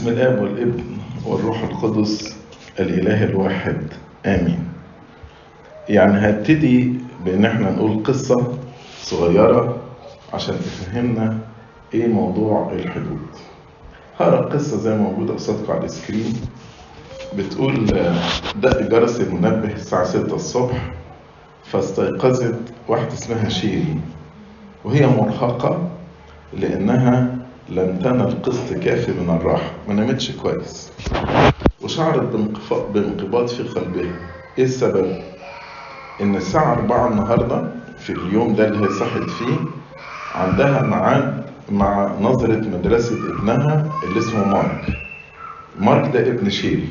بسم 0.00 0.08
الآب 0.08 0.42
والابن 0.42 0.84
والروح 1.26 1.62
القدس 1.62 2.36
الإله 2.80 3.24
الواحد. 3.24 3.76
آمين. 4.26 4.68
يعني 5.88 6.28
هبتدي 6.30 6.92
بإن 7.24 7.44
إحنا 7.44 7.70
نقول 7.70 8.02
قصة 8.04 8.52
صغيرة 9.02 9.76
عشان 10.32 10.54
تفهمنا 10.54 11.38
إيه 11.94 12.06
موضوع 12.06 12.72
الحدود. 12.72 13.26
هقرأ 14.18 14.40
القصة 14.40 14.76
زي 14.76 14.90
ما 14.90 14.96
موجودة 15.02 15.34
قصادكم 15.34 15.72
على 15.72 15.84
ال 15.84 15.90
screen. 15.90 16.34
بتقول 17.38 17.86
دق 18.56 18.80
جرس 18.82 19.20
المنبه 19.20 19.72
الساعة 19.72 20.04
6 20.04 20.34
الصبح 20.34 20.92
فاستيقظت 21.64 22.60
واحدة 22.88 23.12
اسمها 23.12 23.48
شيري 23.48 24.00
وهي 24.84 25.06
مرهقة 25.06 25.88
لأنها 26.52 27.39
لم 27.70 27.98
تنل 28.04 28.42
قسط 28.42 28.72
كافي 28.72 29.12
من 29.12 29.30
الراحة 29.40 29.70
ما 29.88 29.94
نامتش 29.94 30.30
كويس. 30.30 30.92
وشعرت 31.82 32.36
بانقباض 32.94 33.46
في 33.48 33.62
قلبها 33.62 34.12
إيه 34.58 34.64
السبب؟ 34.64 35.20
إن 36.20 36.36
الساعة 36.36 36.72
4 36.72 37.08
النهاردة 37.08 37.68
في 37.98 38.12
اليوم 38.12 38.54
ده 38.54 38.68
اللي 38.68 38.86
هي 38.86 38.90
صحت 38.92 39.30
فيه 39.30 39.56
عندها 40.34 40.82
ميعاد 40.82 41.44
مع 41.70 42.12
نظرة 42.20 42.56
مدرسة 42.56 43.14
ابنها 43.14 43.86
اللي 44.04 44.18
اسمه 44.18 44.44
مارك. 44.48 44.84
مارك 45.80 46.12
ده 46.14 46.20
ابن 46.20 46.50
شيري. 46.50 46.88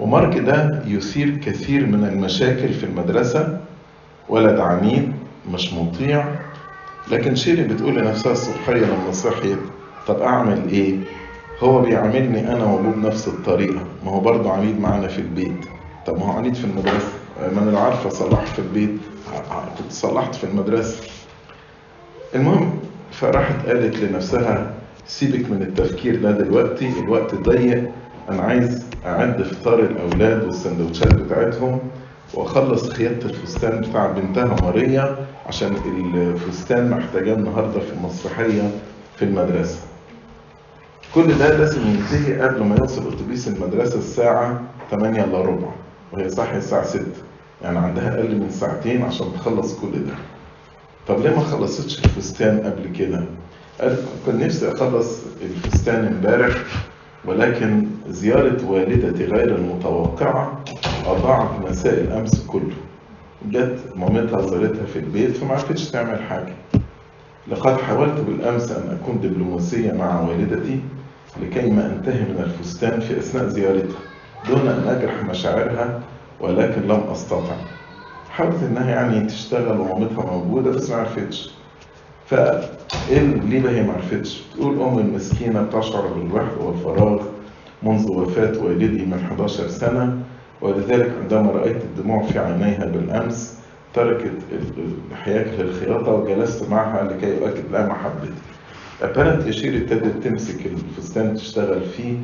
ومارك 0.00 0.38
ده 0.38 0.82
يثير 0.86 1.36
كثير 1.36 1.86
من 1.86 2.04
المشاكل 2.04 2.68
في 2.72 2.84
المدرسة. 2.86 3.60
ولد 4.28 4.58
عنيد 4.60 5.12
مش 5.52 5.72
مطيع. 5.72 6.24
لكن 7.10 7.34
شيري 7.34 7.62
بتقول 7.62 7.94
لنفسها 7.96 8.32
الصبحية 8.32 8.86
لما 8.86 9.12
صحيت 9.12 9.58
طب 10.08 10.22
أعمل 10.22 10.68
إيه؟ 10.68 10.96
هو 11.60 11.80
بيعاملني 11.82 12.52
أنا 12.52 12.64
وأبوه 12.64 12.92
بنفس 12.92 13.28
الطريقة. 13.28 13.84
ما 14.04 14.10
هو 14.10 14.20
برضه 14.20 14.52
عنيد 14.52 14.80
معانا 14.80 15.08
في 15.08 15.18
البيت. 15.18 15.64
طب 16.06 16.18
ما 16.18 16.24
هو 16.24 16.30
عنيد 16.30 16.54
في 16.54 16.64
المدرسة. 16.64 17.08
ما 17.54 17.62
أنا 17.62 17.78
عارفه 17.78 18.08
اصلح 18.08 18.44
في 18.44 18.58
البيت. 18.58 18.96
كنت 19.78 19.92
صلحت 19.92 20.34
في 20.34 20.44
المدرسة. 20.44 21.02
المهم 22.34 22.70
فراحت 23.12 23.66
قالت 23.66 23.96
لنفسها 23.96 24.70
سيبك 25.06 25.50
من 25.50 25.62
التفكير 25.62 26.22
ده 26.22 26.30
دلوقتي 26.30 26.92
الوقت 27.00 27.34
ضيق. 27.34 27.90
أنا 28.30 28.42
عايز 28.42 28.84
أعد 29.06 29.42
فطار 29.42 29.78
الأولاد 29.78 30.44
والسندوتشات 30.44 31.14
بتاعتهم 31.14 31.78
وأخلص 32.34 32.90
خياطة 32.90 33.26
الفستان 33.26 33.80
بتاع 33.80 34.06
بنتها 34.06 34.56
ماريا 34.62 35.16
عشان 35.46 35.76
الفستان 36.14 36.90
محتاجاه 36.90 37.34
النهارده 37.34 37.80
في 37.80 37.92
المسرحيه 37.92 38.70
في 39.16 39.24
المدرسة. 39.24 39.78
كل 41.14 41.38
ده 41.38 41.56
لازم 41.56 41.80
ينتهي 41.86 42.40
قبل 42.40 42.64
ما 42.64 42.76
يوصل 42.80 43.12
اتوبيس 43.12 43.48
المدرسة 43.48 43.98
الساعة 43.98 44.60
8 44.90 45.24
الا 45.24 45.40
ربع. 45.40 45.68
وهي 46.12 46.28
صاحية 46.28 46.58
الساعة 46.58 46.84
6 46.84 47.02
يعني 47.62 47.78
عندها 47.78 48.14
أقل 48.18 48.36
من 48.40 48.50
ساعتين 48.50 49.02
عشان 49.02 49.26
تخلص 49.34 49.74
كل 49.74 49.92
ده. 49.92 50.14
طب 51.08 51.20
ليه 51.20 51.30
ما 51.36 51.40
خلصتش 51.40 51.98
الفستان 52.04 52.58
قبل 52.60 52.96
كده؟ 52.96 53.24
كان 54.26 54.38
نفسي 54.38 54.72
أخلص 54.72 55.18
الفستان 55.42 56.04
امبارح 56.06 56.54
ولكن 57.24 57.86
زيارة 58.08 58.64
والدتي 58.70 59.24
غير 59.24 59.54
المتوقعة 59.56 60.64
أضاعت 61.06 61.50
مساء 61.70 61.94
الأمس 61.94 62.44
كله. 62.46 62.74
جت 63.50 63.78
مامتها 63.96 64.40
زارتها 64.46 64.86
في 64.92 64.98
البيت 64.98 65.36
فما 65.36 65.50
عرفتش 65.52 65.90
تعمل 65.90 66.22
حاجة. 66.22 66.52
لقد 67.48 67.80
حاولت 67.80 68.20
بالأمس 68.20 68.70
أن 68.72 68.98
أكون 69.02 69.20
دبلوماسية 69.20 69.92
مع 69.92 70.20
والدتي 70.20 70.80
لكي 71.42 71.70
ما 71.70 71.86
أنتهي 71.86 72.20
من 72.20 72.42
الفستان 72.44 73.00
في 73.00 73.18
أثناء 73.18 73.48
زيارتها 73.48 73.98
دون 74.48 74.68
أن 74.68 74.88
أجرح 74.88 75.24
مشاعرها 75.24 76.00
ولكن 76.40 76.82
لم 76.82 77.00
أستطع 77.12 77.54
حاولت 78.30 78.62
إنها 78.62 78.90
يعني 78.90 79.26
تشتغل 79.26 79.80
ومامتها 79.80 80.24
موجودة 80.36 80.70
بس 80.70 80.90
ما 80.90 80.96
عرفتش 80.96 81.50
بقى 82.32 83.76
هي 83.76 83.82
ما 83.82 83.92
عرفتش؟ 83.92 84.42
تقول 84.56 84.82
أم 84.82 84.98
المسكينة 84.98 85.62
بتشعر 85.62 86.06
بالوحدة 86.06 86.60
والفراغ 86.60 87.22
منذ 87.82 88.10
وفاة 88.10 88.58
والدي 88.62 89.04
من 89.04 89.14
11 89.30 89.68
سنة 89.68 90.18
ولذلك 90.60 91.12
عندما 91.22 91.50
رأيت 91.50 91.76
الدموع 91.76 92.22
في 92.22 92.38
عينيها 92.38 92.84
بالأمس 92.86 93.58
تركت 93.94 94.32
الحياك 95.10 95.46
للخياطة 95.58 96.12
وجلست 96.12 96.70
معها 96.70 97.04
لكي 97.04 97.38
أؤكد 97.38 97.72
لها 97.72 97.86
محبتي. 97.86 98.32
أبانت 99.02 99.50
شيري 99.50 99.78
ابتدت 99.78 100.24
تمسك 100.24 100.66
الفستان 100.66 101.34
تشتغل 101.34 101.80
فيه 101.96 102.14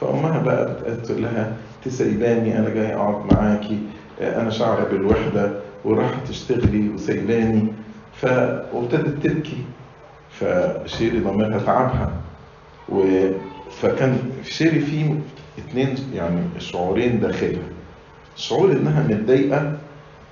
فأمها 0.00 0.38
بقى 0.42 0.74
تقول 1.04 1.22
لها 1.22 1.52
تسيباني 1.84 2.58
أنا 2.58 2.68
جاي 2.68 2.94
أقعد 2.94 3.32
معاكي 3.32 3.78
أنا 4.20 4.50
شعرة 4.50 4.84
بالوحدة 4.84 5.52
وراحة 5.84 6.20
تشتغلي 6.28 6.88
وسيباني 6.88 7.72
ف... 8.12 8.26
وابتدت 8.72 9.26
تبكي 9.26 9.56
فشيري 10.30 11.18
ضميرها 11.20 11.58
تعبها 11.58 12.12
و... 12.88 13.02
فكان 13.70 14.18
شيري 14.44 14.80
فيه 14.80 15.14
اتنين 15.58 15.94
يعني 16.14 16.40
شعورين 16.58 17.20
داخلها. 17.20 17.68
شعور 18.36 18.72
إنها 18.72 19.02
متضايقة 19.08 19.72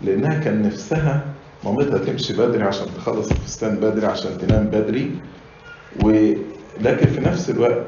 لأنها 0.03 0.41
كان 0.41 0.63
نفسها 0.63 1.25
مامتها 1.65 1.99
تمشي 1.99 2.33
بدري 2.37 2.63
عشان 2.63 2.87
تخلص 2.97 3.31
الفستان 3.31 3.77
بدري 3.77 4.07
عشان 4.07 4.39
تنام 4.39 4.65
بدري 4.67 5.11
ولكن 6.05 7.07
في 7.07 7.21
نفس 7.21 7.51
الوقت 7.51 7.87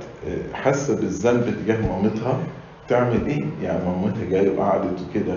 حاسة 0.53 0.97
بالذنب 1.01 1.55
تجاه 1.65 1.81
مامتها. 1.87 2.39
تعمل 2.89 3.27
إيه؟ 3.27 3.45
يعني 3.63 3.85
مامتها 3.85 4.25
جاية 4.31 4.59
وقعدت 4.59 4.99
وكده. 5.11 5.37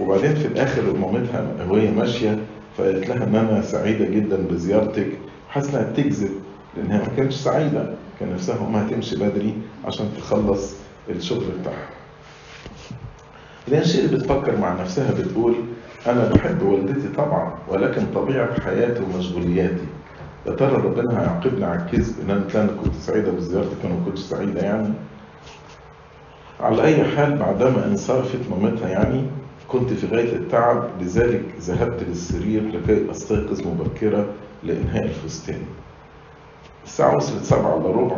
وبعدين 0.00 0.34
في 0.34 0.46
الآخر 0.46 0.82
مامتها 0.96 1.46
وهي 1.68 1.90
ماشية 1.90 2.38
فقالت 2.78 3.08
لها 3.08 3.24
ان 3.24 3.34
أنا 3.36 3.62
سعيدة 3.62 4.04
جدا 4.04 4.36
بزيارتك. 4.50 5.08
حاسة 5.48 5.70
إنها 5.80 5.90
بتكذب 5.90 6.30
لأنها 6.76 6.98
ما 6.98 7.16
كانتش 7.16 7.34
سعيدة. 7.34 7.94
كان 8.20 8.32
نفسها 8.32 8.66
أمها 8.66 8.88
تمشي 8.90 9.16
بدري 9.16 9.54
عشان 9.84 10.06
تخلص 10.18 10.74
الشغل 11.10 11.44
بتاعها. 11.60 11.88
بعدين 13.68 13.84
شيء 13.84 14.06
بتفكر 14.06 14.56
مع 14.56 14.80
نفسها 14.80 15.12
بتقول 15.12 15.54
أنا 16.06 16.28
بحب 16.28 16.62
والدتي 16.62 17.08
طبعا 17.16 17.54
ولكن 17.68 18.02
طبيعة 18.14 18.60
حياتي 18.60 19.02
ومشغولياتي. 19.02 19.84
يا 20.46 20.52
ترى 20.52 20.72
ربنا 20.76 21.20
هيعاقبني 21.20 21.64
على 21.64 21.82
الكذب 21.82 22.14
إن 22.24 22.30
أنا 22.30 22.44
كان 22.52 22.68
كنت 22.84 22.94
سعيدة 22.94 23.32
بزيارتك 23.32 23.76
وأنا 23.84 23.94
ما 23.94 24.04
كنتش 24.04 24.20
سعيدة 24.20 24.60
يعني. 24.60 24.88
على 26.60 26.82
أي 26.84 27.04
حال 27.04 27.38
بعدما 27.38 27.86
انصرفت 27.86 28.38
مامتها 28.50 28.88
يعني 28.88 29.22
كنت 29.68 29.92
في 29.92 30.06
غاية 30.06 30.36
التعب 30.36 30.88
لذلك 31.00 31.42
ذهبت 31.60 32.02
للسرير 32.08 32.62
لكي 32.68 33.10
أستيقظ 33.10 33.60
مبكرة 33.66 34.26
لإنهاء 34.64 35.04
الفستان. 35.04 35.60
الساعة 36.84 37.16
وصلت 37.16 37.44
سبعة 37.44 37.76
إلا 37.76 37.90
ربع 37.90 38.16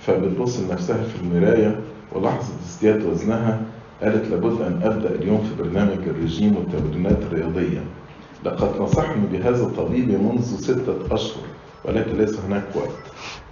فبتبص 0.00 0.60
لنفسها 0.60 1.02
في 1.02 1.22
المراية 1.22 1.80
ولاحظت 2.12 2.52
ازدياد 2.66 3.02
وزنها 3.06 3.60
قالت 4.02 4.30
لابد 4.30 4.60
أن 4.62 4.80
أبدأ 4.82 5.10
اليوم 5.10 5.38
في 5.44 5.62
برنامج 5.62 5.98
الرجيم 6.08 6.56
والتمرينات 6.56 7.18
الرياضية. 7.22 7.80
لقد 8.44 8.80
نصحني 8.80 9.26
بهذا 9.32 9.64
طبيبي 9.76 10.16
منذ 10.16 10.42
ستة 10.60 11.14
أشهر 11.14 11.42
ولكن 11.84 12.16
ليس 12.18 12.40
هناك 12.40 12.64
وقت. 12.74 12.88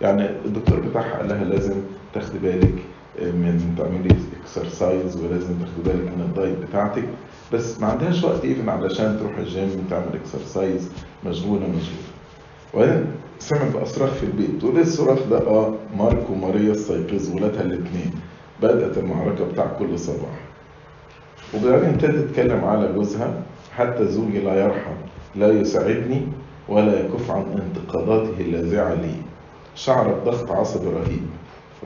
يعني 0.00 0.30
الدكتور 0.44 0.80
بتاعها 0.80 1.16
قال 1.16 1.28
لها 1.28 1.44
لازم 1.44 1.74
تاخدي 2.14 2.38
بالك 2.38 2.74
من 3.22 3.74
تعملي 3.78 4.16
exercise 4.42 5.16
ولازم 5.16 5.54
تاخدي 5.58 5.82
بالك 5.84 6.12
من 6.16 6.22
ال 6.28 6.34
diet 6.34 6.58
بتاعتك. 6.58 7.04
بس 7.52 7.80
ما 7.80 7.86
عندهاش 7.86 8.24
وقت 8.24 8.44
even 8.44 8.68
علشان 8.68 9.18
تروح 9.20 9.38
الجيم 9.38 9.84
وتعمل 9.86 10.06
exercise 10.14 10.88
مشغولة 11.26 11.66
مشغولة. 11.66 12.06
وبعدين 12.74 13.06
سمعت 13.38 13.72
بصراخ 13.72 14.10
في 14.10 14.22
البيت 14.22 14.50
تقول 14.60 14.76
إيه 14.76 14.82
الصراخ 14.82 15.18
ده 15.30 15.38
آه 15.38 15.74
مارك 15.98 16.30
وماريا 16.30 16.72
استيقظوا 16.72 17.34
ولادها 17.36 17.62
الاثنين 17.62 18.10
بدأت 18.62 18.98
المعركة 18.98 19.44
بتاع 19.44 19.66
كل 19.66 19.98
صباح. 19.98 20.40
وبعدين 21.54 21.88
ابتدت 21.88 22.28
تتكلم 22.30 22.64
على 22.64 22.92
جوزها. 22.92 23.42
حتى 23.76 24.06
زوجي 24.06 24.38
لا 24.40 24.64
يرحم 24.64 24.94
لا 25.36 25.48
يساعدني 25.48 26.22
ولا 26.68 27.00
يكف 27.00 27.30
عن 27.30 27.44
انتقاداته 27.62 28.40
اللاذعة 28.40 28.94
لي. 28.94 29.14
شعرت 29.74 30.24
ضغط 30.24 30.52
عصبي 30.52 30.86
رهيب. 30.86 31.26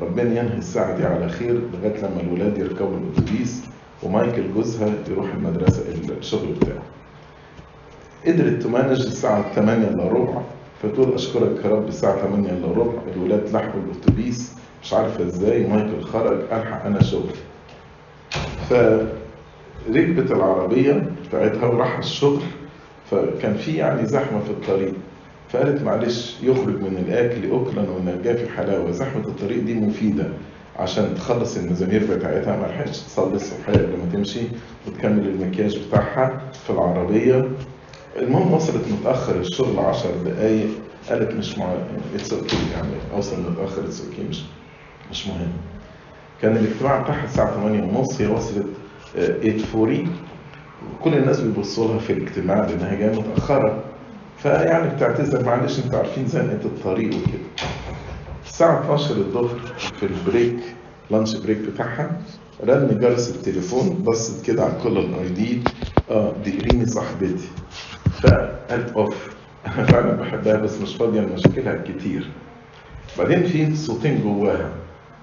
ربنا 0.03 0.41
ينهي 0.41 0.59
الساعة 0.59 0.97
دي 0.97 1.07
على 1.07 1.29
خير 1.29 1.61
لغاية 1.73 1.99
لما 1.99 2.21
الولاد 2.21 2.59
يركبوا 2.59 2.97
الأتوبيس 2.97 3.65
ومايكل 4.03 4.43
جوزها 4.55 4.89
يروح 5.11 5.27
المدرسة 5.35 5.83
الشغل 6.19 6.53
بتاعه. 6.61 6.83
قدرت 8.27 8.63
تمانج 8.63 8.91
الساعة 9.01 9.53
8 9.55 9.89
إلا 9.89 10.05
ربع. 10.05 10.41
فتقول 10.83 11.15
أشكرك 11.15 11.65
يا 11.65 11.71
رب 11.71 11.89
الساعة 11.89 12.17
8 12.23 12.51
إلا 12.51 12.69
ربع. 12.69 13.03
الولاد 13.17 13.49
لحقوا 13.53 13.81
الأتوبيس. 13.91 14.55
مش 14.83 14.93
عارفة 14.95 15.25
إزاي 15.25 15.67
مايكل 15.67 16.03
خرج 16.03 16.39
ألحق 16.53 16.87
أنا 16.87 17.03
شغلي 17.03 17.33
فركبت 18.71 20.31
العربية 20.31 21.11
بتاعتها 21.31 21.67
وراح 21.67 21.99
الشغل 21.99 22.41
فكان 23.11 23.55
في 23.55 23.77
يعني 23.77 24.07
زحمة 24.07 24.41
في 24.41 24.51
الطريق. 24.51 24.95
فقالت 25.49 25.83
معلش 25.83 26.37
يخرج 26.43 26.81
من 26.81 27.05
الآكل 27.09 27.39
أكلا 27.45 27.91
ومن 27.91 28.35
الجافي 28.35 28.49
حلاوة. 28.49 28.91
زحمة 28.91 29.25
الطريق 29.29 29.63
دي 29.63 29.75
مفيدة 29.75 30.29
عشان 30.79 31.15
تخلص 31.15 31.57
المزامير 31.57 32.17
بتاعتها. 32.17 32.57
ما 32.57 32.67
لحقتش 32.67 32.99
تصلي 33.01 33.35
الصبحيه 33.35 33.73
قبل 33.73 33.97
ما 33.99 34.13
تمشي 34.13 34.41
وتكمل 34.87 35.29
المكياج 35.29 35.79
بتاعها 35.89 36.41
في 36.65 36.71
العربية. 36.71 37.49
المهم 38.17 38.53
وصلت 38.53 38.83
متأخر 39.01 39.37
الشغل 39.41 39.79
10 39.79 40.11
دقايق. 40.25 40.69
قالت 41.11 41.33
مش 41.35 41.59
مع 41.59 41.73
it's 42.15 42.33
يعني 42.33 42.89
اوصل 43.15 43.37
متأخر 43.51 43.85
it's 43.85 44.05
okay 44.07 44.23
مش 44.31 44.43
مش 45.11 45.27
مهم. 45.27 45.53
كان 46.43 46.57
الاجتماع 46.57 47.03
بتاعها 47.03 47.25
الساعة 47.25 47.55
8 47.55 47.83
ونص 47.83 48.21
هي 48.21 48.27
وصلت 48.27 48.67
8:40 49.17 50.09
كل 51.05 51.15
الناس 51.15 51.41
بيبصوا 51.41 51.89
لها 51.89 51.99
في 51.99 52.13
الاجتماع 52.13 52.67
لأنها 52.67 52.95
جاية 52.95 53.19
متأخرة. 53.21 53.83
فيعني 54.39 54.95
بتعتذر 54.97 55.45
معلش 55.47 55.79
أنتوا 55.79 55.99
عارفين 55.99 56.27
زنقه 56.27 56.65
الطريق 56.65 57.09
وكده. 57.09 57.67
الساعة 58.47 58.81
12 58.81 59.15
الظهر 59.17 59.59
في 60.01 60.07
ال 60.07 60.15
break 60.15 60.59
lunch 61.11 61.37
break 61.37 61.59
بتاعها 61.59 62.21
رن 62.65 62.99
جرس 63.01 63.31
التليفون 63.31 63.89
بصت 63.89 64.47
كده 64.47 64.63
على 64.65 64.73
caller 64.83 65.29
ID 65.29 65.61
آه 66.11 66.33
دي 66.45 66.59
إيريني 66.59 66.87
صاحبتي 66.87 67.49
فقالت 68.23 68.93
اوف 68.97 69.35
أنا 69.67 69.85
فعلا 69.85 70.13
بحبها 70.13 70.57
بس 70.57 70.81
مش 70.81 70.97
فاضية 70.97 71.21
لمشاكلها 71.21 71.83
كتير. 71.83 72.31
بعدين 73.19 73.43
في 73.43 73.77
صوتين 73.77 74.21
جواها. 74.23 74.71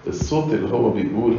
الصوت 0.07 0.53
اللي 0.53 0.69
هو 0.73 0.89
بيقول 0.89 1.35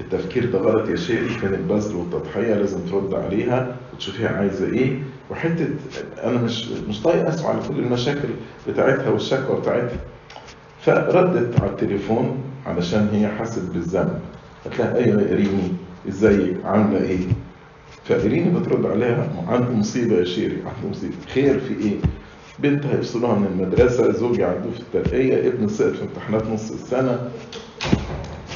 التفكير 0.00 0.50
ده 0.50 0.58
غلط 0.58 0.88
يا 0.88 0.96
شيري 0.96 1.34
كان 1.42 1.54
البذل 1.54 1.96
والتضحية 1.96 2.54
لازم 2.54 2.78
ترد 2.80 3.14
عليها 3.14 3.76
وتشوفيها 3.94 4.28
عايزة 4.28 4.66
إيه. 4.66 4.98
وحتة 5.30 5.68
أنا 6.24 6.42
مش 6.42 6.68
مش 6.88 7.02
طايق 7.02 7.28
أسمع 7.28 7.48
على 7.48 7.58
كل 7.68 7.78
المشاكل 7.78 8.28
بتاعتها 8.68 9.08
والشكوى 9.10 9.60
بتاعتها. 9.60 9.96
فردت 10.80 11.60
على 11.60 11.70
التليفون 11.70 12.36
علشان 12.66 13.08
هي 13.12 13.28
حست 13.28 13.62
بالذنب. 13.74 14.18
لها 14.78 14.96
أيوه 14.96 15.22
يا 15.22 15.36
إيريني 15.36 15.72
ازيك 16.08 16.56
عاملة 16.64 17.02
إيه؟ 17.02 17.18
فإيريني 18.04 18.58
بترد 18.58 18.86
عليها 18.86 19.28
عندي 19.48 19.72
مصيبة 19.72 20.16
يا 20.16 20.24
شيري 20.24 20.56
عندي 20.56 20.90
مصيبة. 20.90 21.14
خير 21.34 21.60
في 21.60 21.74
إيه؟ 21.84 21.96
بنتي 22.58 22.86
هيفصلوها 22.86 23.34
من 23.38 23.46
المدرسة 23.46 24.12
زوجي 24.12 24.44
عنده 24.44 24.70
في 24.70 24.80
الترقية 24.80 25.48
ابني 25.48 25.68
سقط 25.68 25.92
في 25.92 26.02
امتحانات 26.02 26.46
نص 26.46 26.70
السنة. 26.70 27.30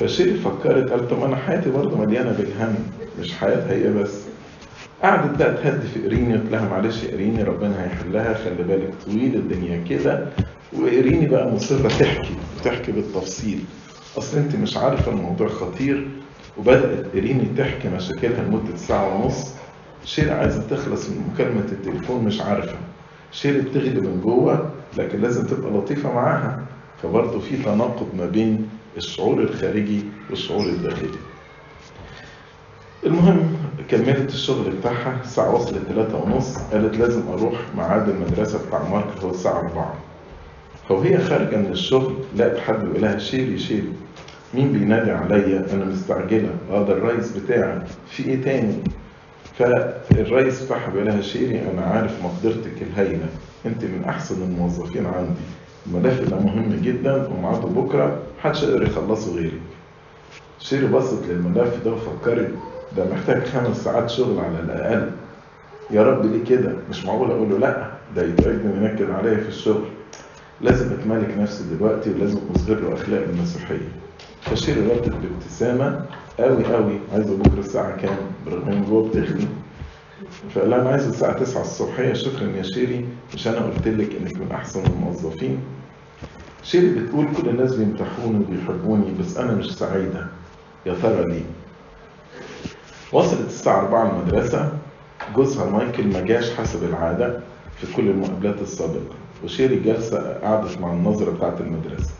فشيري 0.00 0.34
فكرت 0.34 0.90
قالت 0.90 1.10
طب 1.10 1.22
أنا 1.24 1.36
حياتي 1.36 1.70
برضه 1.70 1.96
مليانة 1.98 2.32
بالهم 2.32 2.74
مش 3.20 3.32
حياتها 3.32 3.72
هي 3.72 3.90
بس. 3.92 4.20
قعدت 5.02 5.38
بقى 5.38 5.54
تهدي 5.54 5.88
في 5.88 6.02
إيريني 6.02 6.34
قلت 6.34 6.52
لها 6.52 6.68
معلش 6.68 7.02
يا 7.04 7.10
إيريني 7.12 7.42
ربنا 7.42 7.84
هيحلها 7.84 8.34
خلي 8.34 8.62
بالك 8.62 8.90
طويل 9.06 9.34
الدنيا 9.34 9.84
كده. 9.90 10.26
وإيريني 10.72 11.26
بقى 11.26 11.50
مصرة 11.52 11.88
تحكي 11.88 12.34
تحكي 12.64 12.92
بالتفصيل. 12.92 13.58
أصل 14.18 14.38
أنت 14.38 14.56
مش 14.56 14.76
عارفة 14.76 15.12
الموضوع 15.12 15.48
خطير. 15.48 16.08
وبدأت 16.58 17.06
إيريني 17.14 17.44
تحكي 17.58 17.88
مشاكلها 17.88 18.42
لمدة 18.44 18.76
ساعة 18.76 19.14
ونص. 19.24 19.50
شيري 20.04 20.30
عايزة 20.30 20.62
تخلص 20.70 21.08
من 21.08 21.30
مكالمة 21.34 21.64
التليفون 21.72 22.24
مش 22.24 22.40
عارفة. 22.40 22.76
شيري 23.32 23.60
بتغلي 23.60 24.00
من 24.00 24.20
جوه 24.24 24.70
لكن 24.98 25.20
لازم 25.20 25.46
تبقى 25.46 25.70
لطيفة 25.72 26.12
معاها. 26.12 26.62
فبرضه 27.02 27.40
في 27.40 27.56
تناقض 27.56 28.06
ما 28.18 28.26
بين 28.26 28.65
الشعور 28.96 29.40
الخارجي 29.40 30.02
والشعور 30.30 30.66
الداخلي. 30.66 31.08
المهم 33.06 33.56
كملت 33.88 34.28
الشغل 34.34 34.70
بتاعها 34.70 35.20
الساعة 35.24 35.54
وصلت 35.54 35.82
ثلاثة 35.88 36.18
ونص 36.24 36.56
قالت 36.72 36.96
لازم 36.96 37.28
أروح 37.28 37.54
ميعاد 37.76 38.08
المدرسة 38.08 38.66
بتاع 38.68 38.88
مارك 38.88 39.18
هو 39.24 39.30
الساعة 39.30 39.58
أربعة. 39.60 39.94
فوهي 40.88 41.18
خارجة 41.18 41.56
من 41.56 41.68
الشغل 41.72 42.14
لقت 42.36 42.58
حد 42.58 42.84
بيقول 42.84 43.02
لها 43.02 43.18
شيري 43.18 43.58
شيري 43.58 43.92
مين 44.54 44.72
بينادي 44.72 45.10
عليا؟ 45.10 45.66
أنا 45.72 45.84
مستعجلة. 45.84 46.50
آه 46.70 46.82
ده 46.86 46.92
الرئيس 46.92 47.32
بتاعي. 47.32 47.78
في 48.10 48.24
إيه 48.24 48.42
تاني؟ 48.42 48.74
فالرئيس 49.58 50.62
بتاعها 50.62 50.90
بيقول 50.90 51.06
لها 51.06 51.20
شيري 51.20 51.62
أنا 51.72 51.82
عارف 51.82 52.12
مقدرتك 52.24 52.82
الهايلة. 52.82 53.26
أنت 53.66 53.84
من 53.84 54.04
أحسن 54.08 54.42
الموظفين 54.42 55.06
عندي. 55.06 55.40
الملف 55.90 56.20
ده 56.30 56.38
مهم 56.38 56.80
جدا 56.82 57.26
وميعاده 57.28 57.68
بكرة 57.68 58.18
محدش 58.38 58.62
يقدر 58.62 58.82
يخلصه 58.82 59.34
غيرك 59.36 59.60
شيري 60.58 60.86
بصت 60.86 61.26
للملف 61.28 61.84
ده 61.84 61.92
وفكرت 61.92 62.50
ده 62.96 63.04
محتاج 63.12 63.44
خمس 63.44 63.84
ساعات 63.84 64.10
شغل 64.10 64.38
على 64.38 64.60
الأقل. 64.60 65.10
يا 65.90 66.02
رب 66.02 66.26
ليه 66.26 66.44
كده؟ 66.44 66.72
مش 66.90 67.04
معقول 67.04 67.30
أقول 67.30 67.50
له 67.50 67.58
لأ؟ 67.58 67.90
ده 68.16 68.22
يتعبني 68.22 68.72
وينكد 68.72 69.10
عليا 69.10 69.36
في 69.36 69.48
الشغل. 69.48 69.84
لازم 70.60 70.92
أتمالك 70.92 71.38
نفسي 71.38 71.64
دلوقتي 71.76 72.10
ولازم 72.10 72.38
أظهر 72.54 72.80
له 72.80 72.94
أخلاق 72.94 73.22
المسيحية. 73.22 73.88
فشيري 74.42 74.80
ردت 74.80 75.08
بابتسامة 75.08 76.04
قوي 76.40 76.64
قوي 76.64 76.98
عايزة 77.12 77.36
بكرة 77.36 77.60
الساعة 77.60 77.96
كام؟ 77.96 78.16
برغم 78.46 78.68
ان 78.68 78.84
جوه 78.84 79.08
بتغلي 79.08 79.46
فقال 80.54 80.70
لها 80.70 80.80
أنا 80.80 80.90
عايز 80.90 81.06
الساعة 81.08 81.38
9 81.38 81.60
الصبحية. 81.60 82.12
شكرا 82.12 82.48
يا 82.56 82.62
شيري 82.62 83.04
مش 83.34 83.48
أنا 83.48 83.58
قلت 83.58 83.88
لك 83.88 84.10
إنك 84.20 84.36
من 84.36 84.52
أحسن 84.52 84.84
الموظفين. 84.86 85.58
شيري 86.66 86.88
بتقول 87.00 87.26
كل 87.36 87.48
الناس 87.48 87.74
بيمدحوني 87.74 88.38
وبيحبوني 88.38 89.14
بس 89.20 89.36
أنا 89.36 89.52
مش 89.54 89.74
سعيدة. 89.78 90.26
يا 90.86 90.94
ترى 91.02 91.24
ليه؟ 91.24 91.44
وصلت 93.12 93.46
الساعة 93.46 93.78
4 93.80 94.10
المدرسة 94.10 94.72
جوزها 95.34 95.70
مايكل 95.70 96.06
ما 96.06 96.20
جاش 96.20 96.50
حسب 96.54 96.84
العادة 96.84 97.40
في 97.80 97.92
كل 97.96 98.08
المقابلات 98.10 98.60
السابقة 98.62 99.14
وشيري 99.44 99.76
جالسة 99.76 100.38
قعدت 100.42 100.80
مع 100.80 100.92
الناظرة 100.92 101.30
بتاعت 101.30 101.60
المدرسة. 101.60 102.10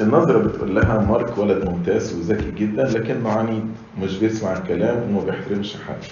الناظرة 0.00 0.38
بتقول 0.38 0.74
لها 0.74 0.98
مارك 1.00 1.38
ولد 1.38 1.68
ممتاز 1.68 2.14
وذكي 2.18 2.50
جدا 2.50 2.84
لكنه 2.84 3.30
عنيد 3.30 3.64
مش 4.02 4.18
بيسمع 4.18 4.52
الكلام 4.52 5.02
وما 5.16 5.24
بيحترمش 5.24 5.76
حد. 5.76 6.04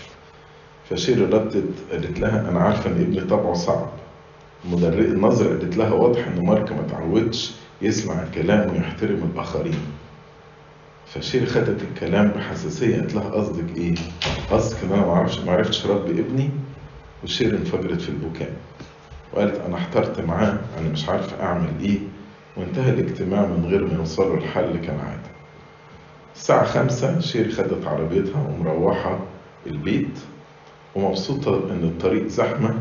فشيري 0.91 1.25
ردت 1.25 1.65
قالت 1.93 2.21
لها 2.21 2.49
أنا 2.51 2.61
عارفة 2.61 2.91
إن 2.91 3.01
ابني 3.01 3.21
طبعه 3.21 3.55
صعب. 3.55 3.89
مدرب 4.65 4.99
الناظرة 5.05 5.49
قالت 5.49 5.77
لها 5.77 5.93
واضح 5.93 6.27
إن 6.27 6.47
مارك 6.47 6.73
ما 6.73 6.83
تعودش 6.91 7.53
يسمع 7.83 8.23
الكلام 8.23 8.71
ويحترم 8.73 9.31
الآخرين. 9.35 9.79
فشيري 11.07 11.47
خدت 11.47 11.83
الكلام 11.83 12.29
بحساسية 12.29 12.97
قالت 12.97 13.15
لها 13.15 13.31
قصدك 13.31 13.77
إيه؟ 13.77 13.95
قصدك 14.51 14.85
إن 14.85 14.93
أنا 14.93 15.07
معرفش 15.07 15.39
معرفتش 15.41 15.87
ربي 15.87 16.21
ابني؟ 16.21 16.51
وشيري 17.25 17.57
انفجرت 17.57 18.01
في 18.01 18.09
البكاء. 18.09 18.53
وقالت 19.33 19.61
أنا 19.61 19.77
احترت 19.77 20.21
معاه 20.21 20.59
أنا 20.79 20.89
مش 20.93 21.09
عارفة 21.09 21.43
أعمل 21.43 21.71
إيه. 21.81 21.99
وانتهى 22.57 22.91
الاجتماع 22.91 23.47
من 23.47 23.67
غير 23.67 23.85
ما 23.87 23.95
يوصلوا 23.95 24.37
لحل 24.37 24.77
كالعادة 24.81 25.33
الساعة 26.37 26.65
خمسة 26.65 27.21
شيري 27.21 27.51
خدت 27.53 27.87
عربيتها 27.87 28.49
ومروحة 28.49 29.19
البيت. 29.67 30.19
ومبسوطة 30.95 31.57
إن 31.71 31.83
الطريق 31.85 32.27
زحمة 32.27 32.75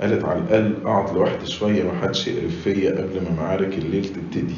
قالت 0.00 0.24
على 0.24 0.38
الأقل 0.38 0.74
أقعد 0.84 1.14
لوحدي 1.14 1.46
شوية 1.46 1.84
محدش 1.92 2.28
يقرف 2.28 2.60
فيا 2.64 2.90
قبل 2.90 3.20
ما 3.24 3.42
معارك 3.42 3.78
الليل 3.78 4.04
تبتدي. 4.04 4.56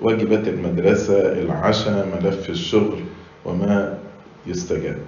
واجبات 0.00 0.48
المدرسة 0.48 1.32
العشاء 1.32 2.08
ملف 2.22 2.50
الشغل 2.50 3.00
وما 3.44 3.98
يستجد. 4.46 4.98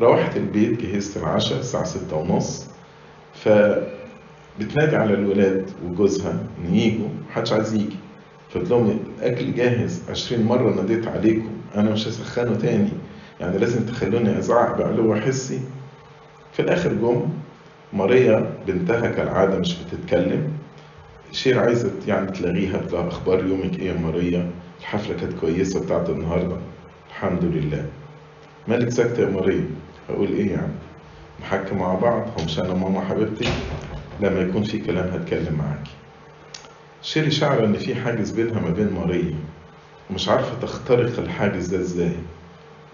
روحت 0.00 0.36
البيت 0.36 0.82
جهزت 0.82 1.16
العشاء 1.16 1.58
الساعة 1.58 1.84
ستة 1.84 2.16
ونص 2.16 2.66
ف 3.34 3.48
بتنادي 4.60 4.96
على 4.96 5.14
الولاد 5.14 5.70
وجوزها 5.86 6.32
إن 6.58 6.74
يجوا 6.74 7.08
محدش 7.30 7.52
عايز 7.52 7.74
يجي. 7.74 7.96
فقلت 8.50 8.70
لهم 8.70 8.98
الأكل 9.18 9.54
جاهز 9.54 10.02
20 10.10 10.42
مرة 10.42 10.74
ناديت 10.74 11.06
عليكم 11.08 11.48
أنا 11.74 11.90
مش 11.90 12.08
هسخنه 12.08 12.54
تاني. 12.56 12.90
يعني 13.40 13.58
لازم 13.58 13.86
تخلوني 13.86 14.38
أزعق 14.38 14.78
بعلو 14.78 15.14
حسي. 15.16 15.60
في 16.52 16.62
الآخر 16.62 16.92
جم 16.92 17.22
ماريا 17.94 18.50
بنتها 18.66 19.10
كالعاده 19.10 19.58
مش 19.58 19.76
بتتكلم. 19.82 20.52
شير 21.32 21.58
عايزة 21.60 21.92
يعني 22.06 22.30
تلاغيها 22.30 22.76
بتاع 22.78 23.08
أخبار 23.08 23.46
يومك 23.46 23.78
إيه 23.78 23.88
يا 23.88 23.98
ماريا 23.98 24.50
الحفلة 24.80 25.16
كانت 25.16 25.32
كويسة 25.40 25.84
بتاعت 25.84 26.10
النهارده. 26.10 26.56
الحمد 27.08 27.44
لله. 27.44 27.86
مالك 28.68 28.88
ساكتة 28.88 29.20
يا 29.22 29.26
ماريا 29.30 29.64
هقول 30.08 30.28
إيه 30.28 30.50
يعني؟ 30.52 30.72
نحكي 31.42 31.74
مع 31.74 31.94
بعض. 31.94 32.22
هو 32.38 32.44
مش 32.44 32.58
أنا 32.58 32.74
ماما 32.74 33.00
حبيبتي. 33.00 33.48
لما 34.20 34.40
يكون 34.40 34.62
في 34.62 34.78
كلام 34.78 35.08
هتكلم 35.08 35.54
معاكي. 35.58 35.90
شيري 37.02 37.30
شاعرة 37.30 37.64
إن 37.64 37.74
في 37.74 37.94
حاجز 37.94 38.30
بينها 38.30 38.60
ما 38.60 38.70
بين 38.70 38.92
ماريا 38.92 39.34
ومش 40.10 40.28
عارفة 40.28 40.60
تخترق 40.62 41.18
الحاجز 41.18 41.66
ده 41.66 41.80
إزاي. 41.80 42.16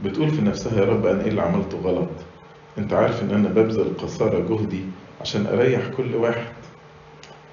بتقول 0.04 0.30
في 0.30 0.42
نفسها 0.42 0.80
يا 0.80 0.84
رب 0.84 1.06
أنا 1.06 1.22
إيه 1.24 1.28
اللي 1.28 1.42
عملته 1.42 1.78
غلط؟ 1.78 2.08
انت 2.78 2.92
عارف 2.92 3.22
ان 3.22 3.30
أنا 3.30 3.48
ببذل 3.48 3.96
قصارى 3.98 4.42
جهدي 4.42 4.80
عشان 5.20 5.46
اريح 5.46 5.88
كل 5.96 6.14
واحد. 6.14 6.46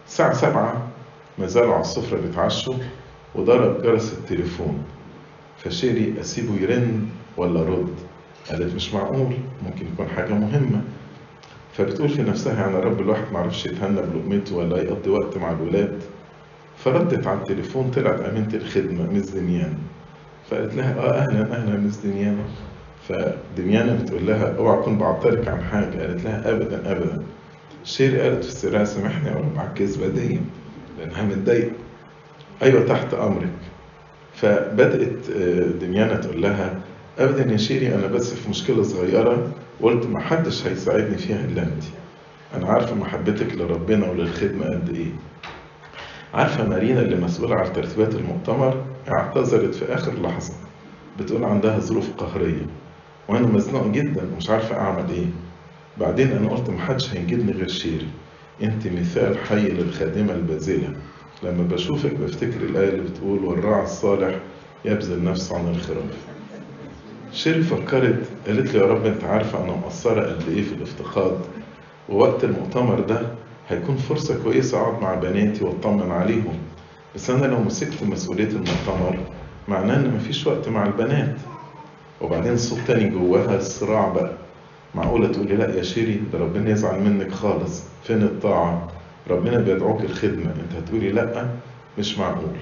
الساعة 0.08 0.34
سبعة 0.34 0.88
ما 1.38 1.48
زالوا 1.48 1.74
على 1.74 1.82
السفرة 1.82 2.18
بيتعشوا 2.22 2.74
وضرب 3.36 3.82
جرس 3.82 4.14
التليفون. 4.14 4.84
فشيري 5.58 6.14
أسيبه 6.22 6.56
يرن 6.62 7.08
ولا 7.38 7.62
رد؟ 7.64 7.94
قالت 8.50 8.76
مش 8.76 8.94
معقول 8.94 9.34
ممكن 9.66 9.86
يكون 9.94 10.08
حاجة 10.08 10.34
مهمة. 10.34 10.82
فبتقول 11.74 12.10
في 12.10 12.22
نفسها 12.24 12.62
يعني 12.62 12.76
رب 12.80 13.02
الواحد 13.02 13.24
معرفش 13.34 13.66
يتهنى 13.66 14.02
بلقمته 14.02 14.56
ولا 14.56 14.78
يقضي 14.84 15.10
وقت 15.10 15.38
مع 15.38 15.52
الولاد. 15.52 16.02
فردت 16.78 17.28
على 17.28 17.40
التليفون 17.40 17.92
طلعت 17.92 18.20
أمينة 18.20 18.54
الخدمة 18.54 19.12
مس 19.14 19.30
دميانة 19.30 19.78
فقالت 20.50 20.76
لها 20.76 21.00
آه 21.00 21.12
أهلا 21.20 21.56
أهلا 21.56 21.78
مس 21.80 21.96
دميانة 21.98 22.44
فدميانة 23.08 23.94
بتقول 24.04 24.28
لها 24.28 24.56
أوعى 24.58 24.80
اكون 24.80 24.98
بعطلك 24.98 25.48
عن 25.48 25.64
حاجة. 25.64 26.00
قالت 26.02 26.24
لها 26.24 26.52
ابدا 26.52 26.92
ابدا. 26.92 27.24
شيري 27.84 28.22
قالت 28.22 28.44
في 28.44 28.52
سرها 28.52 28.84
سامحني 28.84 29.30
رب 29.30 29.58
على 29.60 29.70
الكذبة 29.70 30.08
دي 30.08 30.40
لأنها 31.00 31.24
متضايقة. 31.24 31.72
أيوه 32.62 32.86
تحت 32.86 33.14
أمرك. 33.14 33.50
فبدأت 34.34 35.32
دميانة 35.82 36.16
تقول 36.16 36.42
لها 36.42 36.80
ابدا 37.20 37.52
يا 37.52 37.58
شيري 37.58 37.96
أنا 37.96 38.08
بس 38.08 38.34
في 38.34 38.50
مشكلة 38.50 38.84
صغيرة 38.84 39.52
وقلت 39.82 40.06
ما 40.06 40.20
حدش 40.20 40.68
هيساعدني 40.68 41.18
فيها 41.18 41.46
إلا 41.46 41.64
أنت. 41.64 41.84
أنا 42.56 42.68
عارفة 42.68 42.96
محبتك 42.96 43.56
لربنا 43.56 44.10
وللخدمة 44.10 44.66
قد 44.66 44.96
إيه. 44.96 45.12
عارفة 46.34 46.68
مارينا 46.70 47.02
اللي 47.02 47.16
مسؤولة 47.16 47.56
على 47.56 47.70
ترتيبات 47.70 48.16
المؤتمر؟ 48.16 48.84
اعتذرت 49.10 49.76
في 49.76 49.94
آخر 49.94 50.14
لحظة. 50.22 50.54
بتقول 51.20 51.44
عندها 51.44 51.80
ظروف 51.80 52.10
قهرية. 52.18 52.66
وأنا 53.30 53.48
مزنوق 53.48 53.88
جدا 53.88 54.28
ومش 54.34 54.50
عارفة 54.50 54.76
أعمل 54.76 55.10
إيه. 55.12 55.26
بعدين 55.98 56.32
أنا 56.32 56.50
قلت 56.50 56.70
محدش 56.70 57.14
هينجدني 57.14 57.52
غير 57.52 57.68
شيري 57.68 58.08
أنت 58.64 58.88
مثال 58.88 59.38
حي 59.38 59.68
للخادمة 59.70 60.34
البذلة 60.34 60.94
لما 61.44 61.64
بشوفك 61.64 62.14
بفتكر 62.14 62.62
الآية 62.62 62.90
اللي 62.90 63.02
بتقول 63.02 63.46
والراعي 63.46 63.84
الصالح 63.84 64.36
يبذل 64.86 65.24
نفسه 65.24 65.58
عن 65.58 65.68
الخراف. 65.68 66.28
شيري 67.34 67.62
فكرت 67.62 68.24
قالت 68.48 68.74
لي 68.74 68.80
يا 68.80 68.86
رب 68.86 69.06
أنت 69.06 69.24
عارفة 69.24 69.64
أنا 69.64 69.72
مقصرة 69.72 70.22
قد 70.22 70.44
إيه 70.50 70.62
في 70.64 70.74
الافتقاد. 70.74 71.40
ووقت 72.10 72.44
المؤتمر 72.44 73.00
ده 73.00 73.22
هيكون 73.70 73.96
فرصة 73.96 74.44
كويسة 74.44 74.78
أقعد 74.82 75.02
مع 75.02 75.16
بناتي 75.16 75.64
وأطمن 75.64 76.12
عليهم. 76.12 76.58
بس 77.16 77.30
أنا 77.30 77.46
لو 77.46 77.60
مسكت 77.64 78.04
مسؤولية 78.04 78.48
المؤتمر 78.50 79.18
معناه 79.68 79.96
إن 79.96 80.16
مفيش 80.16 80.48
وقت 80.48 80.70
مع 80.70 80.86
البنات. 80.86 81.36
وبعدين 82.22 82.58
صوت 82.58 82.80
تاني 82.88 83.10
جواها 83.10 83.58
الصراع 83.58 84.08
بقى. 84.08 84.32
معقولة 84.96 85.28
تقولي 85.28 85.56
لا 85.56 85.76
يا 85.78 85.84
شيري؟ 85.84 86.22
ده 86.34 86.40
ربنا 86.40 86.70
يزعل 86.72 87.02
منك 87.02 87.32
خالص. 87.32 87.84
فين 88.04 88.22
الطاعة؟ 88.24 88.88
ربنا 89.30 89.58
بيدعوكي 89.60 90.02
لخدمة 90.02 90.46
انت 90.52 90.76
هتقولي 90.84 91.12
لا 91.12 91.48
مش 92.00 92.18
معقول. 92.20 92.56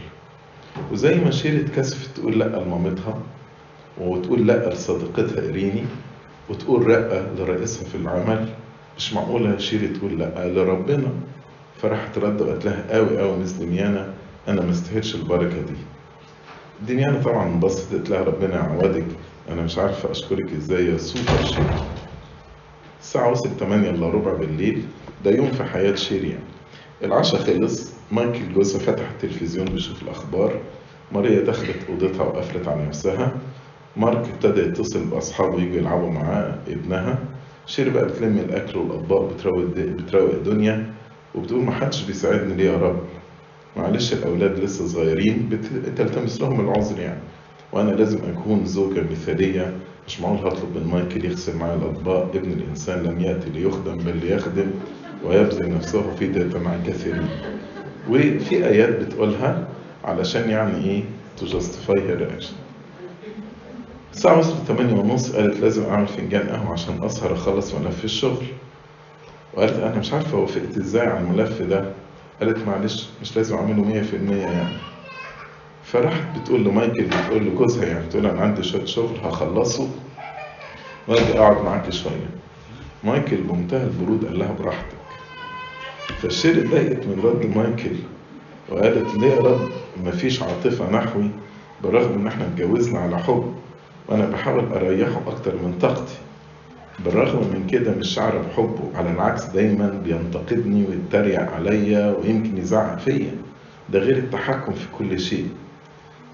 وزي 0.92 1.16
ما 1.16 1.32
شيري 1.32 1.62
اتكسفت 1.62 2.18
تقول 2.18 2.40
لا 2.40 2.46
لمامتها 2.46 3.20
وتقول 4.02 4.48
لا 4.48 4.70
لصديقتها 4.74 5.50
إريني 5.50 5.84
وتقول 6.50 6.90
لا 6.92 7.22
لرئيسها 7.40 7.84
في 7.90 7.96
العمل 7.96 8.50
مش 8.98 9.14
معقولة 9.14 9.58
شيري 9.58 9.88
تقول 9.88 10.20
لا 10.20 10.48
لربنا؟ 10.48 11.08
فراحت 11.82 12.18
رد 12.18 12.42
وقالت 12.42 12.66
لها 12.66 12.86
OK 12.90 13.20
OK 13.20 13.38
miss 13.38 13.52
دميانة 13.52 14.14
أنا 14.48 14.62
ما 14.62 14.72
استاهلش 14.72 15.16
البركة 15.16 15.62
دي. 15.62 15.76
دميانة 16.94 17.22
طبعا 17.24 17.48
انبسطت 17.48 18.10
لها 18.10 18.24
ربنا 18.24 18.56
يعوضك. 18.56 19.06
أنا 19.50 19.62
مش 19.62 19.78
عارفة 19.78 20.12
أشكرك 20.12 20.54
إزاي 20.54 20.86
يا 20.86 20.98
سوبر 20.98 21.42
شيري. 21.42 21.76
الساعة 23.02 23.32
وصلت 23.32 23.60
8 23.60 23.90
إلا 23.90 24.10
ربع 24.10 24.34
بالليل 24.34 24.84
ده 25.26 25.32
يوم 25.32 25.52
في 25.52 25.64
حياة 25.64 25.96
شيري 25.96 26.30
يعني. 26.30 26.44
العشاء 27.04 27.42
خلص 27.42 27.92
مايكل 28.12 28.54
جوزها 28.54 28.80
فتح 28.80 29.10
التلفزيون 29.10 29.66
بيشوف 29.66 30.04
الأخبار. 30.04 30.60
ماريا 31.12 31.42
دخلت 31.42 31.78
أوضتها 31.90 32.24
وقفلت 32.24 32.68
على 32.68 32.86
نفسها. 32.86 33.38
مارك 33.98 34.28
ابتدى 34.30 34.62
يتصل 34.62 35.04
بأصحابه 35.06 35.62
يجوا 35.62 35.78
يلعبوا 35.78 36.10
معاه 36.12 36.58
ابنها. 36.68 37.20
شيري 37.66 37.90
بقى 37.90 38.06
بتلم 38.06 38.38
الأكل 38.38 38.78
والأطباق 38.78 39.34
بتروق 39.34 39.64
بتروق 39.78 40.30
الدنيا 40.32 40.94
وبتقول 41.36 41.64
ما 41.64 41.72
حدش 41.72 42.02
بيساعدني 42.04 42.54
ليه 42.54 42.72
يا 42.72 42.78
رب؟ 42.78 43.00
معلش 43.78 44.14
الأولاد 44.14 44.60
لسه 44.60 44.88
صغيرين 44.88 45.50
بتلتمس 45.86 46.42
لهم 46.42 46.60
العذر 46.70 47.00
يعني. 47.00 47.20
وأنا 47.76 47.92
لازم 47.92 48.20
أكون 48.30 48.66
زوجة 48.66 49.04
مثالية 49.12 49.74
مش 50.08 50.22
معقول 50.22 50.38
هطلب 50.38 50.76
من 50.78 50.88
مايكل 50.94 51.26
يغسل 51.26 51.58
معايا 51.58 51.76
الأطباق؟ 51.76 52.32
ابن 52.36 52.52
الإنسان 52.52 53.04
لم 53.04 53.22
يأتي 53.22 53.50
ليخدم 53.50 53.98
بل 53.98 54.18
ليخدم 54.18 54.68
ويبذل 55.26 55.74
نفسه 55.76 56.16
في 56.20 56.28
ذات 56.28 56.56
مع 56.56 56.76
الكثيرين. 56.76 57.28
وفي 58.10 58.66
آيات 58.68 58.90
بتقولها 58.90 59.68
علشان 60.04 60.50
يعني 60.50 60.86
إيه؟ 60.86 61.04
to 61.40 61.44
justify 61.44 62.00
her 62.00 62.40
action. 62.40 62.54
الساعة 64.14 64.40
وصلت 64.40 64.62
8 64.68 64.94
ونص 64.94 65.32
قالت 65.36 65.60
لازم 65.60 65.84
أعمل 65.84 66.08
فنجان 66.08 66.50
قهوة 66.50 66.72
عشان 66.74 67.04
أسهر 67.04 67.34
أخلص 67.34 67.74
ملف 67.74 68.06
الشغل. 68.06 68.46
وقالت 69.54 69.74
أنا 69.80 70.00
مش 70.00 70.14
عارفة 70.14 70.38
وافقت 70.38 70.78
إزاي 70.78 71.08
على 71.08 71.20
الملف 71.20 71.62
ده. 71.62 71.86
قالت 72.40 72.68
معلش 72.68 73.10
مش 73.22 73.38
لازم 73.38 73.56
أعمله 73.56 73.84
مية 73.84 74.02
في 74.02 74.16
المية 74.16 74.42
يعني. 74.42 74.95
فراحت 75.96 76.24
بتقول 76.40 76.64
لمايكل 76.64 77.04
بتقول 77.04 77.44
لجوزها 77.46 77.86
يعني 77.86 78.06
بتقول 78.06 78.26
أنا 78.26 78.42
عندي 78.42 78.64
شوية 78.64 78.86
شغل 78.86 79.18
هخلصه. 79.24 79.88
وأجي 81.08 81.40
أقعد 81.40 81.66
معاك 81.66 81.90
شوية. 81.90 82.30
مايكل 83.04 83.38
بمنتهى 83.38 83.84
البرود 83.84 84.26
قال 84.26 84.40
لها 84.40 84.56
براحتك. 84.60 84.96
فشيري 86.22 86.60
اتضايقت 86.60 87.06
من 87.08 87.22
رد 87.24 87.58
مايكل 87.58 87.96
وقالت 88.70 89.16
ليه 89.16 89.28
يا 89.28 89.40
رب؟ 89.40 89.70
مفيش 90.06 90.44
عاطفة 90.44 90.92
نحوي 90.92 91.30
بالرغم 91.84 92.14
إن 92.14 92.28
إحنا 92.28 92.46
اتجوزنا 92.46 93.00
على 93.00 93.20
حب. 93.20 93.54
وأنا 94.08 94.26
بحاول 94.26 94.74
أريحه 94.74 95.22
أكتر 95.28 95.52
من 95.56 95.78
طاقتي. 95.82 96.16
بالرغم 97.06 97.40
من 97.40 97.68
كده 97.68 97.92
مش 97.92 98.08
شاعرة 98.14 98.38
بحبه 98.38 98.90
على 98.96 99.12
العكس 99.12 99.46
دايما 99.46 100.02
بينتقدني 100.04 100.86
ويتريق 100.90 101.52
عليا 101.52 102.16
ويمكن 102.20 102.58
يزعق 102.58 103.00
فيا. 103.00 103.36
ده 103.90 104.00
غير 104.00 104.18
التحكم 104.18 104.74
في 104.74 104.86
كل 104.98 105.20
شيء. 105.20 105.48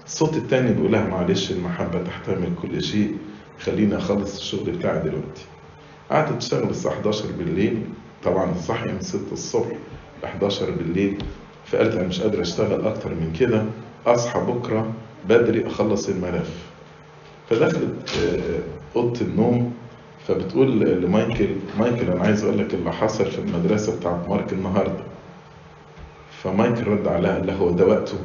الصوت 0.06 0.36
التاني 0.36 0.72
بيقولها 0.72 1.04
معلش 1.08 1.50
المحبة 1.50 2.02
تحتمل 2.02 2.48
كل 2.62 2.82
شيء 2.82 3.16
خليني 3.60 3.96
أخلص 3.96 4.36
الشغل 4.36 4.70
بتاعي 4.70 4.98
دلوقتي. 4.98 5.44
قعدت 6.10 6.38
تشتغل 6.42 6.70
الساعة 6.70 6.92
11 6.92 7.24
بالليل 7.38 7.82
طبعا 8.24 8.54
صحي 8.54 8.88
من 8.92 9.00
6 9.00 9.32
الصبح 9.32 9.76
ل 10.22 10.24
11 10.24 10.70
بالليل 10.70 11.18
فقالت 11.66 11.94
أنا 11.94 12.08
مش 12.08 12.20
قادرة 12.20 12.42
أشتغل 12.42 12.86
أكتر 12.86 13.10
من 13.10 13.32
كده 13.40 13.64
أصحى 14.06 14.40
بكرة 14.40 14.92
بدري 15.28 15.66
أخلص 15.66 16.08
الملف. 16.08 16.50
فدخلت 17.50 18.10
أوضة 18.96 19.20
النوم 19.20 19.72
فبتقول 20.28 20.80
لمايكل 20.80 21.48
مايكل 21.78 22.10
أنا 22.10 22.20
عايز 22.24 22.44
أقول 22.44 22.58
لك 22.58 22.74
اللي 22.74 22.92
حصل 22.92 23.26
في 23.26 23.38
المدرسة 23.38 23.96
بتاعت 23.96 24.28
مارك 24.28 24.52
النهاردة. 24.52 25.02
فمايكل 26.42 26.86
رد 26.86 27.08
عليها 27.08 27.32
قال 27.34 27.46
لها 27.46 27.56
هو 27.56 27.70
ده 27.70 27.86
وقته؟ 27.86 28.18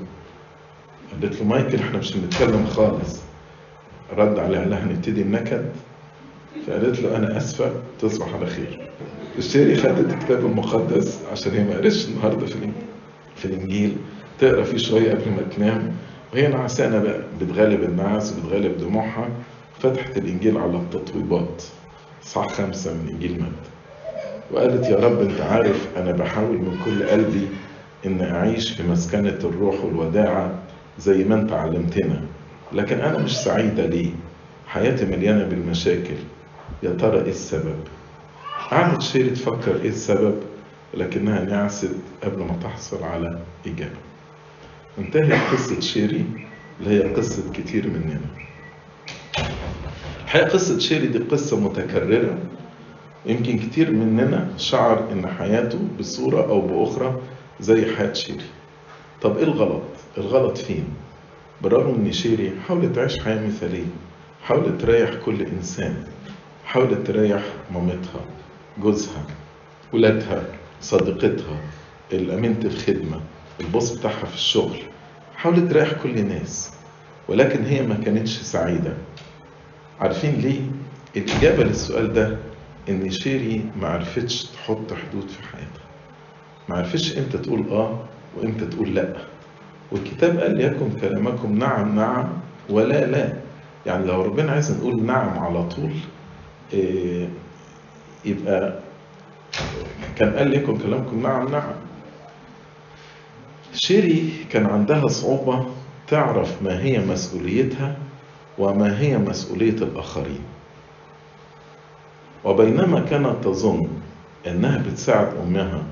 قالت 1.12 1.36
له 1.40 1.44
مايكل 1.48 1.78
إحنا 1.80 1.98
مش 1.98 2.14
بنتكلم 2.18 2.66
خالص. 2.66 3.20
رد 4.18 4.40
عليها 4.40 4.66
لها 4.66 4.84
هنبتدي 4.84 5.22
النكد. 5.22 5.66
فقالت 6.68 7.00
له 7.00 7.18
أنا 7.18 7.38
آسفة 7.38 7.72
تصبح 8.02 8.34
على 8.36 8.46
خير. 8.46 8.90
الشيري 9.38 9.76
خدت 9.76 10.14
الكتاب 10.14 10.46
المقدس 10.46 11.20
عشان 11.32 11.52
هي 11.54 11.64
ما 11.64 11.78
قريتش 11.78 12.08
النهارده 12.08 12.46
في 12.46 12.56
في 13.36 13.46
الإنجيل. 13.46 13.96
تقرأ 14.40 14.64
فيه 14.64 14.78
شوية 14.78 15.12
قبل 15.12 15.32
ما 15.32 15.42
تنام. 15.58 15.92
وهي 16.34 16.48
نعسانه 16.48 17.00
بقى 17.00 17.20
بتغلب 17.42 17.84
النعس 17.84 18.34
وبتغلب 18.38 18.78
دموعها. 18.78 19.30
فتحت 19.80 20.18
الإنجيل 20.18 20.58
على 20.58 20.78
التطويبات 20.78 21.64
صح 22.24 22.48
خمسة 22.48 22.94
من 22.94 23.10
إنجيل 23.10 23.32
متى 23.34 23.70
وقالت 24.52 24.86
يا 24.86 24.96
رب 24.96 25.22
أنت 25.22 25.42
عارف 25.42 25.88
أنا 25.98 26.12
بحاول 26.12 26.58
من 26.58 26.78
كل 26.86 27.04
قلبي 27.04 27.48
ان 28.06 28.22
أعيش 28.22 28.72
في 28.72 28.84
مسكنة 28.84 29.38
الروح 29.44 29.86
والوداعة 29.86 30.52
زي 31.00 31.24
ما 31.24 31.36
انت 31.36 31.51
علمتنا 31.51 32.22
لكن 32.74 33.00
أنا 33.00 33.18
مش 33.18 33.38
سعيدة 33.38 33.86
ليه 33.86 34.12
حياتي 34.68 35.06
مليانة 35.06 35.44
بالمشاكل. 35.44 36.16
يا 36.84 36.89
ترى 36.89 37.22
إيه 37.22 37.30
السبب؟ 37.30 37.75
قعدت 38.72 39.01
شيري 39.01 39.30
تفكر 39.30 39.75
إيه 39.82 39.89
السبب؟ 39.89 40.36
لكنها 40.94 41.44
نعست 41.44 41.92
قبل 42.24 42.39
ما 42.44 42.56
تحصل 42.63 43.04
على 43.04 43.39
إجابة. 43.66 43.98
انتهت 44.98 45.54
قصة 45.54 45.80
شيري 45.80 46.25
اللي 46.80 46.89
هي 46.89 47.13
قصة 47.13 47.51
كتير 47.54 47.88
مننا. 47.88 48.20
الحقيقة 50.24 50.50
قصة 50.50 50.80
شيري 50.80 51.08
دي 51.08 51.18
قصة 51.18 51.60
متكررة. 51.60 52.38
يمكن 53.25 53.58
كتير 53.60 53.92
مننا 53.92 54.48
شاعر 54.58 55.12
إن 55.12 55.27
حياته 55.27 55.80
بصورة 56.00 56.50
أو 56.50 56.62
بأخرى 56.62 57.22
زي 57.60 57.96
حياة 57.96 58.13
شيري. 58.13 58.46
طب 59.22 59.38
إيه 59.38 59.44
الغلط؟ 59.44 59.82
الغلط 60.18 60.58
فين؟ 60.58 60.86
بالرغم 61.62 61.96
إن 61.96 62.12
شيري 62.12 62.52
حاولت 62.68 62.96
تعيش 62.96 63.20
حياة 63.24 63.48
مثالية 63.48 63.86
حاولت 64.44 64.82
تريح 64.82 65.10
كل 65.26 65.42
إنسان 65.42 66.04
حاولت 66.66 67.08
تريح 67.08 67.42
مامتها 67.74 68.22
جوزها 68.82 69.26
ولادها 69.94 70.44
صديقتها 70.82 71.60
أمينة 72.13 72.60
الخدمة 72.66 73.22
ال 73.62 73.68
boss 73.68 73.92
بتاعها 73.92 74.26
في 74.26 74.36
الشغل 74.36 74.78
حاولت 75.36 75.72
تريح 75.72 75.94
كل 76.04 76.18
الناس 76.18 76.72
ولكن 77.28 77.66
هي 77.66 77.82
ما 77.82 77.96
كانتش 77.96 78.38
سعيدة. 78.42 78.94
عارفين 80.00 80.36
ليه؟ 80.36 80.62
الإجابة 81.18 81.64
للسؤال 81.64 82.14
ده 82.14 82.38
إن 82.90 83.12
شيري 83.12 83.66
ما 83.82 83.88
عرفتش 83.88 84.44
تحط 84.46 84.94
حدود 84.94 85.28
في 85.30 85.44
حياتها. 85.48 85.88
ما 86.70 86.76
عرفتش 86.78 87.18
إمتى 87.18 87.38
تقول 87.38 87.66
آه 87.72 88.00
وإمتى 88.38 88.65
تقول 88.65 88.96
لأ. 88.96 89.13
والكتاب 89.91 90.39
قال 90.39 90.58
ليكن 90.58 90.91
كلامكم 91.01 91.58
نعم 91.60 91.96
نعم 91.96 92.27
ولا 92.70 93.06
لا. 93.06 93.34
يعني 93.86 94.06
لو 94.06 94.22
ربنا 94.22 94.51
عايز 94.51 94.72
نقول 94.77 95.03
نعم 95.06 95.39
على 95.39 95.63
طول 95.63 95.91
إيه 96.74 97.29
يبقى 98.25 98.79
كان 100.15 100.34
قال 100.36 100.48
ليكن 100.48 100.77
كلامكم 100.77 101.22
نعم 101.24 101.51
نعم. 101.51 101.72
شيري 103.74 104.34
كان 104.51 104.65
عندها 104.65 105.08
صعوبة 105.08 105.65
تعرف 106.08 106.62
ما 106.62 106.82
هي 106.84 107.00
مسؤوليتها 107.00 107.96
وما 108.58 109.00
هي 109.00 109.17
مسؤولية 109.17 109.70
الآخرين. 109.84 110.39
وبينما 112.46 113.00
كانت 113.00 113.36
تظن 113.44 113.88
أنها 114.48 114.77
بتساعد 114.88 115.27
أمها 115.48 115.84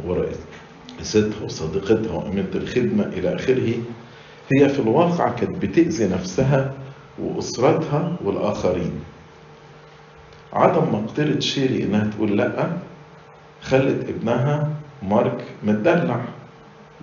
ورئيستها 0.95 1.43
وصديقتها 1.43 2.11
وأمينة 2.11 2.49
الخدمة 2.55 3.03
إلى 3.03 3.35
آخره 3.35 3.73
هي 4.53 4.69
في 4.69 4.79
الواقع 4.79 5.29
كانت 5.29 5.57
بتأذي 5.65 6.07
نفسها 6.07 6.73
وأسرتها 7.19 8.15
والآخرين. 8.23 8.91
عدم 10.53 10.95
مقدرة 10.95 11.39
شيري 11.39 11.83
إنها 11.83 12.09
تقول 12.11 12.37
لأ 12.37 12.77
خلت 13.61 14.09
ابنها 14.09 14.69
مارك 15.03 15.43
متدلع 15.63 16.21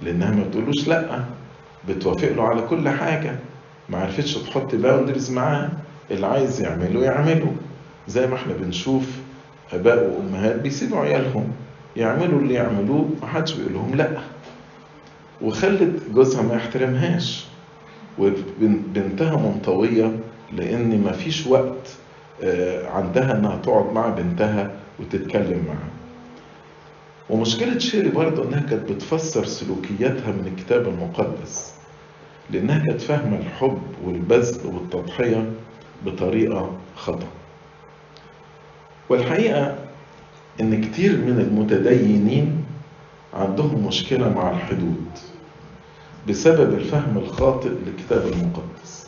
لأنها 0.03 0.31
ما 0.31 0.45
بتقولوش 0.45 0.89
لأ 0.89 1.25
بتوافق 1.89 2.33
له 2.33 2.43
على 2.43 2.63
كل 2.63 2.89
حاجة. 2.89 3.39
ما 3.89 3.99
عرفتش 3.99 4.35
تحط 4.35 4.75
باوندرز 4.75 5.31
معاه 5.31 5.69
اللي 6.11 6.27
عايز 6.27 6.61
يعمله 6.61 7.05
يعمله. 7.05 7.53
زي 8.09 8.27
ما 8.27 8.35
إحنا 8.35 8.53
بنشوف 8.53 9.05
أباء 9.73 10.11
وأمهات 10.11 10.57
بيسيبوا 10.61 10.99
عيالهم. 11.01 11.53
يعملوا 11.97 12.41
اللي 12.41 12.55
يعملوه 12.55 13.09
محدش 13.23 13.53
بيقول 13.55 13.73
لهم 13.73 13.95
لا 13.95 14.19
وخلت 15.43 16.03
جوزها 16.15 16.43
ما 16.43 16.55
يحترمهاش 16.55 17.45
وبنتها 18.19 19.37
منطوية 19.37 20.19
لأن 20.53 21.01
مفيش 21.05 21.47
وقت 21.47 21.89
عندها 22.95 23.39
إنها 23.39 23.57
تقعد 23.57 23.93
مع 23.93 24.09
بنتها 24.09 24.71
وتتكلم 25.01 25.65
معاها. 25.67 25.89
ومشكلة 27.31 27.79
شيري 27.79 28.09
برضه 28.09 28.45
إنها 28.49 28.61
كانت 28.61 28.93
بتفسر 28.93 29.45
سلوكياتها 29.45 30.31
من 30.33 30.53
الكتاب 30.57 30.89
المقدس 30.89 31.75
لأنها 32.51 32.79
كانت 32.79 33.01
فاهمة 33.01 33.39
الحب 33.39 33.83
والبذل 34.05 34.67
والتضحية 34.67 35.51
بطريقة 36.07 36.71
خطأ. 36.97 37.27
والحقيقة 39.09 39.77
إن 40.61 40.81
كتير 40.81 41.13
من 41.17 41.41
المتدينين 41.41 42.65
عندهم 43.35 43.87
مشكلة 43.87 44.29
مع 44.29 44.51
الحدود 44.51 45.05
بسبب 46.29 46.75
الفهم 46.75 47.19
الخاطئ 47.19 47.69
للكتاب 47.69 48.27
المقدس. 48.27 49.07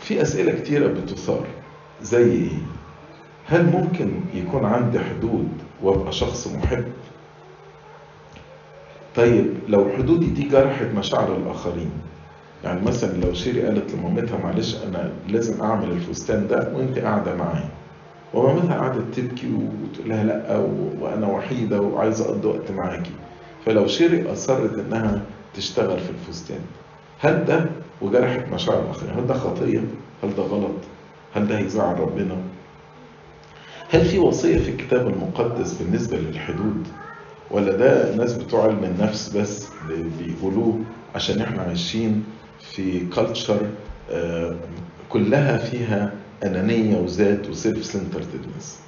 في 0.00 0.22
أسئلة 0.22 0.52
كتيرة 0.52 0.86
بتثار 0.88 1.46
زي 2.02 2.24
إيه؟ 2.32 2.58
هل 3.46 3.66
ممكن 3.66 4.10
يكون 4.34 4.64
عندي 4.64 4.98
حدود 5.00 5.48
وأبقى 5.82 6.12
شخص 6.12 6.46
محب؟ 6.48 6.84
طيب 9.16 9.46
لو 9.68 9.88
حدودي 9.96 10.26
دي 10.26 10.42
جرحت 10.48 10.86
مشاعر 10.96 11.36
الآخرين 11.36 11.90
يعني 12.64 12.80
مثلا 12.86 13.12
لو 13.24 13.34
شيري 13.34 13.62
قالت 13.62 13.94
لمامتها 13.94 14.38
معلش 14.38 14.76
أنا 14.88 15.12
لازم 15.28 15.62
أعمل 15.62 15.90
الفستان 15.90 16.48
ده 16.48 16.72
وأنت 16.74 16.98
قاعدة 16.98 17.34
معايا 17.36 17.68
ومامتها 18.34 18.78
قعدت 18.78 19.14
تبكي 19.14 19.46
وتقول 19.46 20.08
لها 20.08 20.24
لأ 20.24 20.56
وأنا 21.00 21.26
وحيدة 21.26 21.80
وعايزة 21.80 22.24
أقضي 22.24 22.48
وقت 22.48 22.70
معاكي 22.70 23.10
فلو 23.66 23.86
شيري 23.86 24.32
أصرت 24.32 24.78
إنها 24.78 25.22
تشتغل 25.54 25.98
في 26.00 26.10
الفستان. 26.10 26.60
هل 27.20 27.44
ده 27.44 27.66
وجرحت 28.02 28.48
مشاعر 28.52 28.82
الآخرين؟ 28.82 29.10
هل 29.14 29.26
ده 29.26 29.34
خطية؟ 29.34 29.78
هل 30.22 30.34
ده 30.36 30.42
غلط؟ 30.42 30.74
هل 31.34 31.48
ده 31.48 31.58
هيزعل 31.58 32.00
ربنا؟ 32.00 32.36
هل 33.90 34.04
في 34.04 34.18
وصية 34.18 34.58
في 34.58 34.70
الكتاب 34.70 35.08
المقدس 35.08 35.72
بالنسبة 35.82 36.16
للحدود؟ 36.16 36.86
ولا 37.50 37.72
ده 37.76 38.16
ناس 38.16 38.32
بتوع 38.34 38.64
علم 38.64 38.84
النفس 38.84 39.36
بس 39.36 39.68
بيقولوه 40.18 40.78
عشان 41.14 41.40
إحنا 41.42 41.62
عايشين 41.62 42.24
في 42.60 43.06
culture 43.06 43.58
كلها 45.10 45.56
فيها 45.58 46.12
أنانية 46.44 46.96
وذات 47.00 47.48
و 47.48 47.84
self-centeredness 47.84 48.80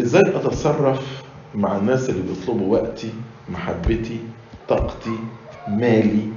إزاي 0.00 0.22
أتصرف 0.36 1.22
مع 1.54 1.76
الناس 1.76 2.10
اللي 2.10 2.22
بيطلبوا 2.22 2.78
وقتي 2.78 3.12
محبتي 3.48 4.20
طاقتي 4.68 5.18
مالي 5.68 6.28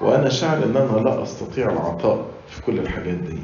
وأنا 0.00 0.28
شاعر 0.28 0.56
إن 0.64 0.76
أنا 0.76 1.00
لا 1.00 1.22
أستطيع 1.22 1.72
العطاء 1.72 2.26
في 2.48 2.62
كل 2.62 2.78
الحاجات 2.78 3.14
دي 3.14 3.38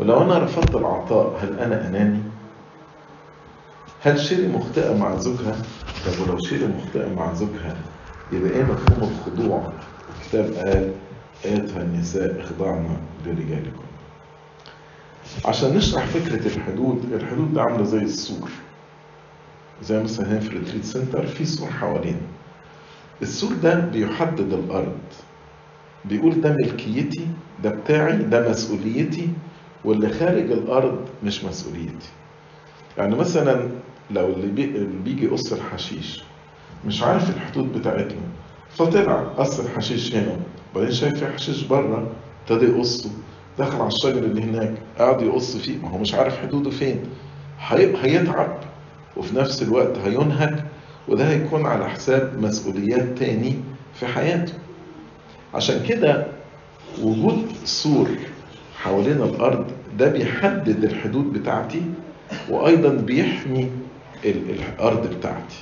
ولو 0.00 0.22
أنا 0.22 0.38
رفضت 0.38 0.74
العطاء 0.74 1.38
هل 1.42 1.58
أنا 1.58 1.88
أناني؟ 1.88 2.20
هل 4.02 4.20
شيري 4.20 4.48
مخطئة 4.48 4.96
مع 4.98 5.16
زوجها؟ 5.16 5.56
طب 6.06 6.22
ولو 6.28 6.38
شيري 6.38 6.66
مخطئة 6.66 7.14
مع 7.14 7.32
زوجها 7.34 7.76
يبقى 8.32 8.50
إيه 8.50 8.62
مفهوم 8.62 9.10
الخضوع؟ 9.12 9.72
الكتاب 10.20 10.52
قال 10.54 10.92
أيتها 11.44 11.82
النساء 11.82 12.40
اخضعن 12.40 12.96
لرجالكم. 13.26 13.82
عشان 15.44 15.76
نشرح 15.76 16.06
فكرة 16.06 16.46
الحدود 16.46 17.12
الحدود 17.12 17.54
ده 17.54 17.62
عاملة 17.62 17.84
زي 17.84 17.98
السور. 17.98 18.50
زي 19.82 20.02
مثلا 20.02 20.28
هنا 20.32 20.40
في 20.40 20.48
ال 20.48 20.53
retreat 20.53 20.84
center 20.84 21.26
في 21.26 21.44
سور 21.44 21.70
حوالينا. 21.70 22.20
السور 23.22 23.52
ده 23.52 23.74
بيحدد 23.74 24.52
الأرض. 24.52 24.98
بيقول 26.04 26.40
ده 26.40 26.52
ملكيتي 26.52 27.26
ده 27.62 27.70
بتاعي 27.70 28.16
ده 28.16 28.50
مسؤوليتي 28.50 29.28
واللي 29.84 30.08
خارج 30.08 30.52
الأرض 30.52 31.08
مش 31.24 31.44
مسؤوليتي. 31.44 32.08
يعني 32.98 33.16
مثلا 33.16 33.68
لو. 34.10 34.26
اللي 34.26 34.86
بيجي 35.04 35.24
يقص 35.24 35.52
الحشيش 35.52 36.22
مش 36.86 37.02
عارف 37.02 37.36
الحدود 37.36 37.72
بتاعتنا 37.78 38.20
فطلع 38.78 39.20
قص 39.38 39.60
الحشيش 39.60 40.14
هنا. 40.14 40.36
وبعدين 40.74 40.92
شايف 40.94 41.14
في 41.24 41.32
حشيش 41.32 41.62
بره 41.62 42.10
ابتدى 42.42 42.66
يقصه 42.66 43.10
دخل 43.58 43.78
على 43.78 43.86
الشجر 43.88 44.18
اللي 44.18 44.42
هناك 44.42 44.74
قعد 44.98 45.22
يقص 45.22 45.56
فيه. 45.56 45.78
ما 45.78 45.90
هو 45.90 45.98
مش 45.98 46.14
عارف 46.14 46.38
حدوده 46.38 46.70
فين. 46.70 47.00
هيتعب. 47.68 48.58
وفي 49.16 49.36
نفس 49.36 49.62
الوقت 49.62 49.98
هينهك. 49.98 50.64
وده 51.08 51.28
هيكون 51.30 51.66
على 51.66 51.88
حساب 51.90 52.38
مسؤوليات 52.42 53.18
تاني 53.18 53.54
في 53.94 54.06
حياته. 54.06 54.52
عشان 55.54 55.82
كده 55.88 56.26
وجود 57.02 57.46
سور 57.64 58.08
حوالين 58.76 59.22
الأرض 59.22 59.66
ده 59.98 60.08
بيحدد 60.08 60.84
الحدود 60.84 61.32
بتاعتي. 61.32 61.82
وأيضا 62.50 62.88
بيحمي 62.88 63.70
الأرض 64.24 65.06
بتاعتي. 65.16 65.56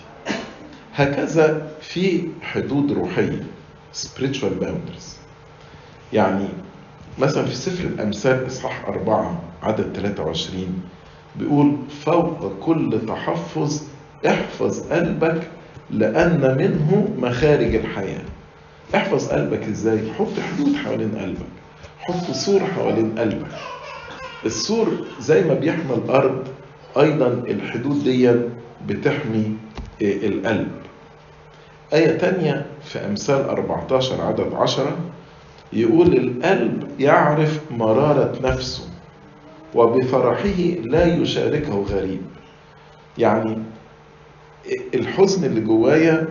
هكذا 1.02 1.70
في 1.80 2.22
حدود 2.42 2.92
روحية 2.92 3.42
spiritual 3.94 4.62
boundaries. 4.62 5.06
يعني 6.12 6.48
مثلا 7.18 7.44
في 7.44 7.54
سفر 7.54 7.84
الأمثال 7.84 8.46
إصحاح 8.46 8.84
أربعة 8.88 9.42
عدد 9.62 9.92
23 9.96 10.82
بيقول 11.38 11.76
فوق 12.04 12.52
كل 12.60 13.00
تحفظ 13.08 13.82
احفظ 14.26 14.92
قلبك 14.92 15.42
لأن 15.90 16.56
منه 16.58 17.08
مخارج 17.18 17.74
الحياة. 17.74 18.22
احفظ 18.94 19.28
قلبك 19.28 19.62
إزاي؟ 19.68 20.12
حط 20.18 20.32
حدود 20.52 20.74
حوالين 20.76 21.18
قلبك 21.18 21.46
حط 21.98 22.30
سور 22.30 22.60
حوالين 22.60 23.18
قلبك. 23.18 23.58
السور 24.46 24.88
زي 25.20 25.44
ما 25.44 25.54
بيحمي 25.54 25.94
الأرض 25.94 26.46
أيضا 26.98 27.26
الحدود 27.26 28.04
دي 28.04 28.32
بتحمي 28.88 29.56
القلب. 30.02 30.68
آية 31.92 32.18
تانية 32.18 32.66
في 32.84 32.98
أمثال 32.98 33.48
14 33.48 34.20
عدد 34.22 34.54
10 34.54 34.96
يقول 35.72 36.06
القلب 36.16 36.88
يعرف 37.00 37.60
مرارة 37.72 38.38
نفسه 38.42 38.88
وبفرحه 39.74 40.60
لا 40.84 41.04
يشاركه 41.14 41.82
غريب. 41.90 42.20
يعني 43.18 43.58
الحزن 44.94 45.44
اللي 45.44 45.60
جوايا 45.60 46.28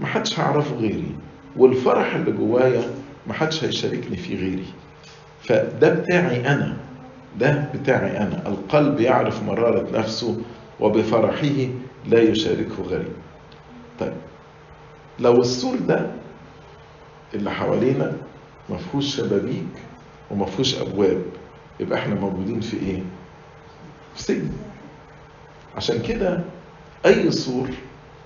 محدش 0.00 0.40
هيعرفه 0.40 0.74
غيري 0.76 1.14
والفرح 1.56 2.14
اللي 2.14 2.32
جوايا 2.32 2.82
محدش 3.26 3.64
هيشاركني 3.64 4.16
فيه 4.16 4.36
غيري. 4.36 4.64
فده 5.42 5.94
بتاعي 5.94 6.40
أنا 6.46 6.76
ده 7.38 7.64
بتاعي 7.74 8.16
أنا. 8.18 8.42
القلب 8.46 9.00
يعرف 9.00 9.42
مرارة 9.42 9.98
نفسه 9.98 10.38
وبفرحه 10.80 11.48
لا 12.06 12.20
يشاركه 12.22 12.82
غريب. 12.88 13.12
طيب 14.00 14.12
لو 15.20 15.32
السور 15.40 15.76
ده 15.78 16.10
اللي 17.34 17.50
حوالينا 17.50 18.12
ما 18.70 18.76
فيهوش 18.76 19.16
شبابيك 19.16 19.66
وما 20.30 20.46
فيهوش 20.46 20.74
أبواب 20.78 21.22
يبقى 21.80 21.98
إحنا 21.98 22.14
موجودين 22.14 22.60
في 22.60 22.76
إيه؟ 22.76 23.02
في 24.14 24.22
سجن. 24.22 24.50
عشان 25.76 26.02
كده 26.02 26.40
أي 27.06 27.30
سور 27.30 27.68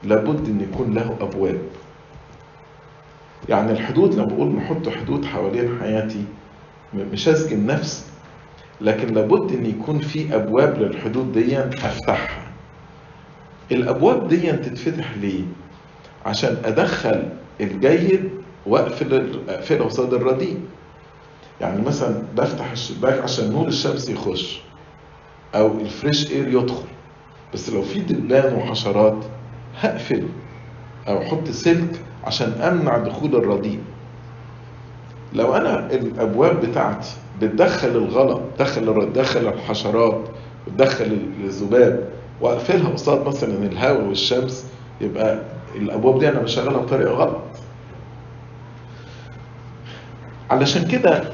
لابد 0.05 0.49
إن 0.49 0.61
يكون 0.61 0.95
له 0.95 1.17
أبواب. 1.21 1.59
يعني 3.49 3.73
الحدود 3.73 4.15
لما 4.15 4.25
بقول 4.27 4.49
نحط 4.49 4.89
حدود 4.89 5.25
حوالين 5.25 5.79
حياتي 5.81 6.25
مش 6.95 7.29
هسجن 7.29 7.67
نفسي 7.67 8.05
لكن 8.81 9.15
لابد 9.15 9.53
إن 9.53 9.67
يكون 9.67 9.99
في 10.01 10.35
أبواب 10.37 10.79
للحدود 10.79 11.33
دي 11.33 11.59
أفتحها. 11.61 12.43
الأبواب 13.73 14.29
دي 14.29 14.53
تتفتح 14.53 15.17
ليه؟ 15.17 15.43
عشان 16.27 16.57
أدخل 16.65 17.29
الجيد 17.61 18.31
واقفل 18.67 19.39
اقفلها 19.49 19.85
قصاد 19.87 20.15
الرديء. 20.15 20.59
يعني 21.61 21.83
مثلا 21.83 22.23
بفتح 22.37 22.71
الشباك 22.71 23.21
عشان 23.23 23.53
نور 23.53 23.69
الشمس 23.69 24.09
يخش 24.09 24.61
أو 25.55 25.81
الفريش 25.81 26.33
إير 26.33 26.49
يدخل. 26.49 26.85
بس 27.55 27.71
لو 27.71 27.83
في 27.83 28.01
دبان 28.01 28.55
وحشرات 28.55 29.17
هقفل 29.81 30.27
أو 31.09 31.23
أحط 31.23 31.49
سلك 31.51 32.01
عشان 32.25 32.53
أمنع 32.53 32.99
دخول 32.99 33.37
الرديء. 33.37 33.81
لو 35.33 35.55
أنا 35.57 35.91
الأبواب 35.93 36.61
بتاعتي 36.61 37.09
بتدخل 37.43 37.89
الغلط 37.89 38.41
دخل 38.59 39.13
دخل 39.13 39.49
الحشرات 39.49 40.21
وتدخل 40.67 41.19
الذباب 41.45 42.09
وأقفلها 42.41 42.89
قصاد 42.91 43.27
مثلا 43.27 43.55
الهواء 43.67 44.05
والشمس 44.05 44.67
يبقى 45.01 45.41
الأبواب 45.75 46.19
دي 46.19 46.29
أنا 46.29 46.41
بشغلها 46.41 46.81
بطريقة 46.81 47.11
غلط. 47.13 47.37
علشان 50.51 50.89
كده 50.89 51.25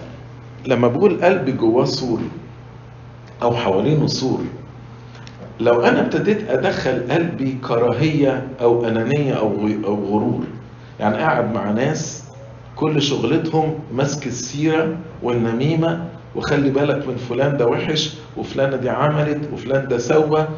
لما 0.66 0.88
بقول 0.88 1.24
قلبي 1.24 1.52
جواه 1.52 1.84
سور 1.84 2.20
أو 3.42 3.54
حوالينه 3.56 4.06
سور 4.06 4.40
لو 5.60 5.80
أنا 5.80 6.00
ابتديت 6.00 6.50
أدخل 6.50 7.12
قلبي 7.12 7.58
كراهية 7.68 8.48
أو 8.60 8.86
أنانية 8.88 9.34
أو 9.34 9.52
أو 9.84 10.04
غرور 10.04 10.44
يعني 11.00 11.16
قاعد 11.16 11.54
مع 11.54 11.70
ناس 11.70 12.24
كل 12.76 13.02
شغلتهم 13.02 13.74
مسك 13.94 14.26
السيرة 14.26 14.96
والنميمة 15.22 16.04
وخلي 16.36 16.70
بالك 16.70 17.08
من 17.08 17.16
فلان 17.16 17.56
ده 17.56 17.66
وحش 17.66 18.14
وفلانة 18.36 18.76
دي 18.76 18.90
عملت 18.90 19.48
وفلان 19.52 19.88
ده 19.88 19.98
سوى 19.98 20.48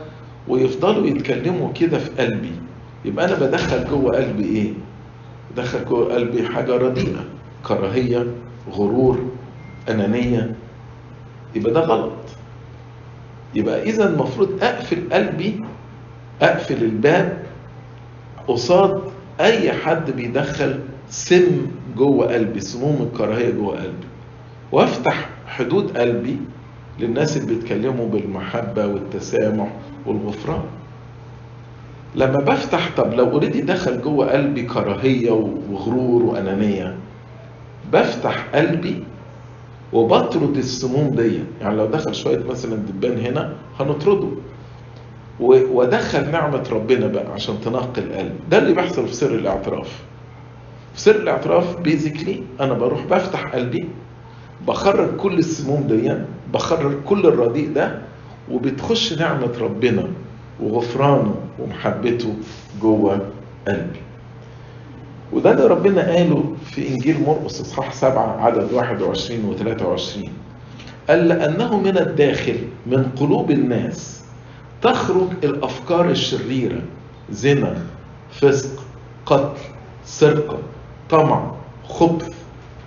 ويفضلوا 0.48 1.06
يتكلموا 1.06 1.72
كده 1.72 1.98
في 1.98 2.10
قلبي. 2.22 2.52
يبقى 3.04 3.24
أنا 3.24 3.34
بدخل 3.34 3.84
جوه 3.90 4.16
قلبي 4.16 4.44
إيه؟ 4.44 4.72
بدخل 5.52 5.84
جوه 5.84 6.14
قلبي 6.14 6.46
حاجة 6.48 6.76
رديئة. 6.76 7.24
كراهية 7.68 8.26
غرور 8.72 9.18
أنانية. 9.90 10.54
يبقى 11.54 11.72
ده 11.72 11.80
غلط. 11.80 12.12
يبقى 13.54 13.82
إذا 13.82 14.08
المفروض 14.08 14.58
أقفل 14.62 15.12
قلبي 15.12 15.60
أقفل 16.42 16.84
الباب 16.84 17.42
قصاد 18.48 19.02
أي 19.40 19.72
حد 19.72 20.10
بيدخل 20.10 20.80
سم 21.08 21.66
جوه 21.96 22.34
قلبي 22.34 22.60
سموم 22.60 23.08
الكراهية 23.12 23.50
جوه 23.50 23.76
قلبي. 23.80 24.06
وأفتح 24.72 25.28
حدود 25.46 25.96
قلبي 25.98 26.36
للناس 27.00 27.36
اللي 27.36 27.54
بيتكلموا 27.54 28.08
بالمحبة 28.08 28.86
والتسامح 28.86 29.68
والغفران. 30.06 30.62
لما 32.14 32.40
بفتح 32.40 32.90
طب 32.96 33.14
لو 33.14 33.30
already 33.30 33.60
دخل 33.60 34.02
جوه 34.02 34.30
قلبي 34.32 34.62
كراهية 34.62 35.30
وغرور 35.70 36.22
وأنانية 36.22 36.96
بفتح 37.92 38.46
قلبي 38.54 39.04
وبطرد 39.92 40.56
السموم 40.56 41.10
دي. 41.10 41.38
يعني 41.60 41.76
لو 41.76 41.86
دخل 41.86 42.14
شوية 42.14 42.44
مثلا 42.48 42.76
دبان 42.76 43.18
هنا 43.18 43.52
هنطرده. 43.80 44.28
وأدخل 45.40 46.30
نعمة 46.30 46.64
ربنا 46.72 47.06
بقى 47.06 47.32
عشان 47.32 47.60
تنقي 47.64 48.02
القلب. 48.02 48.32
ده 48.50 48.58
اللي 48.58 48.74
بيحصل 48.74 49.06
في 49.08 49.14
سر 49.14 49.34
الاعتراف. 49.34 50.02
في 50.94 51.00
سر 51.00 51.16
الاعتراف 51.16 51.80
basically 51.80 52.42
أنا 52.60 52.74
بروح 52.74 53.04
بفتح 53.06 53.54
قلبي 53.54 53.88
بخرج 54.68 55.16
كل 55.16 55.38
السموم 55.38 55.82
دي 55.86 56.14
بخرج 56.54 56.92
كل 57.06 57.26
الرديء 57.26 57.72
ده 57.72 57.98
وبتخش 58.50 59.12
نعمة 59.12 59.52
ربنا. 59.60 60.04
وغفرانه 60.60 61.34
ومحبته 61.58 62.34
جوه 62.82 63.20
قلبي. 63.68 64.00
وده 65.32 65.50
اللي 65.50 65.66
ربنا 65.66 66.12
قاله 66.12 66.56
في 66.70 66.88
إنجيل 66.88 67.20
مرقس 67.26 67.60
إصحاح 67.60 67.92
7 67.92 68.40
عدد 68.44 68.72
21 68.72 69.44
و 69.44 69.54
23 69.54 70.28
قال 71.08 71.28
لأنه 71.28 71.80
من 71.80 71.98
الداخل 71.98 72.56
من 72.86 73.04
قلوب 73.20 73.50
الناس 73.50 74.22
تخرج 74.82 75.28
الأفكار 75.44 76.10
الشريرة 76.10 76.80
زنا 77.30 77.76
فسق 78.30 78.82
قتل 79.26 79.60
سرقة 80.04 80.58
طمع 81.10 81.52
خبث 81.88 82.34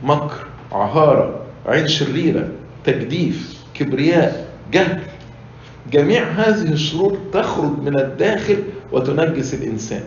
مكر 0.03 0.47
عهارة 0.71 1.39
عين 1.65 1.87
شريرة 1.87 2.49
تجديف 2.83 3.63
كبرياء 3.73 4.47
جهل. 4.71 5.01
جميع 5.91 6.23
هذه 6.23 6.71
الشرور 6.73 7.17
تخرج 7.33 7.79
من 7.79 7.99
الداخل 7.99 8.57
وتنجس 8.91 9.53
الإنسان. 9.53 10.03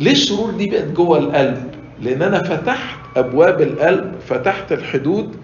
ليه 0.00 0.12
الشرور 0.12 0.50
دي 0.50 0.70
بقت 0.70 0.84
جوه 0.84 1.18
القلب؟ 1.18 1.70
لأن 2.02 2.22
أنا 2.22 2.42
فتحت 2.42 2.98
أبواب 3.16 3.60
القلب 3.60 4.14
فتحت 4.28 4.72
الحدود 4.72 5.36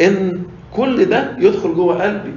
إن 0.00 0.42
كل 0.72 1.04
ده 1.04 1.36
يدخل 1.38 1.74
جوه 1.74 2.02
قلبي 2.02 2.34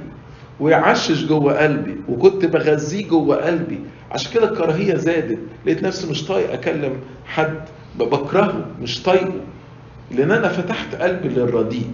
ويعشش 0.60 1.24
جوه 1.24 1.62
قلبي 1.62 1.96
وكنت 2.08 2.44
بغذيه 2.46 3.08
جوه 3.08 3.36
قلبي. 3.36 3.78
عشان 4.10 4.32
كده 4.32 4.50
الكراهية 4.52 4.94
زادت. 4.94 5.38
لقيت 5.66 5.82
نفسي 5.82 6.10
مش 6.10 6.24
طايق 6.26 6.52
أكلم 6.52 6.92
حد 7.26 7.54
بكرهه 7.98 8.66
مش 8.82 9.02
طايقه. 9.02 9.32
لأن 10.10 10.30
أنا 10.30 10.48
فتحت 10.48 10.94
قلبي 10.94 11.28
للرديء. 11.28 11.90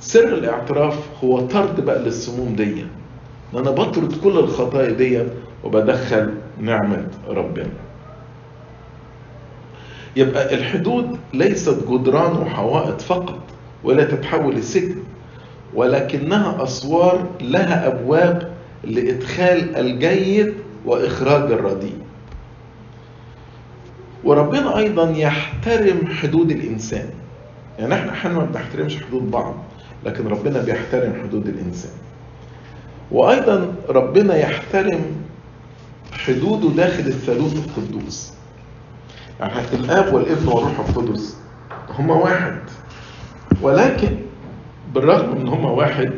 سر 0.00 0.34
الاعتراف 0.34 1.24
هو 1.24 1.40
طرد 1.40 1.80
بقى 1.84 1.98
للسموم 1.98 2.54
دي 2.56 2.82
ان 3.52 3.58
أنا 3.58 3.70
بطرد 3.70 4.12
كل 4.24 4.38
الخطايا 4.38 4.90
دي 4.90 5.22
وبدخل 5.64 6.34
نعمة 6.60 7.06
ربنا. 7.28 7.70
يبقى 10.16 10.54
الحدود 10.54 11.18
ليست 11.34 11.84
جدران 11.88 12.36
وحوائط 12.36 13.00
فقط 13.00 13.38
ولا 13.84 14.04
تتحول 14.04 14.54
لسجن 14.54 14.96
ولكنها 15.74 16.62
أسوار 16.62 17.26
لها 17.40 17.86
أبواب 17.86 18.52
لإدخال 18.84 19.76
الجيد 19.76 20.54
وإخراج 20.86 21.52
الرديء. 21.52 21.98
وربنا 24.24 24.78
أيضا 24.78 25.10
يحترم 25.10 26.06
حدود 26.06 26.50
الإنسان. 26.50 27.10
يعني 27.78 27.94
إحنا 27.94 28.12
أحيانا 28.12 28.38
ما 28.38 28.44
بنحترمش 28.44 28.96
حدود 29.04 29.30
بعض. 29.30 29.54
لكن 30.04 30.26
ربنا 30.26 30.62
بيحترم 30.62 31.12
حدود 31.22 31.46
الإنسان. 31.46 31.92
وأيضا 33.10 33.74
ربنا 33.88 34.36
يحترم 34.36 35.00
حدوده 36.12 36.68
داخل 36.68 37.06
الثالوث 37.06 37.66
القدوس. 37.66 38.32
يعني 39.40 39.52
الآب 39.72 40.14
والابن 40.14 40.48
والروح 40.48 40.78
القدس 40.78 41.36
هما 41.98 42.14
واحد. 42.14 42.58
ولكن 43.62 44.16
بالرغم 44.94 45.36
إن 45.36 45.48
هما 45.48 45.70
واحد 45.70 46.12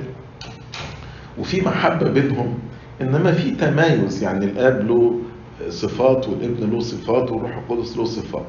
وفي 1.38 1.61
محبة 1.61 2.11
بينهم 2.11 2.59
إنما 3.01 3.33
في 3.33 3.51
تمايز. 3.51 4.23
يعني 4.23 4.45
الآب 4.45 4.87
له 4.88 5.21
صفات 5.69 6.29
والابن 6.29 6.71
له 6.71 6.81
صفات 6.81 7.31
والروح 7.31 7.57
القدس 7.57 7.97
له 7.97 8.05
صفات. 8.05 8.47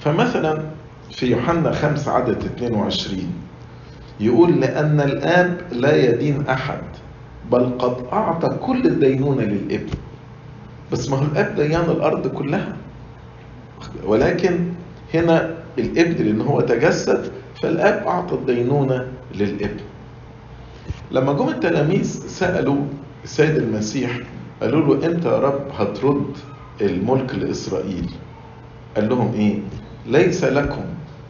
فمثلا 0.00 0.62
في 1.10 1.26
يوحنا 1.26 1.72
5 1.72 2.12
عدد 2.12 2.44
22 2.44 3.32
يقول 4.20 4.60
لأن 4.60 5.00
الآب 5.00 5.60
لا 5.72 5.96
يدين 5.96 6.46
أحد 6.46 6.78
بل 7.52 7.70
قد 7.78 7.96
أعطى 8.12 8.48
كل 8.62 8.86
الدينونة 8.86 9.42
للإبن. 9.42 9.90
بس 10.92 11.08
ما 11.10 11.16
هو 11.16 11.22
الآب 11.22 11.54
ديان 11.56 11.84
الأرض 11.90 12.26
كلها. 12.26 12.76
ولكن 14.04 14.58
هنا 15.14 15.54
الإبن 15.78 16.24
لأن 16.24 16.40
هو 16.40 16.60
تجسد 16.60 17.32
فالآب 17.62 18.06
أعطى 18.06 18.34
الدينونة 18.34 19.08
للإبن. 19.34 19.80
لما 21.10 21.32
جم 21.32 21.48
التلاميذ 21.48 22.04
سألوا 22.28 22.80
السيد 23.24 23.56
المسيح 23.56 24.18
قالوا 24.62 24.94
له 24.96 25.06
إمتى 25.06 25.28
يا 25.28 25.38
رب 25.38 25.60
هترد 25.78 26.36
الملك 26.80 27.34
لإسرائيل؟ 27.34 28.10
قال 28.96 29.08
لهم 29.08 29.34
إيه؟ 29.34 29.58
ليس 30.06 30.44
لكم 30.44 30.82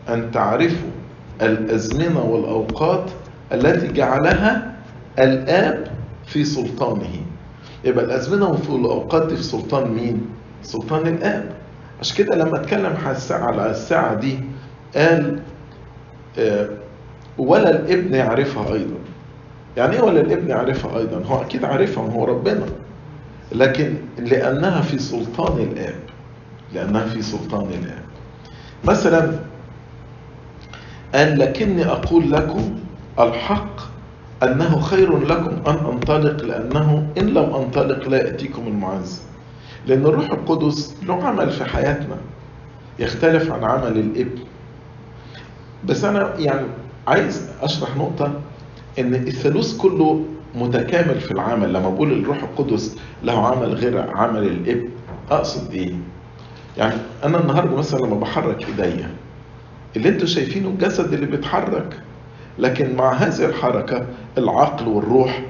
أن 0.09 0.31
تعرفوا 0.31 0.91
الأزمنة 1.43 2.21
والأوقات 2.25 3.11
التي 3.53 3.89
جعلها 3.93 4.73
الآب 5.19 5.87
في 6.27 6.45
سلطانه. 6.45 7.11
يبقى 7.85 8.05
الأزمنة 8.05 8.59
والأوقات 8.69 9.27
دي 9.27 9.37
في 9.37 9.43
سلطان 9.43 9.91
مين؟ 9.91 10.27
سلطان 10.63 11.07
الآب. 11.07 11.45
عشان 12.01 12.17
كده 12.17 12.37
لما 12.37 12.57
أتكلم 12.61 12.95
على 13.31 13.71
الساعة 13.71 14.15
دي 14.15 14.39
قال 14.97 15.41
آه 16.39 16.69
ولا 17.39 17.71
الابن 17.71 18.15
يعرفها 18.15 18.73
أيضا. 18.75 18.97
يعني 19.77 19.97
إيه 19.97 20.01
ولا 20.03 20.21
الابن 20.21 20.49
يعرفها 20.49 20.99
أيضا؟ 20.99 21.23
هو 21.27 21.41
أكيد 21.43 21.65
عارفها 21.65 22.05
هو 22.13 22.25
ربنا. 22.25 22.67
لكن 23.53 23.95
لأنها 24.19 24.81
في 24.81 24.99
سلطان 24.99 25.59
الآب. 25.63 25.95
لأنها 26.75 27.07
في 27.07 27.23
سلطان 27.23 27.67
الآب. 27.67 28.03
مثلا 28.85 29.31
قال 31.15 31.39
لكني 31.39 31.87
أقول 31.87 32.33
لكم 32.33 32.79
الحق 33.19 33.81
أنه 34.43 34.81
خير 34.81 35.19
لكم 35.19 35.71
أن 35.71 35.77
أنطلق 35.93 36.45
لأنه 36.45 37.09
إن 37.19 37.27
لم 37.27 37.55
أنطلق 37.55 38.09
لا 38.09 38.17
يأتيكم 38.17 38.67
المعز. 38.67 39.23
لأن 39.87 40.07
الروح 40.07 40.31
القدس 40.31 40.95
له 41.07 41.25
عمل 41.25 41.51
في 41.51 41.65
حياتنا 41.65 42.17
يختلف 42.99 43.53
عن 43.53 43.65
عمل 43.65 43.99
الابن 43.99 44.39
بس 45.85 46.05
أنا 46.05 46.35
يعني 46.39 46.67
عايز 47.09 47.49
أشرح 47.63 47.97
نقطة 47.97 48.33
إن 48.99 49.15
الثالوث 49.15 49.77
كله 49.77 50.25
متكامل 50.55 51.21
في 51.21 51.31
العمل. 51.31 51.73
لما 51.73 51.91
بقول 51.91 52.13
الروح 52.13 52.43
القدس 52.43 52.97
له 53.25 53.47
عمل 53.47 53.75
غير 53.75 54.11
عمل 54.17 54.43
الابن 54.43 54.89
أقصد 55.31 55.73
إيه؟ 55.75 55.95
يعني 56.79 56.95
أنا 57.25 57.41
النهاردة 57.41 57.77
مثلا 57.77 57.99
لما 57.99 58.17
بحرك 58.17 58.67
إيديا 58.69 59.11
اللي 59.97 60.09
أنتوا 60.09 60.27
شايفينه 60.27 60.69
الجسد 60.69 61.13
اللي 61.13 61.27
بيتحرك. 61.27 62.01
لكن 62.59 62.97
مع 62.97 63.13
هذه 63.13 63.45
الحركة 63.45 64.07
العقل 64.39 64.89
والروح 64.89 65.43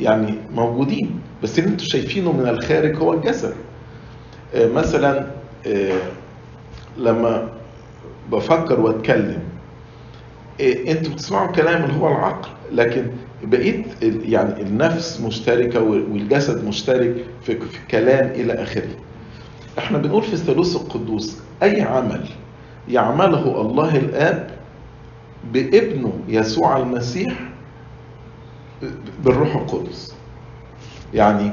يعني 0.00 0.34
موجودين. 0.54 1.20
بس 1.42 1.58
اللي 1.58 1.70
أنتوا 1.70 1.86
شايفينه 1.86 2.32
من 2.32 2.48
الخارج 2.48 2.96
هو 2.96 3.12
الجسد. 3.12 3.54
مثلا 4.56 5.26
لما 6.98 7.48
بفكر 8.32 8.80
واتكلم 8.80 9.38
أنتوا 10.60 11.12
بتسمعوا 11.12 11.48
الكلام 11.48 11.84
اللي 11.84 12.00
هو 12.00 12.08
العقل. 12.08 12.48
لكن 12.72 13.06
بقيت 13.44 13.86
يعني 14.02 14.62
النفس 14.62 15.20
مشتركة 15.20 15.82
والجسد 15.82 16.64
مشترك 16.64 17.24
في 17.42 17.52
الكلام 17.52 18.30
إلى 18.30 18.52
آخره. 18.52 18.88
إحنا 19.78 19.98
بنقول 19.98 20.22
في 20.22 20.32
الثالوث 20.32 20.76
القدوس 20.76 21.38
أي 21.62 21.82
عمل 21.82 22.28
يعمله 22.88 23.60
الله 23.60 23.96
الآب 23.96 24.50
بابنه 25.52 26.12
يسوع 26.28 26.76
المسيح 26.76 27.34
بالروح 29.24 29.56
القدس. 29.56 30.14
يعني 31.14 31.50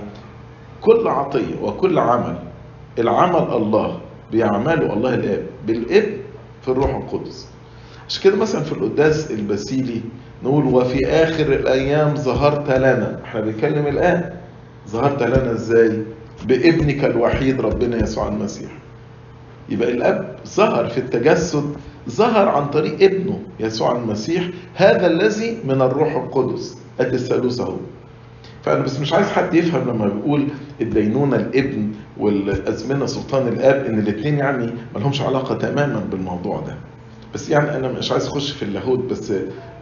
كل 0.81 1.07
عطية 1.07 1.61
وكل 1.61 1.99
عمل 1.99 2.35
العمل 2.99 3.53
الله 3.53 3.99
بيعمله 4.31 4.93
الله 4.93 5.13
الآب 5.13 5.45
بالابن 5.67 6.17
في 6.61 6.67
الروح 6.67 6.95
القدس. 6.95 7.47
عشان 8.07 8.23
كده 8.23 8.35
مثلا 8.35 8.61
في 8.63 8.71
القداس 8.71 9.31
البسيلي 9.31 10.01
نقول 10.43 10.65
وفي 10.65 11.07
آخر 11.07 11.45
الأيام 11.45 12.15
ظهرت 12.15 12.69
لنا 12.71 13.19
إحنا 13.25 13.41
بنتكلم 13.41 13.87
الآن. 13.87 14.33
ظهرت 14.89 15.23
لنا 15.23 15.51
إزاي؟ 15.51 16.03
بابنك 16.45 17.05
الوحيد 17.05 17.61
ربنا 17.61 17.97
يسوع 18.03 18.27
المسيح. 18.27 18.71
يبقى 19.69 19.91
الأب 19.91 20.35
ظهر 20.47 20.87
في 20.87 20.97
التجسد 20.97 21.75
ظهر 22.09 22.47
عن 22.49 22.65
طريق 22.69 23.03
ابنه 23.03 23.39
يسوع 23.59 23.91
المسيح 23.97 24.49
هذا 24.75 25.07
الذي 25.07 25.57
من 25.65 25.81
الروح 25.81 26.15
القدس 26.15 26.77
ادي 26.99 27.15
الثالوث 27.15 27.59
اهو 27.59 27.75
فأنا 28.63 28.79
بس 28.83 28.99
مش 28.99 29.13
عايز 29.13 29.27
حد 29.27 29.53
يفهم 29.53 29.89
لما 29.89 30.07
بيقول 30.07 30.47
الدينونة 30.81 31.35
الابن 31.35 31.91
والأزمنة 32.17 33.05
سلطان 33.05 33.47
الآب 33.47 33.85
إن 33.85 33.99
الاثنين 33.99 34.37
يعني 34.37 34.65
ما 34.65 34.99
لهمش 34.99 35.21
علاقة 35.21 35.55
تماما 35.55 35.99
بالموضوع 36.11 36.59
ده. 36.59 36.75
بس 37.33 37.49
يعني 37.49 37.75
أنا 37.75 37.87
مش 37.91 38.11
عايز 38.11 38.27
أخش 38.27 38.51
في 38.51 38.63
اللاهوت 38.63 38.99
بس 38.99 39.33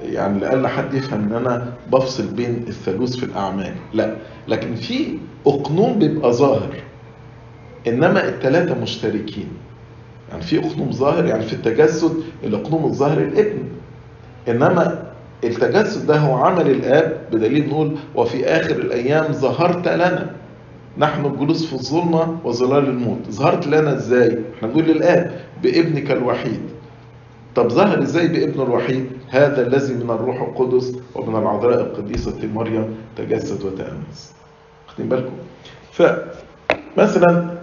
يعني 0.04 0.40
لألا 0.40 0.68
حد 0.68 0.94
يفهم 0.94 1.24
إن 1.24 1.34
أنا 1.34 1.74
بفصل 1.92 2.28
بين 2.28 2.66
الثالوث 2.68 3.16
في 3.16 3.24
الأعمال. 3.24 3.74
لا 3.94 4.16
لكن 4.48 4.76
في 4.76 5.18
أقنوم 5.48 6.00
بيبقى 6.00 6.34
ظاهر 6.34 6.76
إنما 7.88 8.28
الثلاثه 8.30 8.76
مشتركين. 8.82 9.48
يعني 10.32 10.44
في 10.44 10.60
أقنوم 10.60 10.92
ظاهر 10.92 11.26
يعني 11.26 11.44
في 11.44 11.54
التجسد 11.54 12.14
الأقنوم 12.44 12.86
الظاهر 12.86 13.18
الإبن. 13.18 13.64
إنما 14.48 15.04
التجسد 15.44 16.08
ده 16.08 16.18
هو 16.18 16.36
عمل 16.36 16.72
الآب 16.72 17.22
بدليل 17.32 17.70
نقول 17.70 17.96
وفي 18.16 18.46
آخر 18.46 18.76
الأيام 18.76 19.34
ظهرت 19.34 19.88
لنا. 19.88 20.30
نحن 20.98 21.26
الجلوس 21.26 21.66
في 21.66 21.74
الظلمة 21.74 22.38
وظلال 22.44 22.86
الموت. 22.90 23.30
ظهرت 23.30 23.68
لنا 23.68 23.96
إزاي؟ 23.96 24.40
إحنا 24.58 24.68
بنقول 24.68 24.84
للآب 24.84 25.40
بإبنك 25.64 26.12
الوحيد. 26.12 26.62
طب 27.56 27.70
ظهر 27.70 28.02
إزاي 28.02 28.28
بابن 28.28 28.62
الوحيد؟ 28.62 29.06
هذا 29.30 29.68
الذي 29.68 29.94
من 29.94 30.10
الروح 30.10 30.42
القدس 30.42 30.96
ومن 31.16 31.36
العذراء 31.42 31.82
القديسة 31.82 32.48
مريم 32.54 32.96
تجسد 33.18 33.66
وتأنس. 33.66 34.34
واخدين 34.88 35.10
بالكم؟ 35.10 35.34
فمثلا 35.92 37.61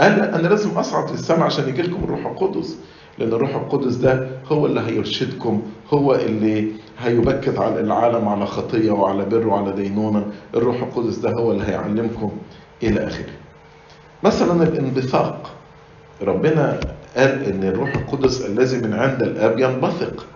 قال 0.00 0.20
أنا 0.20 0.48
لازم 0.48 0.70
اصعد 0.70 1.10
للسماء 1.10 1.42
عشان 1.42 1.68
يجي 1.68 1.82
لكم 1.82 2.04
الروح 2.04 2.26
القدس 2.26 2.78
لأن 3.18 3.32
الروح 3.32 3.54
القدس 3.54 3.94
ده 3.94 4.28
هو 4.52 4.66
اللي 4.66 4.80
هيرشدكم 4.80 5.62
هو 5.92 6.14
اللي 6.14 6.72
هيبكت 6.98 7.58
على 7.58 7.80
العالم 7.80 8.28
على 8.28 8.46
خطية 8.46 8.90
وعلى 8.90 9.24
بر 9.24 9.46
وعلى 9.46 9.72
دينونة. 9.72 10.26
الروح 10.54 10.82
القدس 10.82 11.16
ده 11.16 11.30
هو 11.30 11.52
اللي 11.52 11.64
هيعلمكم 11.64 12.30
إلى 12.82 13.06
آخره. 13.06 13.32
مثلا 14.24 14.62
الانبثاق. 14.62 15.50
ربنا 16.22 16.80
قال 17.16 17.44
إن 17.44 17.64
الروح 17.64 17.94
القدس 17.94 18.46
الذي 18.46 18.76
من 18.78 18.94
عند 18.94 19.22
الآب 19.22 19.58
ينبثق. 19.58 20.26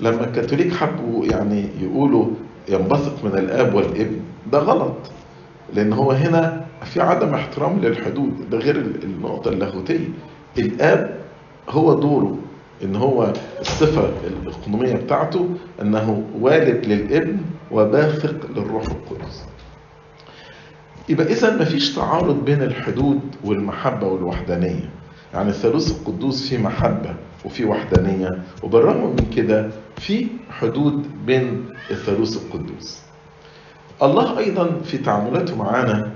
لما 0.00 0.24
الكاثوليك 0.24 0.72
حبوا 0.74 1.24
يعني 1.26 1.68
يقولوا 1.80 2.26
ينبثق 2.68 3.24
من 3.24 3.38
الآب 3.38 3.74
والابن 3.74 4.20
ده 4.52 4.58
غلط 4.58 4.96
لأن 5.74 5.92
هو 5.92 6.10
هنا 6.12 6.64
في 6.84 7.00
عدم 7.00 7.34
احترام 7.34 7.80
للحدود 7.80 8.50
ده 8.50 8.58
غير 8.58 8.76
النقطة 8.76 9.48
اللاهوتية. 9.48 10.08
الآب 10.58 11.16
هو 11.68 11.94
دوره 12.00 12.38
إن 12.84 12.96
هو 12.96 13.32
الصفة 13.60 14.10
الاقنوميه 14.26 14.94
بتاعته 14.94 15.48
أنه 15.82 16.24
والد 16.40 16.86
للابن 16.86 17.36
وباثق 17.70 18.50
للروح 18.56 18.84
القدس. 18.86 19.44
يبقى 21.08 21.26
إذا 21.26 21.56
مفيش 21.56 21.94
تعارض 21.94 22.44
بين 22.44 22.62
الحدود 22.62 23.20
والمحبة 23.44 24.06
والوحدانية. 24.06 24.90
يعني 25.34 25.48
الثالوث 25.48 25.90
القدوس 26.00 26.48
فيه 26.48 26.58
محبة 26.58 27.14
وفي 27.44 27.64
وحدانية 27.64 28.28
وبالرغم 28.62 29.10
من 29.10 29.30
كده 29.36 29.70
في 29.96 30.26
حدود 30.50 31.06
بين 31.26 31.64
الثالوث 31.90 32.36
القدوس. 32.46 33.02
الله 34.02 34.38
أيضا 34.38 34.80
في 34.84 34.98
تعاملاته 34.98 35.56
معانا 35.56 36.10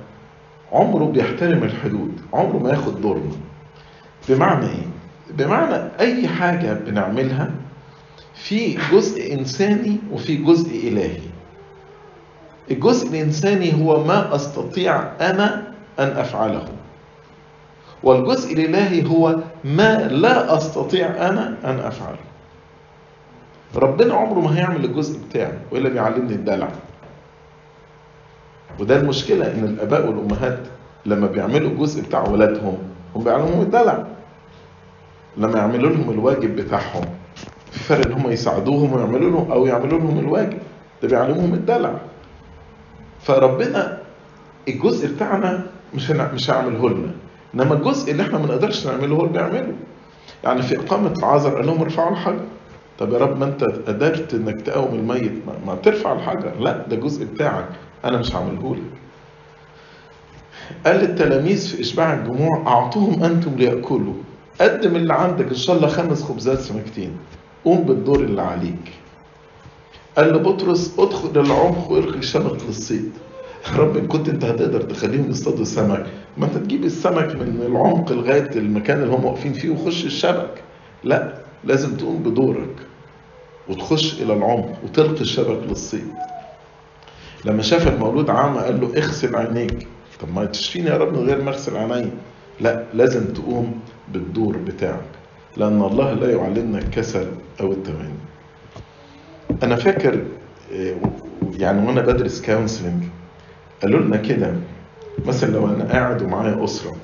عمره 0.77 1.05
بيحترم 1.05 1.63
الحدود 1.63 2.21
عمره 2.33 2.59
ما 2.59 2.71
ياخد 2.71 3.01
دورنا. 3.01 3.33
بمعنى 4.29 4.67
إيه؟ 4.67 4.87
بمعنى 5.31 5.91
أي 6.01 6.29
حاجة 6.29 6.73
بنعملها 6.73 7.51
في 8.35 8.79
جزء 8.93 9.35
إنساني 9.35 9.97
وفي 10.13 10.37
جزء 10.37 10.89
إلهي. 10.89 11.21
الجزء 12.71 13.09
الإنساني 13.09 13.85
هو 13.85 14.05
ما 14.05 14.35
أستطيع 14.35 15.03
أنا 15.21 15.73
أن 15.99 16.09
أفعله. 16.09 16.65
والجزء 18.03 18.55
الإلهي 18.55 19.07
هو 19.07 19.37
ما 19.65 20.09
لا 20.09 20.57
أستطيع 20.57 21.07
أنا 21.07 21.57
أن 21.65 21.79
أفعله. 21.79 22.27
ربنا 23.77 24.15
عمره 24.15 24.41
ما 24.41 24.59
هيعمل 24.59 24.85
الجزء 24.85 25.21
بتاعه 25.29 25.53
وإلا 25.73 25.89
بيعلمني 25.89 26.35
الدلع. 26.35 26.69
وده 28.81 28.97
المشكلة 28.97 29.47
إن 29.55 29.65
الآباء 29.65 30.07
والأمهات 30.07 30.59
لما 31.07 31.27
بيعملوا 31.27 31.71
الجزء 31.71 32.03
بتاع 32.03 32.29
ولادهم 32.29 32.79
هم 33.17 33.25
بيعلموهم 33.25 33.61
الدلع. 33.61 34.05
لما 35.37 35.59
يعملوا 35.59 35.91
لهم 35.91 36.11
الواجب 36.11 36.57
بتاعهم 36.57 37.05
في 37.71 37.79
فرق 37.79 38.07
إن 38.07 38.13
هم 38.13 38.31
يساعدوهم 38.31 38.93
ويعملوا 38.93 39.31
لهم 39.31 39.53
أو 39.53 39.67
يعملوا 39.67 39.99
لهم 39.99 40.19
الواجب. 40.19 40.59
ده 41.03 41.09
بيعلموهم 41.09 41.55
الدلع. 41.55 41.95
فربنا 43.23 43.99
الجزء 44.69 45.15
بتاعنا 45.15 45.67
مش 45.95 46.11
مش 46.11 46.51
هيعمله 46.51 46.89
لنا. 46.91 47.11
إنما 47.55 47.75
الجزء 47.75 48.13
اللي 48.13 48.23
إحنا 48.23 48.39
ما 48.39 48.47
نقدرش 48.47 48.87
نعمله 48.87 49.17
هو 49.17 49.21
اللي 49.21 49.33
بيعمله. 49.33 49.73
يعني 50.45 50.63
في 50.63 50.81
إقامة 50.81 51.13
العذر 51.19 51.57
قال 51.57 51.67
لهم 51.67 51.81
ارفعوا 51.81 52.11
الحجر. 52.11 52.41
طب 52.99 53.13
يا 53.13 53.19
رب 53.19 53.39
ما 53.39 53.45
انت 53.45 53.65
قدرت 53.65 54.35
انك 54.35 54.61
تقوم 54.61 54.95
الميت. 54.95 55.33
ما 55.67 55.75
ترفع 55.75 56.13
الحجر. 56.13 56.53
لا 56.61 56.87
ده 56.89 56.97
جزء 56.97 57.25
بتاعك. 57.25 57.69
أنا 58.05 58.19
مش 58.19 58.35
هعمله 58.37 58.75
لك 58.77 58.99
قال 60.87 60.97
للتلاميذ 60.97 61.69
في 61.69 61.81
إشباع 61.81 62.15
الجموع 62.15 62.63
أعطوهم 62.67 63.25
أنتم 63.25 63.55
ليأكلوا. 63.55 64.15
قدم 64.61 64.97
اللي 64.97 65.15
عندك 65.15 65.49
إن 65.49 65.55
شاء 65.55 65.77
الله 65.77 65.89
خمس 65.89 66.23
خبزات 66.23 66.59
سمكتين. 66.59 67.17
قوم 67.65 67.83
بالدور 67.83 68.21
اللي 68.21 68.43
عليك. 68.43 68.93
قال 70.17 70.33
لبطرس 70.33 70.95
ادخل 70.99 71.41
العمق 71.41 71.91
والقي 71.91 72.19
الشبك 72.19 72.63
للصيد 72.69 73.11
رب 73.77 73.97
إن 73.97 74.07
كنت 74.07 74.29
أنت 74.29 74.45
هتقدر 74.45 74.81
تخليهم 74.81 75.31
يصطادوا 75.31 75.65
سمك 75.65 76.07
ما 76.39 76.47
أنت 76.47 76.57
تجيب 76.57 76.85
السمك 76.85 77.35
من 77.37 77.63
العمق 77.67 78.13
لغاية 78.13 78.51
المكان 78.57 79.03
اللي 79.03 79.15
هم 79.15 79.25
واقفين 79.25 79.53
فيه 79.53 79.71
وخش 79.71 80.05
الشبك. 80.05 80.63
لا 81.05 81.35
لازم 81.65 81.97
تقوم 81.97 82.17
بدورك. 82.23 82.77
وتخش 83.69 84.23
إلى 84.23 84.33
العمق 84.33 84.73
وتلقي 84.85 85.21
الشبك 85.21 85.63
للصيد. 85.69 86.09
لما 87.45 87.63
شاف 87.63 87.89
المولود 87.89 88.31
عامة 88.31 88.61
قال 88.61 88.81
له 88.81 88.87
اغسل 88.97 89.37
عينيك. 89.37 89.87
طب 90.21 90.35
ما 90.35 90.45
تشفيني 90.45 90.87
يا 90.91 90.97
رب 90.97 91.13
من 91.13 91.27
غير 91.29 91.43
ما 91.43 91.51
اغسل 91.51 91.77
عيني 91.77 92.11
لا 92.61 92.85
لازم 92.95 93.25
تقوم 93.33 93.81
بالدور 94.13 94.57
بتاعك 94.57 95.01
لأن 95.57 95.83
الله 95.83 96.13
لا 96.13 96.31
يعلمنا 96.33 96.79
الكسل 96.79 97.27
أو 97.61 97.73
التمني 97.73 98.15
أنا 99.63 99.77
فاكر 99.77 100.23
آه، 100.75 100.97
يعني 101.59 101.87
وأنا 101.87 102.01
بدرس 102.01 102.43
counseling 102.47 103.03
قالوا 103.83 104.01
لنا 104.01 104.17
كده 104.17 104.55
مثلا 105.27 105.51
لو 105.51 105.67
أنا 105.67 105.85
قاعد 105.93 106.23
ومعايا 106.23 106.65
أسرة 106.65 106.97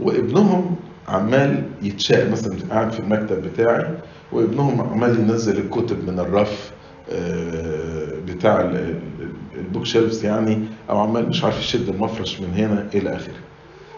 وابنهم 0.00 0.76
عمال 1.08 1.62
يتشاقى 1.82 2.30
مثلا 2.30 2.56
قاعد 2.70 2.92
في 2.92 3.00
المكتب 3.00 3.42
بتاعي 3.42 3.86
وابنهم 4.32 4.80
عمال 4.80 5.20
ينزل 5.20 5.58
الكتب 5.58 6.10
من 6.10 6.18
الرف 6.20 6.72
آه، 7.12 8.12
بتاع 8.26 8.60
ال- 8.60 8.76
ال- 8.76 9.30
ال 9.58 9.84
bookshelves 9.86 10.24
يعني 10.24 10.58
أو 10.90 10.98
عمال 10.98 11.28
مش 11.28 11.44
عارف 11.44 11.58
يشد 11.58 11.88
المفرش 11.88 12.40
من 12.40 12.54
هنا 12.54 12.86
إلى 12.94 13.16
آخره. 13.16 13.34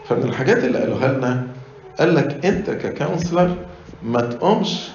فمن 0.07 0.23
الحاجات 0.23 0.63
اللي 0.63 0.77
قالوها 0.79 1.13
لنا 1.13 1.47
قال 1.99 2.15
لك 2.15 2.45
أنت 2.45 2.69
ككونسلر 2.69 3.55
ما 4.05 4.21
تقومش 4.21 4.89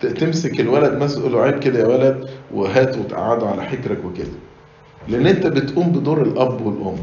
تمسك 0.00 0.60
الولد 0.60 1.08
تقول 1.08 1.32
له 1.32 1.40
عيب 1.42 1.58
كده 1.58 1.78
يا 1.78 1.86
ولد 1.86 2.28
وهات 2.54 2.98
وتقعده 2.98 3.46
على 3.46 3.62
حجرك 3.64 4.04
وكده. 4.04 4.28
لأن 5.08 5.26
أنت 5.26 5.46
بتقوم 5.46 5.92
بدور 5.92 6.22
الأب 6.22 6.66
والأم. 6.66 6.96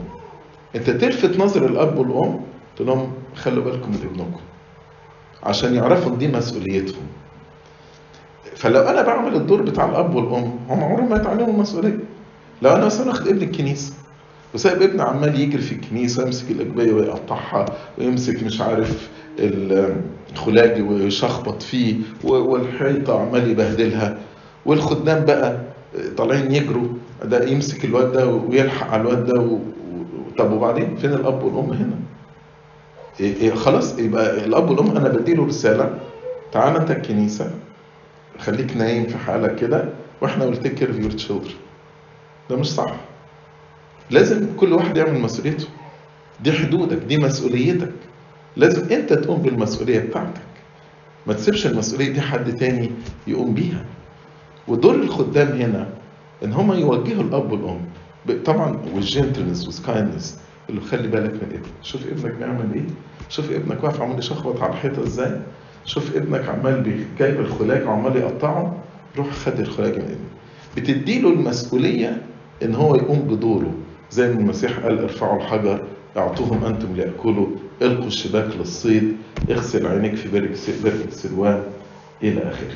أنت 0.76 0.90
تلفت 0.90 1.40
نظر 1.40 1.66
الأب 1.66 1.98
والأم 1.98 2.40
تقول 2.76 2.88
لهم 2.88 3.12
خلوا 3.36 3.64
بالكم 3.64 3.92
من 3.92 4.00
ابنكم 4.12 4.40
عشان 5.44 5.76
يعرفوا 5.76 6.12
ان 6.12 6.18
دي 6.18 6.28
مسؤوليتهم. 6.28 7.04
فلو 8.58 8.82
أنا 8.82 9.02
بعمل 9.02 9.36
الدور 9.36 9.62
بتاع 9.62 9.90
الأب 9.90 10.16
والأم 10.16 10.52
هم 10.70 10.84
عمرهم 10.84 11.10
ما 11.10 11.16
يتعلموا 11.16 11.48
المسؤولية 11.54 12.00
لو 12.62 12.76
أنا 12.76 12.86
مثلا 12.86 13.08
واخد 13.08 13.28
ابني 13.28 13.44
الكنيسة 13.44 13.94
وسايب 14.54 14.82
ابني 14.82 15.02
عمال 15.02 15.40
يجري 15.40 15.62
في 15.62 15.72
الكنيسة 15.72 16.24
يمسك 16.26 16.52
الأجبية 16.52 16.94
ويقطعها 16.94 17.66
ويمسك 17.98 18.44
مش 18.44 18.62
عارف 18.62 19.10
الخلاجي 19.40 20.82
ويشخبط 20.82 21.62
فيه 21.64 21.96
والحيطة 22.24 23.20
عمال 23.22 23.50
يبهدلها 23.52 24.18
والخدام 24.66 25.26
بقى 25.26 25.58
طالعين 26.18 26.52
يجروا 26.52 26.88
ده 27.24 27.44
يمسك 27.50 27.86
الواد 27.86 28.12
ده 28.12 28.28
ويلحق 28.28 28.88
على 28.92 29.02
الواد 29.02 29.26
ده 29.26 29.40
و... 29.42 29.58
طب 30.38 30.52
وبعدين 30.52 30.96
فين 30.96 31.14
الأب 31.14 31.44
والأم 31.44 31.70
هنا؟ 31.72 31.96
إيه 33.20 33.36
إيه 33.36 33.54
خلاص 33.54 34.00
يبقى 34.00 34.46
الأب 34.46 34.70
والأم 34.70 34.98
أنا 34.98 35.10
بديله 35.10 35.46
رسالة 35.46 36.00
تعال 36.52 36.76
أنت 36.78 36.92
الكنيسة 36.92 37.52
خليك 38.40 38.78
نايم 38.78 39.06
في 39.08 39.18
حالك 39.18 39.56
كده 39.56 39.90
وإحنا 40.22 40.46
will 40.46 40.58
take 40.58 40.74
care 40.74 41.00
your 41.00 41.12
children 41.12 41.52
ده 42.50 42.56
مش 42.56 42.68
صح. 42.72 42.96
لازم 44.12 44.48
كل 44.58 44.74
واحد 44.74 44.98
يعمل 44.98 45.20
مسؤوليته. 45.20 45.68
دي 46.44 46.52
حدودك 46.52 46.98
دي 46.98 47.18
مسؤوليتك. 47.18 47.92
لازم 48.56 48.92
أنت 48.92 49.14
تقوم 49.14 49.42
بالمسؤولية 49.42 50.00
بتاعتك. 50.00 50.42
ما 51.28 51.34
تسيبش 51.34 51.68
المسؤولية 51.68 52.10
دي 52.14 52.22
حد 52.22 52.54
تاني 52.56 52.92
يقوم 53.28 53.54
بيها. 53.54 53.86
ودور 54.68 54.96
الخدام 54.96 55.48
هنا 55.48 55.90
إن 56.44 56.54
هم 56.54 56.72
يوجهوا 56.74 57.24
الأب 57.24 57.52
والأم 57.52 57.82
طبعا 58.46 58.80
وال 58.94 59.06
gentleness 59.06 59.68
وال 59.68 59.82
kindness 59.82 60.40
اللي 60.70 60.82
خلي 60.82 61.08
بالك 61.08 61.32
من 61.34 61.42
ابنك 61.52 61.62
شوف 61.82 62.08
ابنك 62.08 62.34
بيعمل 62.34 62.74
إيه؟ 62.74 62.86
شوف 63.30 63.52
ابنك 63.52 63.84
واقف 63.84 64.02
عمال 64.02 64.20
يشخبط 64.20 64.62
على 64.62 64.74
الحيطة 64.74 65.04
إزاي؟ 65.04 65.40
شوف 65.88 66.16
ابنك 66.16 66.50
عمال 66.50 67.06
جايب 67.20 67.40
الخلاج 67.40 67.88
وعمال 67.88 68.16
يقطعه 68.16 68.78
روح 69.18 69.32
خد 69.32 69.60
الخلاج 69.60 69.96
من 69.96 70.04
ابنك 70.04 70.38
بتديله 70.78 71.30
المسؤولية 71.30 72.22
إن 72.64 72.76
هو 72.76 72.96
يقوم 72.96 73.20
بدوره. 73.20 73.74
زي 74.12 74.28
ما 74.34 74.40
المسيح 74.40 74.80
قال 74.80 75.00
ارفعوا 75.00 75.38
الحجر 75.42 75.84
اعطوهم 76.18 76.66
أنتم 76.66 76.96
ليأكلوا. 76.96 77.48
إلقوا 77.82 78.08
الشباك 78.08 78.56
للصيد. 78.56 79.18
اغسل 79.52 79.88
عينيك 79.88 80.16
في 80.16 80.30
بركه 80.30 80.84
بركه 80.84 81.10
سلوان. 81.10 81.64
إلى 82.24 82.42
آخره. 82.44 82.76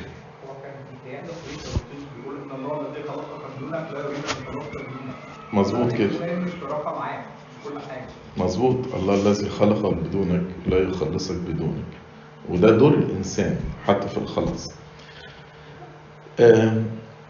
مظبوط 5.52 5.92
كده. 5.92 6.10
مظبوط. 8.36 8.94
الله 8.94 9.14
الذي 9.14 9.48
خلقك 9.48 9.94
بدونك 9.94 10.42
لا 10.66 10.78
يخلصك 10.78 11.36
بدونك. 11.36 12.01
وده 12.50 12.76
دور 12.78 12.94
الإنسان 12.94 13.56
حتى 13.86 14.08
في 14.08 14.18
الخلاص 14.18 14.70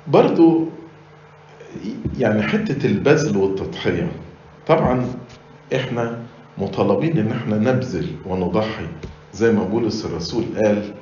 برضو 0.06 0.66
يعني 2.18 2.42
حتة 2.42 2.86
البذل 2.86 3.36
والتضحية. 3.36 4.12
طبعا 4.66 5.06
إحنا 5.74 6.18
مطالبين 6.58 7.18
إن 7.18 7.32
إحنا 7.32 7.56
نبذل 7.58 8.06
ونضحي. 8.26 8.86
زي 9.34 9.52
ما 9.52 9.64
بولس 9.64 10.04
الرسول 10.04 10.44
قال 10.64 10.94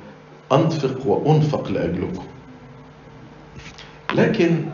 أنفق 0.51 1.07
وأنفق 1.07 1.67
لأجلكم. 1.71 2.23
لكن 4.15 4.65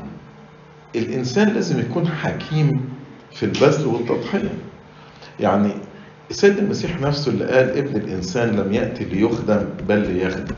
الإنسان 0.95 1.47
لازم 1.53 1.79
يكون 1.79 2.07
حكيم 2.07 2.89
في 3.31 3.43
البذل 3.43 3.87
والتضحية. 3.87 4.53
يعني 5.39 5.71
السيد 6.29 6.57
المسيح 6.57 7.01
نفسه 7.01 7.31
اللي 7.31 7.45
قال 7.45 7.77
ابن 7.77 7.95
الإنسان 7.95 8.55
لم 8.55 8.73
يأتي 8.73 9.03
ليخدم 9.05 9.65
بل 9.87 9.99
ليخدم. 10.13 10.55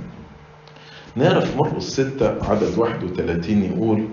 نعرف 1.16 1.58
مرقس 1.58 1.84
6 2.02 2.36
عدد 2.50 2.78
31 2.78 3.64
يقول 3.64 4.08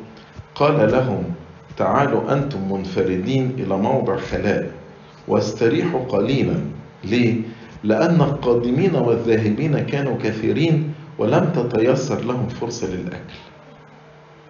قال 0.54 0.92
لهم 0.92 1.22
تعالوا 1.76 2.32
أنتم 2.32 2.72
منفردين 2.72 3.50
إلى 3.58 3.76
موضع 3.76 4.16
خلاء 4.16 4.70
واستريحوا 5.28 6.00
قليلا. 6.00 6.56
ليه؟ 7.04 7.34
لأن 7.84 8.20
القادمين 8.20 8.94
والذاهبين 8.94 9.78
كانوا 9.78 10.16
كثيرين 10.22 10.94
ولم 11.18 11.52
تتيسر 11.54 12.24
لهم 12.24 12.48
فرصة 12.48 12.86
للأكل. 12.86 13.36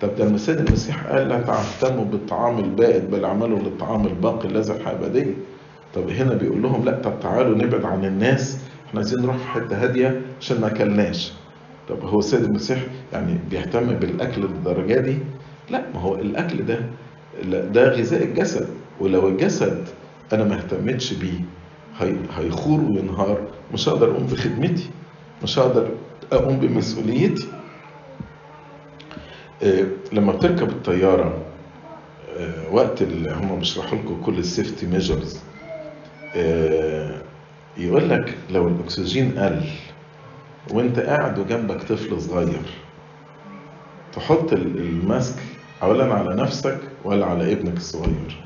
طب 0.01 0.16
ده 0.16 0.25
السيد 0.25 0.59
المسيح 0.59 1.07
قال 1.07 1.29
لا 1.29 1.40
تهتموا 1.40 2.05
بالطعام 2.05 2.59
البائد 2.59 3.11
بل 3.11 3.25
اعملوا 3.25 3.59
للطعام 3.59 4.07
الباقي 4.07 4.49
الذي 4.49 4.73
الحياة 4.73 4.97
الأبدية 4.97 5.35
طب 5.96 6.11
هنا 6.11 6.35
بيقول 6.35 6.62
لهم 6.62 6.85
لا 6.85 7.00
طب 7.02 7.20
تعالوا 7.20 7.56
نبعد 7.59 7.85
عن 7.85 8.04
الناس 8.04 8.59
إحنا 8.88 9.00
عايزين 9.00 9.22
نروح 9.22 9.37
في 9.37 9.46
حتة 9.48 9.82
هادية 9.82 10.20
عشان 10.40 10.61
ما 10.61 10.66
أكلناش. 10.66 11.32
طب 11.88 12.04
هو 12.04 12.18
السيد 12.18 12.44
المسيح 12.44 12.78
يعني 13.12 13.38
بيهتم 13.50 13.87
بالأكل 13.94 14.40
للدرجة 14.42 15.00
دي؟ 15.00 15.18
لا 15.70 15.82
ما 15.94 16.00
هو 16.00 16.14
الأكل 16.14 16.66
ده 16.66 16.78
ده 17.50 17.88
غذاء 17.88 18.22
الجسد 18.24 18.68
ولو 19.00 19.28
الجسد 19.28 19.85
أنا 20.32 20.44
ما 20.44 20.54
اهتمتش 20.56 21.12
بيه 21.12 21.40
هي- 21.98 22.14
هيخور 22.37 22.80
وينهار 22.80 23.40
مش 23.74 23.88
هقدر 23.88 24.11
أقوم 24.11 24.26
بخدمتي 24.26 24.90
مش 25.42 25.59
هقدر 25.59 25.88
أقوم 26.32 26.59
بمسؤوليتي. 26.61 27.46
آه، 29.62 29.85
لما 30.12 30.32
بتركب 30.32 30.68
الطيارة 30.68 31.38
آه، 32.38 32.72
وقت 32.72 33.02
اللي 33.02 33.32
هم 33.32 33.59
بيشرحوا 33.59 33.98
لكم 33.98 34.22
كل 34.26 34.38
ال 34.38 34.45
safety 34.45 34.87
measures 34.87 35.40
يقول 37.77 38.11
لك 38.11 38.35
لو 38.51 38.68
الأكسجين 38.68 39.38
قل 39.38 39.61
وانت 40.70 40.99
قاعد 41.01 41.38
وجنبك 41.38 41.83
طفل 41.83 42.20
صغير 42.20 42.62
تحط 44.12 44.53
ال- 44.53 44.79
ال 44.79 44.90
mask 44.90 45.37
اولا 45.83 46.14
على 46.14 46.35
نفسك 46.35 46.79
ولا 47.05 47.27
على 47.27 47.53
ابنك 47.53 47.77
الصغير؟ 47.77 48.42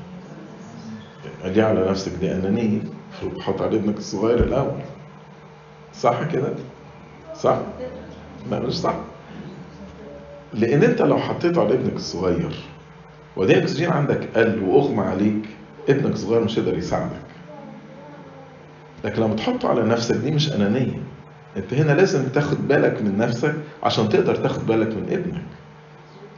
دي 1.45 1.61
على 1.61 1.89
نفسك 1.89 2.11
دي 2.11 2.31
انانيه 2.31 2.79
المفروض 3.21 3.37
تحط 3.37 3.61
على 3.61 3.77
ابنك 3.77 3.97
الصغير 3.97 4.43
الأول. 4.43 4.79
صح 5.93 6.23
كده؟ 6.23 6.53
صح؟ 7.35 7.57
لا 8.51 8.59
مش 8.59 8.73
صح. 8.79 8.95
لأن 10.53 10.83
أنت 10.83 11.01
لو 11.01 11.17
حطيته 11.17 11.61
على 11.61 11.73
ابنك 11.73 11.95
الصغير 11.95 12.55
ودي 13.35 13.53
الاكسجين 13.53 13.89
عندك 13.89 14.29
قل 14.37 14.63
وأغمى 14.63 15.01
عليك 15.03 15.45
ابنك 15.89 16.13
الصغير 16.13 16.43
مش 16.43 16.59
هيقدر 16.59 16.77
يساعدك. 16.77 17.21
لكن 19.03 19.21
لما 19.21 19.35
تحطه 19.35 19.69
على 19.69 19.83
نفسك 19.83 20.15
دي 20.15 20.31
مش 20.31 20.51
أنانية. 20.51 20.99
أنت 21.57 21.73
هنا 21.73 21.91
لازم 21.91 22.23
تاخد 22.27 22.67
بالك 22.67 23.01
من 23.01 23.17
نفسك 23.17 23.55
عشان 23.83 24.09
تقدر 24.09 24.35
تاخد 24.35 24.65
بالك 24.67 24.87
من 24.87 25.03
ابنك. 25.11 25.41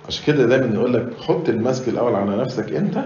عشان 0.07 0.26
كده 0.34 0.45
دايما 0.45 0.76
يقول 0.76 0.93
لك 0.93 1.09
حط 1.22 1.49
الماسك 1.49 1.88
الأول 1.89 2.16
على 2.16 2.38
نفسك 2.38 2.74
أنت 2.74 3.05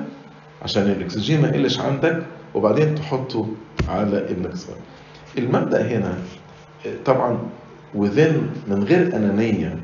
عشان 0.61 0.83
الأكسجين 0.83 1.41
ما 1.41 1.47
يقلش 1.47 1.79
عندك 1.79 2.23
وبعدين 2.53 2.95
تحطه 2.95 3.47
على 3.89 4.17
ابنك 4.31 4.53
الصغير. 4.53 4.77
المبدأ 5.37 5.81
هنا 5.87 6.13
طبعا 7.05 7.39
within 7.95 8.49
من 8.67 8.83
غير 8.83 9.15
أنانية 9.15 9.79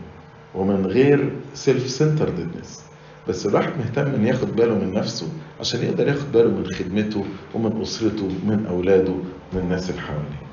ومن 0.56 0.86
غير 0.86 1.32
self-centeredness 1.54 2.84
بس 3.30 3.46
الواحد 3.46 3.72
مهتم 3.78 4.06
إن 4.16 4.26
ياخد 4.28 4.56
باله 4.56 4.74
من 4.76 4.94
نفسه 4.94 5.28
عشان 5.60 5.84
يقدر 5.84 6.08
ياخد 6.08 6.32
باله 6.32 6.50
من 6.50 6.66
خدمته 6.68 7.26
ومن 7.54 7.82
أسرته 7.82 8.24
ومن 8.24 8.66
أولاده 8.66 9.12
ومن 9.54 9.62
الناس 9.64 9.90
اللي 9.90 10.02
حواليه. 10.02 10.44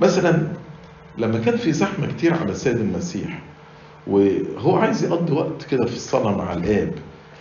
مثلا 0.00 0.42
لما 1.18 1.38
كان 1.38 1.56
في 1.56 1.72
زحمة 1.72 2.06
كتير 2.06 2.34
على 2.34 2.50
السيد 2.52 2.76
المسيح 2.76 3.42
وهو 4.06 4.76
عايز 4.76 5.04
يقضي 5.04 5.32
وقت 5.32 5.62
كده 5.70 5.86
في 5.86 5.96
الصلاة 5.96 6.36
مع 6.36 6.52
الآب 6.52 6.92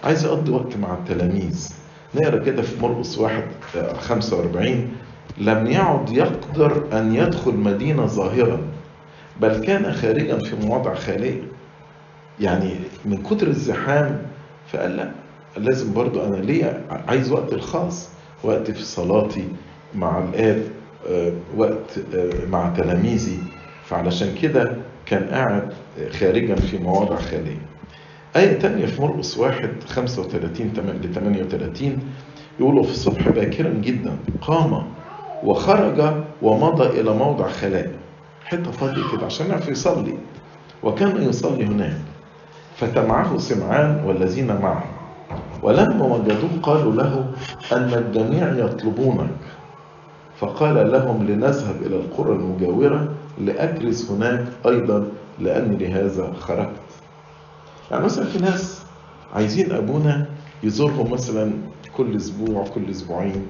عايز 0.03 0.25
يقضي 0.25 0.51
وقت 0.51 0.77
مع 0.77 0.93
التلاميذ. 0.93 1.69
نقرأ 2.15 2.43
كده 2.43 2.61
في 2.61 2.81
مرقس 2.81 3.17
واحد 3.17 3.43
آه، 3.75 3.93
45 3.93 4.91
لم 5.37 5.67
يعد 5.67 6.09
يقدر 6.09 6.83
أن 6.99 7.15
يدخل 7.15 7.53
مدينة 7.55 8.05
ظاهرا 8.05 8.61
بل 9.41 9.65
كان 9.65 9.93
خارجا 9.93 10.37
في 10.37 10.55
مواضع 10.65 10.93
خالية. 10.95 11.41
يعني 12.39 12.73
من 13.05 13.17
كتر 13.23 13.47
الزحام 13.47 14.21
فقال 14.73 14.97
لا. 14.97 15.11
لازم 15.57 15.93
برضو 15.93 16.25
أنا 16.25 16.35
ليا 16.35 16.81
عايز 17.07 17.31
وقت 17.31 17.53
الخاص؟ 17.53 18.09
وقت 18.43 18.71
في 18.71 18.83
صلاتي 18.83 19.47
مع 19.95 20.23
الآب 20.23 20.63
آه، 21.09 21.31
وقت 21.57 21.99
آه، 22.15 22.45
مع 22.51 22.69
تلاميذي. 22.69 23.39
فعلشان 23.85 24.35
كده 24.41 24.75
كان 25.05 25.23
قاعد 25.23 25.73
خارجا 26.19 26.55
في 26.55 26.77
مواضع 26.77 27.15
خالية. 27.15 27.57
آية 28.35 28.59
تانية 28.59 28.85
في 28.85 29.01
مرقس 29.01 29.37
واحد 29.37 29.69
35 29.87 30.67
ل 31.03 31.13
38 31.13 31.99
يقولوا 32.59 32.83
في 32.83 32.91
الصبح 32.91 33.29
باكرا 33.29 33.69
جدا 33.69 34.17
قام 34.41 34.83
وخرج 35.43 36.13
ومضى 36.41 37.01
إلى 37.01 37.13
موضع 37.13 37.47
خلاء. 37.47 37.91
حتة 38.45 38.71
فاضية 38.71 39.17
كده 39.17 39.25
عشان 39.25 39.49
يعرف 39.49 39.69
يصلي. 39.69 40.17
وكان 40.83 41.23
يصلي 41.29 41.65
هناك. 41.65 41.97
فتبعه 42.83 43.37
سمعان 43.37 44.03
والذين 44.05 44.47
معه. 44.47 44.83
ولما 45.61 46.05
وجدوه 46.05 46.49
قالوا 46.63 46.93
له 46.93 47.25
أن 47.71 47.93
الجميع 47.93 48.65
يطلبونك 48.65 49.39
فقال 50.37 50.91
لهم 50.91 51.27
لنذهب 51.27 51.75
إلى 51.81 51.95
القرى 51.95 52.31
المجاورة 52.35 53.07
لأكرز 53.39 54.11
هناك 54.11 54.45
أيضا 54.65 55.07
لأني 55.39 55.77
لهذا 55.77 56.33
خرجت. 56.39 56.69
يعني 57.91 58.05
مثلا 58.05 58.25
في 58.25 58.39
ناس 58.39 58.81
عايزين 59.33 59.71
أبونا 59.71 60.25
يزورهم 60.63 61.11
مثلا 61.11 61.51
كل 61.97 62.15
أسبوع 62.15 62.65
كل 62.67 62.89
أسبوعين. 62.89 63.47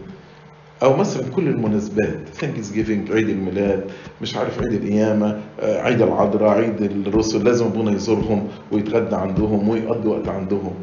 أو 0.83 0.97
مثلا 0.97 1.23
كل 1.35 1.47
المناسبات. 1.47 2.19
Thanksgiving 2.33 3.11
عيد 3.11 3.29
الميلاد 3.29 3.83
مش 4.21 4.35
عارف 4.37 4.61
عيد 4.61 4.73
القيامة 4.73 5.39
آه، 5.59 5.81
عيد 5.81 6.01
العذراء 6.01 6.49
عيد 6.49 6.81
الرسل. 7.07 7.43
لازم 7.43 7.65
أبونا 7.65 7.91
يزورهم 7.91 8.47
ويتغدى 8.71 9.15
عندهم 9.15 9.69
ويقضي 9.69 10.07
وقت 10.07 10.27
عندهم. 10.27 10.73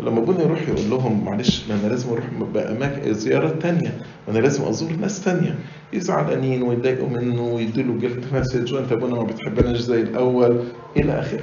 ولما 0.00 0.18
أبونا 0.18 0.42
يروح 0.42 0.68
يقول 0.68 0.90
لهم 0.90 1.24
معلش 1.24 1.64
ما 1.68 1.74
أنا 1.74 1.88
لازم 1.88 2.08
أروح 2.10 2.24
بأماكن 2.54 3.14
زيارات 3.14 3.62
تانية. 3.62 3.98
أنا 4.28 4.38
لازم 4.38 4.64
أزور 4.64 4.92
ناس 5.00 5.24
تانية. 5.24 5.54
يزعلانين 5.92 6.62
ويتضايقوا 6.62 7.08
منه 7.08 7.42
ويديله 7.42 7.92
جلد 7.92 8.24
مسج 8.32 8.74
وأنت 8.74 8.92
أبونا 8.92 9.14
ما 9.14 9.22
بتحبناش 9.22 9.78
زي 9.78 10.00
الأول. 10.00 10.60
إلى 10.96 11.12
آخره. 11.12 11.42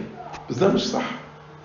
بس 0.49 0.57
ده 0.57 0.73
مش 0.73 0.87
صح. 0.87 1.11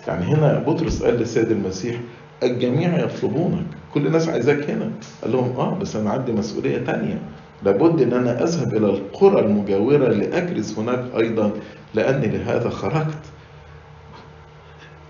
يعني 0.09 0.25
هنا 0.25 0.59
بطرس 0.59 1.03
قال 1.03 1.15
للسيد 1.15 1.51
المسيح 1.51 1.97
الجميع 2.43 2.99
يطلبونك. 2.99 3.67
كل 3.95 4.07
الناس 4.07 4.29
عايزاك 4.29 4.71
هنا. 4.71 4.91
قال 5.23 5.33
لهم 5.33 5.57
آه 5.57 5.75
بس 5.79 5.97
أنا 5.97 6.11
عندي 6.11 6.33
مسؤولية 6.33 6.79
تانية. 6.79 7.19
لابد 7.63 8.03
إن 8.03 8.13
أنا 8.13 8.43
أذهب 8.45 8.75
إلى 8.77 8.87
القرى 8.87 9.41
المجاورة 9.41 10.09
لاكرز 10.09 10.79
هناك 10.79 11.05
أيضا 11.17 11.51
لأني 11.95 12.27
لهذا 12.27 12.69
خرجت. 12.71 13.19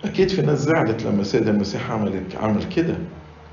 أكيد 0.04 0.28
في 0.30 0.42
ناس 0.42 0.58
زعلت 0.58 1.02
لما 1.02 1.20
السيد 1.20 1.48
المسيح 1.48 1.90
عمل 1.90 2.22
عمل 2.42 2.64
كده. 2.76 2.94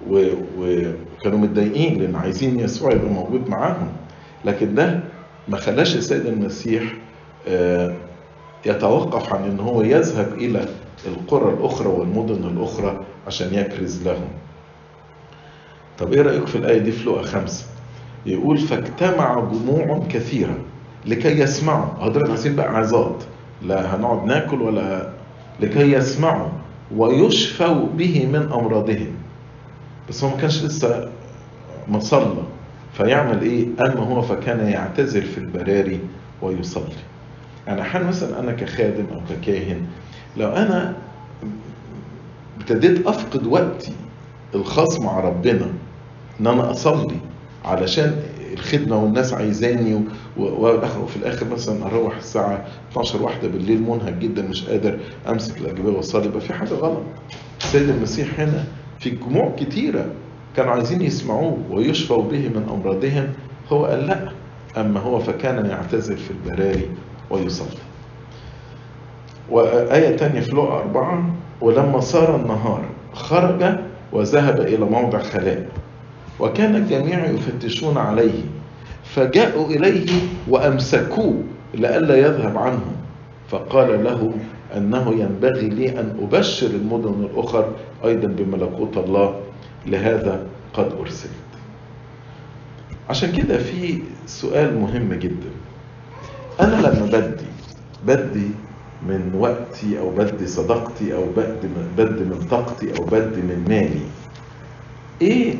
وكانوا 0.09 1.39
متضايقين 1.39 2.01
لأن 2.01 2.15
عايزين 2.15 2.59
يسوع 2.59 2.91
يبقى 2.91 3.09
موجود 3.09 3.49
معاهم. 3.49 3.87
لكن 4.45 4.75
ده 4.75 4.99
ما 5.47 5.57
خلاش 5.57 5.95
السيد 5.95 6.25
المسيح 6.25 6.83
آه، 7.47 7.93
يتوقف 8.65 9.33
عن 9.33 9.43
إن 9.43 9.59
هو 9.59 9.81
يذهب 9.81 10.33
إلى 10.33 10.65
القرى 11.07 11.53
الأخرى 11.53 11.87
والمدن 11.87 12.43
الأخرى 12.57 13.05
عشان 13.27 13.53
يكرز 13.53 14.03
لهم. 14.07 14.27
طب 15.99 16.13
إيه 16.13 16.21
رأيك 16.21 16.47
في 16.47 16.55
الآية 16.55 16.77
دي 16.77 16.91
في 16.91 17.09
لقا 17.09 17.21
خمسة؟ 17.21 17.65
يقول 18.25 18.57
فاجتمع 18.57 19.39
جموع 19.39 20.03
كثيره 20.09 20.57
لكي 21.05 21.39
يسمعوا. 21.39 21.85
حضرتك 22.01 22.29
عايزين 22.29 22.55
بقى 22.55 22.77
عظات 22.77 23.23
لا 23.61 23.95
هنقعد 23.95 24.25
ناكل 24.25 24.61
ولا 24.61 25.09
لكي 25.59 25.91
يسمعوا 25.91 26.49
ويشفوا 26.95 27.85
به 27.97 28.25
من 28.25 28.49
أمراضهم. 28.53 29.11
بس 30.09 30.23
هو 30.23 30.29
ما 30.29 30.37
كانش 30.41 30.63
لسه 30.63 31.09
مصلى. 31.87 32.43
فيعمل 32.93 33.41
إيه؟ 33.41 33.67
اما 33.79 33.99
هو 33.99 34.21
فكان 34.21 34.67
يعتزل 34.67 35.21
في 35.21 35.37
البراري 35.37 35.99
ويصلي. 36.41 36.83
يعني 37.67 37.81
أحيانا 37.81 38.07
مثلا 38.07 38.39
أنا 38.39 38.51
كخادم 38.51 39.05
أو 39.13 39.19
ككاهن 39.29 39.81
لو 40.37 40.47
أنا 40.49 40.93
ابتديت 42.59 43.07
أفقد 43.07 43.47
وقتي 43.47 43.91
الخاص 44.55 45.01
مع 45.01 45.19
ربنا 45.19 45.67
إن 46.41 46.47
أنا 46.47 46.71
أصلي 46.71 47.15
علشان 47.65 48.15
الخدمة 48.53 49.03
والناس 49.03 49.33
عايزاني 49.33 50.01
وفي 50.37 51.15
الآخر 51.15 51.47
مثلا 51.47 51.85
أروح 51.85 52.15
الساعة 52.17 52.65
12 52.91 53.23
واحدة 53.23 53.47
بالليل 53.47 53.81
منهك 53.81 54.13
جدا 54.13 54.41
مش 54.41 54.65
قادر 54.69 54.99
أمسك 55.29 55.57
الاجبيه 55.57 55.91
وأصلي. 55.91 56.25
يبقى 56.25 56.41
في 56.41 56.53
حاجة 56.53 56.73
غلط. 56.73 57.01
السيد 57.61 57.89
المسيح 57.89 58.39
هنا 58.39 58.63
في 58.99 59.09
جموع 59.09 59.51
كتيرة 59.59 60.05
كانوا 60.55 60.71
عايزين 60.71 61.01
يسمعوه 61.01 61.57
ويشفوا 61.71 62.23
به 62.23 62.49
من 62.49 62.67
أمراضهم. 62.73 63.27
هو 63.69 63.85
قال 63.85 64.07
لا 64.07 64.29
أما 64.77 64.99
هو 64.99 65.19
فكان 65.19 65.65
يعتزل 65.65 66.17
في 66.17 66.31
البراري 66.31 66.89
ويصلي. 67.29 67.67
وآية 69.49 70.17
تانية 70.17 70.39
في 70.39 70.51
لقا 70.51 70.77
أربعة 70.77 71.23
ولما 71.61 71.99
صار 71.99 72.35
النهار 72.35 72.85
خرج 73.13 73.65
وذهب 74.13 74.59
إلى 74.61 74.85
موضع 74.85 75.19
خلاء. 75.19 75.65
وكان 76.39 76.75
الجميع 76.75 77.25
يفتشون 77.25 77.97
عليه 77.97 78.41
فجاءوا 79.03 79.67
إليه 79.67 80.11
وأمسكوه 80.47 81.43
لئلا 81.73 82.17
يذهب 82.17 82.57
عنهم 82.57 82.95
فقال 83.49 84.03
له 84.03 84.33
أنه 84.77 85.11
ينبغي 85.19 85.69
لي 85.69 85.99
أن 85.99 86.17
أبشر 86.21 86.67
المدن 86.67 87.23
الأخر 87.23 87.71
أيضا 88.05 88.27
بملكوت 88.27 88.97
الله 88.97 89.39
لهذا 89.85 90.45
قد 90.73 90.93
أرسلت. 90.99 91.31
عشان 93.09 93.31
كده 93.31 93.57
في 93.57 94.01
سؤال 94.25 94.77
مهم 94.79 95.13
جدا. 95.13 95.49
أنا 96.61 96.75
لما 96.75 97.05
بدي 97.05 97.45
بدي 98.05 98.47
من 99.07 99.35
وقتي 99.39 99.99
أو 99.99 100.09
بدي 100.09 100.47
صداقتي 100.47 101.13
أو 101.15 101.23
بدي 101.37 101.67
من, 101.67 101.93
بدي 101.97 102.23
من 102.23 102.47
طاقتي 102.51 102.97
أو 102.99 103.03
بدي 103.05 103.41
من 103.41 103.65
مالي 103.69 104.01
إيه 105.21 105.55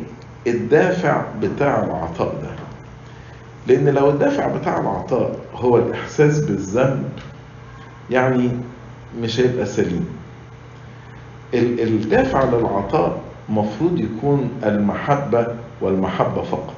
الدافع 0.47 1.21
بتاع 1.41 1.83
العطاء 1.83 2.33
ده. 2.41 2.49
لأن 3.67 3.89
لو 3.89 4.09
الدافع 4.09 4.47
بتاع 4.47 4.79
العطاء 4.79 5.35
هو 5.55 5.77
الإحساس 5.77 6.39
بالذنب 6.39 7.09
يعني 8.11 8.49
مش 9.21 9.39
هيبقى 9.39 9.65
سليم. 9.65 10.05
ال- 11.53 11.79
الدافع 11.79 12.43
للعطاء 12.43 13.19
مفروض 13.49 13.99
يكون 13.99 14.49
المحبة 14.63 15.47
والمحبة 15.81 16.41
فقط. 16.41 16.73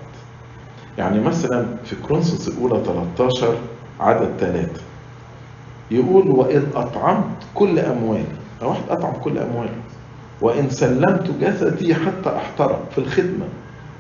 يعني 0.97 1.19
مثلا 1.19 1.65
في 1.85 1.95
كرونسوس 1.95 2.47
الأولى 2.47 2.83
13 2.85 3.55
عدد 3.99 4.29
ثلاثة 4.39 4.81
يقول 5.91 6.27
وإن 6.27 6.67
أطعمت 6.75 7.25
كل 7.55 7.79
أموالي. 7.79 8.25
واحد 8.61 8.81
أطعم 8.89 9.13
كل 9.13 9.37
أمواله 9.37 9.73
وإن 10.41 10.69
سلمت 10.69 11.31
جسدي 11.41 11.95
حتى 11.95 12.35
أحترق 12.35 12.83
في 12.91 12.97
الخدمة 12.97 13.45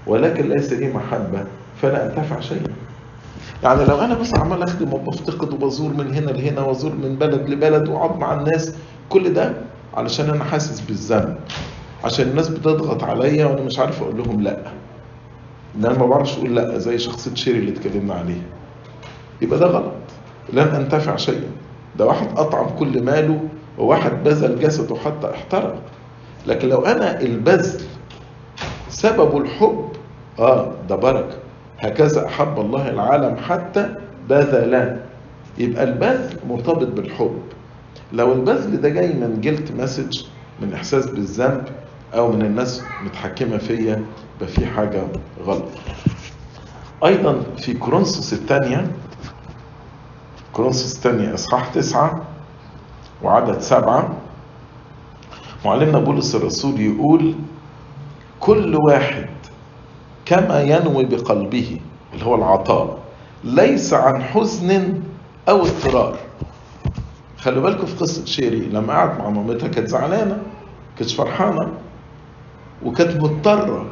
ولكن 0.07 0.49
ليس 0.49 0.73
لي 0.73 0.93
محبة 0.93 1.43
فلا 1.81 2.05
أنتفع 2.05 2.39
شيئا. 2.39 2.67
يعني 3.63 3.85
لو 3.85 3.99
أنا 3.99 4.13
بس 4.13 4.35
عمال 4.37 4.63
أخدم 4.63 4.93
وبفتقد 4.93 5.53
وبزور 5.53 5.93
من 5.93 6.13
هنا 6.13 6.31
لهنا 6.31 6.61
وأزور 6.61 6.91
من 6.95 7.15
بلد 7.15 7.49
لبلد 7.49 7.89
وأقعد 7.89 8.17
مع 8.17 8.33
الناس 8.33 8.75
كل 9.09 9.33
ده 9.33 9.53
علشان 9.93 10.29
أنا 10.29 10.43
حاسس 10.43 10.79
بالذنب. 10.81 11.35
عشان 12.03 12.27
الناس 12.27 12.49
بتضغط 12.49 13.03
عليا 13.03 13.45
وأنا 13.45 13.61
مش 13.61 13.79
عارف 13.79 14.01
أقول 14.01 14.17
لهم 14.17 14.41
لأ. 14.41 14.57
إن 15.75 15.85
أنا 15.85 15.97
ما 15.99 16.05
بعرفش 16.05 16.37
أقول 16.37 16.55
لأ 16.55 16.77
زي 16.77 16.97
شخصية 16.97 17.35
شيري 17.35 17.59
اللي 17.59 17.71
اتكلمنا 17.71 18.13
عليها. 18.13 18.43
يبقى 19.41 19.59
ده 19.59 19.65
غلط. 19.65 19.93
لن 20.53 20.67
أنتفع 20.67 21.15
شيئا. 21.15 21.49
ده 21.99 22.05
واحد 22.05 22.27
أطعم 22.37 22.69
كل 22.79 23.03
ماله 23.03 23.39
وواحد 23.77 24.23
بذل 24.23 24.59
جسده 24.59 24.95
حتى 24.95 25.31
احترق 25.31 25.75
لكن 26.47 26.69
لو 26.69 26.85
أنا 26.85 27.21
البذل 27.21 27.81
سبب 28.89 29.37
الحب 29.37 29.89
آه 30.39 30.71
ده 30.89 30.95
بركة. 30.95 31.37
هكذا 31.79 32.25
أحب 32.25 32.59
الله 32.59 32.89
العالم 32.89 33.37
حتى 33.37 33.95
بذل 34.29 34.99
يبقى 35.57 35.83
البذل 35.83 36.37
مرتبط 36.49 36.87
بالحب. 36.87 37.41
لو 38.13 38.33
البذل 38.33 38.81
ده 38.81 38.89
جاي 38.89 39.13
من 39.13 39.41
جلت 39.41 39.71
مسج 39.71 40.23
من 40.61 40.73
إحساس 40.73 41.05
بالذنب 41.05 41.63
أو 42.15 42.31
من 42.31 42.41
الناس 42.41 42.83
متحكمة 43.05 43.57
فيا 43.57 44.03
يبقى 44.37 44.47
في 44.53 44.65
حاجة 44.65 45.03
غلط. 45.45 45.63
أيضا 47.05 47.41
في 47.57 47.73
كورنثوس 47.73 48.33
الثانية 48.33 48.87
كورنثوس 50.53 50.95
الثانية 50.95 51.33
إصحاح 51.33 51.67
تسعة 51.67 52.21
وعدد 53.23 53.59
سبعة 53.61 54.09
معلمنا 55.65 55.99
بولس 55.99 56.35
الرسول 56.35 56.79
يقول 56.79 57.33
كل 58.39 58.75
واحد 58.75 59.29
كما 60.25 60.61
ينوي 60.61 61.05
بقلبه 61.05 61.79
اللي 62.13 62.25
هو 62.25 62.35
العطاء 62.35 62.97
ليس 63.43 63.93
عن 63.93 64.23
حزن 64.23 65.01
أو 65.49 65.61
اضطرار. 65.61 66.17
خلوا 67.37 67.63
بالكم 67.63 67.85
في 67.85 67.95
قصة 67.95 68.25
شيري 68.25 68.59
لما 68.59 68.93
قعد 68.93 69.19
مع 69.19 69.29
مامتها 69.29 69.67
كانت 69.67 69.87
زعلانة 69.87 70.37
كانت 70.97 71.11
فرحانة 71.11 71.67
وكانت 72.85 73.23
مضطرة. 73.23 73.85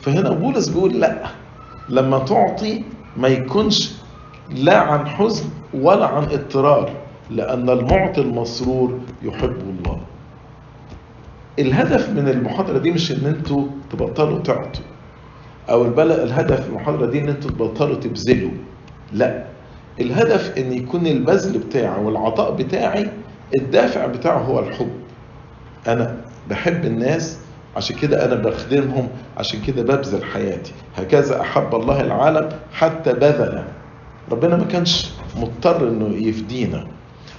فهنا 0.00 0.30
بولس 0.30 0.68
بيقول 0.68 1.00
لا 1.00 1.26
لما 1.88 2.18
تعطي 2.18 2.82
ما 3.16 3.28
يكونش 3.28 3.92
لا 4.50 4.78
عن 4.78 5.06
حزن 5.08 5.44
ولا 5.74 6.06
عن 6.06 6.22
اضطرار 6.22 6.90
لأن 7.30 7.70
المعطي 7.70 8.20
المسرور 8.20 8.98
يحب 9.22 9.56
الله. 9.60 9.83
الهدف 11.58 12.08
من 12.10 12.28
المحاضرة 12.28 12.78
دي 12.78 12.90
مش 12.90 13.12
إن 13.12 13.26
أنتوا 13.26 13.66
تبطلوا 13.90 14.38
تعطوا 14.38 14.82
أو 15.70 15.84
البلد 15.84 16.18
الهدف 16.18 16.60
في 16.60 16.68
المحاضرة 16.68 17.06
دي 17.06 17.18
إن 17.20 17.28
أنتوا 17.28 17.50
تبطلوا 17.50 17.96
تبذلوا 17.96 18.50
لا. 19.12 19.44
الهدف 20.00 20.58
إن 20.58 20.72
يكون 20.72 21.06
البذل 21.06 21.58
بتاعي 21.58 22.04
والعطاء 22.04 22.54
بتاعي 22.54 23.08
الدافع 23.56 24.06
بتاعه 24.06 24.38
هو 24.38 24.58
الحب. 24.58 24.90
أنا 25.88 26.16
بحب 26.50 26.84
الناس 26.84 27.38
عشان 27.76 27.96
كده 27.96 28.24
أنا 28.24 28.34
بخدمهم 28.34 29.08
عشان 29.36 29.60
كده 29.60 29.82
ببذل 29.82 30.24
حياتي. 30.24 30.72
هكذا 30.96 31.40
أحب 31.40 31.74
الله 31.74 32.00
العالم 32.00 32.48
حتى 32.72 33.12
بذل 33.12 33.64
ربنا 34.32 34.56
ما 34.56 34.64
كانش 34.64 35.10
مضطر 35.36 35.88
إنه 35.88 36.26
يفدينا. 36.28 36.86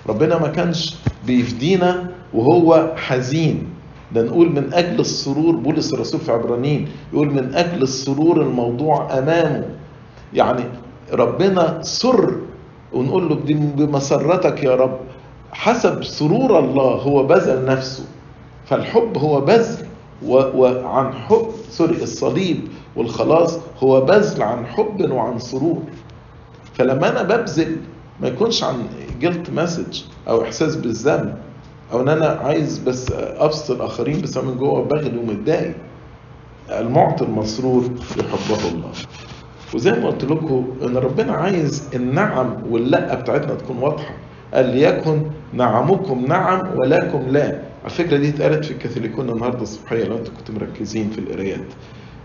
ربنا 0.09 0.38
ما 0.39 0.47
كانش 0.47 0.95
بيفدينا 1.28 2.11
وهو 2.34 2.93
حزين. 2.95 3.68
ده 4.11 4.21
نقول 4.23 4.49
من 4.51 4.73
أجل 4.73 4.99
السرور 4.99 5.55
بولس 5.55 5.93
الرسول 5.93 6.19
في 6.19 6.31
عبرانيين 6.31 6.87
يقول 7.13 7.27
من 7.33 7.55
أجل 7.55 7.83
السرور 7.83 8.41
الموضوع 8.41 9.17
أمامه. 9.17 9.65
يعني 10.33 10.63
ربنا 11.13 11.79
سر 11.81 12.35
ونقول 12.93 13.29
له 13.29 13.35
بمسرتك 13.75 14.63
يا 14.63 14.75
رب 14.75 14.97
حسب 15.51 16.03
سرور 16.03 16.59
الله 16.59 16.91
هو 16.91 17.23
بذل 17.27 17.65
نفسه. 17.65 18.05
فالحب 18.65 19.17
هو 19.17 19.41
بذل 19.41 19.85
وعن 20.25 21.13
حب 21.13 21.47
سوري 21.69 22.03
الصليب 22.03 22.59
والخلاص 22.95 23.59
هو 23.83 24.01
بذل 24.01 24.41
عن 24.43 24.65
حب 24.65 25.11
وعن 25.11 25.39
سرور. 25.39 25.81
فلما 26.73 27.09
أنا 27.09 27.23
ببذل 27.23 27.77
ما 28.21 28.27
يكونش 28.27 28.63
عن 28.63 28.83
guilt 29.21 29.49
message 29.49 30.01
أو 30.27 30.43
إحساس 30.43 30.75
بالذنب 30.75 31.35
أو 31.95 32.01
إن 32.01 32.09
أنا 32.09 32.25
عايز 32.27 32.79
بس 32.79 33.11
ابسط 33.17 33.71
الآخرين 33.71 34.21
بس 34.21 34.37
من 34.37 34.57
جوه 34.57 34.83
بغلي 34.83 35.17
ومتضايق 35.17 35.75
المعطي 36.69 37.25
المسرور 37.25 37.83
يحبه 38.17 38.67
الله. 38.71 38.91
وزي 39.73 39.91
ما 39.91 40.07
قلت 40.07 40.23
لكم 40.23 40.67
إن 40.81 40.97
ربنا 40.97 41.33
عايز 41.33 41.89
النعم 41.95 42.63
واللا 42.69 43.15
بتاعتنا 43.15 43.55
تكون 43.55 43.77
واضحة. 43.77 44.13
قال 44.53 44.65
ليكن 44.65 45.21
نعمكم 45.53 46.25
نعم 46.25 46.77
ولكم 46.79 47.21
لا. 47.29 47.61
على 47.83 47.89
فكره 47.89 48.17
دي 48.17 48.29
اتقالت 48.29 48.65
في 48.65 48.71
الكاثوليكون 48.71 49.29
النهارده 49.29 49.61
الصبحية 49.61 50.03
لو 50.03 50.17
أنتم 50.17 50.31
كنتوا 50.37 50.55
مركزين 50.55 51.09
في 51.09 51.19
القرايات. 51.19 51.65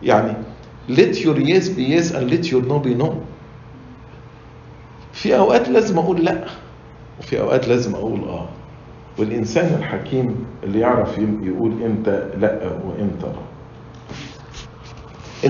يعني 0.02 0.32
let 0.90 1.14
your 1.16 1.36
yes 1.38 1.64
be 1.68 1.84
yes 1.94 2.12
and 2.14 2.30
let 2.32 2.50
your 2.52 2.62
no 2.68 2.78
be 2.88 3.02
no. 3.02 3.08
في 5.12 5.36
أوقات 5.36 5.68
لازم 5.68 5.98
أقول 5.98 6.24
لا. 6.24 6.44
وفي 7.20 7.40
أوقات 7.40 7.68
لازم 7.68 7.94
أقول 7.94 8.20
آه. 8.20 8.48
والإنسان 9.20 9.74
الحكيم 9.78 10.44
اللي 10.62 10.80
يعرف 10.80 11.18
يقول 11.18 11.72
إمتى 11.84 12.28
لأ 12.38 12.70
وإمتى 12.84 13.26
لا. 13.26 13.32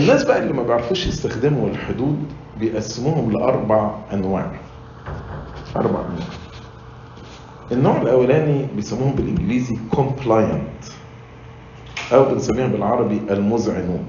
الناس 0.00 0.24
بقى 0.24 0.38
اللي 0.42 0.52
ما 0.52 0.62
بيعرفوش 0.62 1.06
يستخدموا 1.06 1.68
الحدود 1.68 2.18
بيقسموهم 2.60 3.32
لأربع 3.32 3.90
أنواع. 4.12 4.50
أربع 5.76 6.00
أنواع. 6.00 6.26
النوع 7.72 8.02
الأولاني 8.02 8.66
بيسموهم 8.76 9.12
بالإنجليزي 9.12 9.76
compliant 9.96 10.92
أو 12.12 12.24
بنسميهم 12.24 12.70
بالعربي 12.72 13.20
المذعنون 13.30 14.06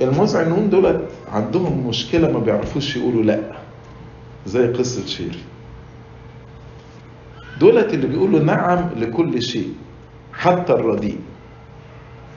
المذعنون 0.00 0.70
دولت 0.70 1.08
عندهم 1.32 1.86
مشكلة 1.88 2.32
ما 2.32 2.38
بيعرفوش 2.38 2.96
يقولوا 2.96 3.22
لأ 3.22 3.40
زي 4.46 4.72
قصة 4.72 5.06
شيري 5.06 5.38
دولت 7.60 7.94
اللي 7.94 8.06
بيقولوا 8.06 8.40
نعم 8.40 8.88
لكل 8.96 9.42
شيء 9.42 9.72
حتى 10.32 10.72
الرديء. 10.72 11.18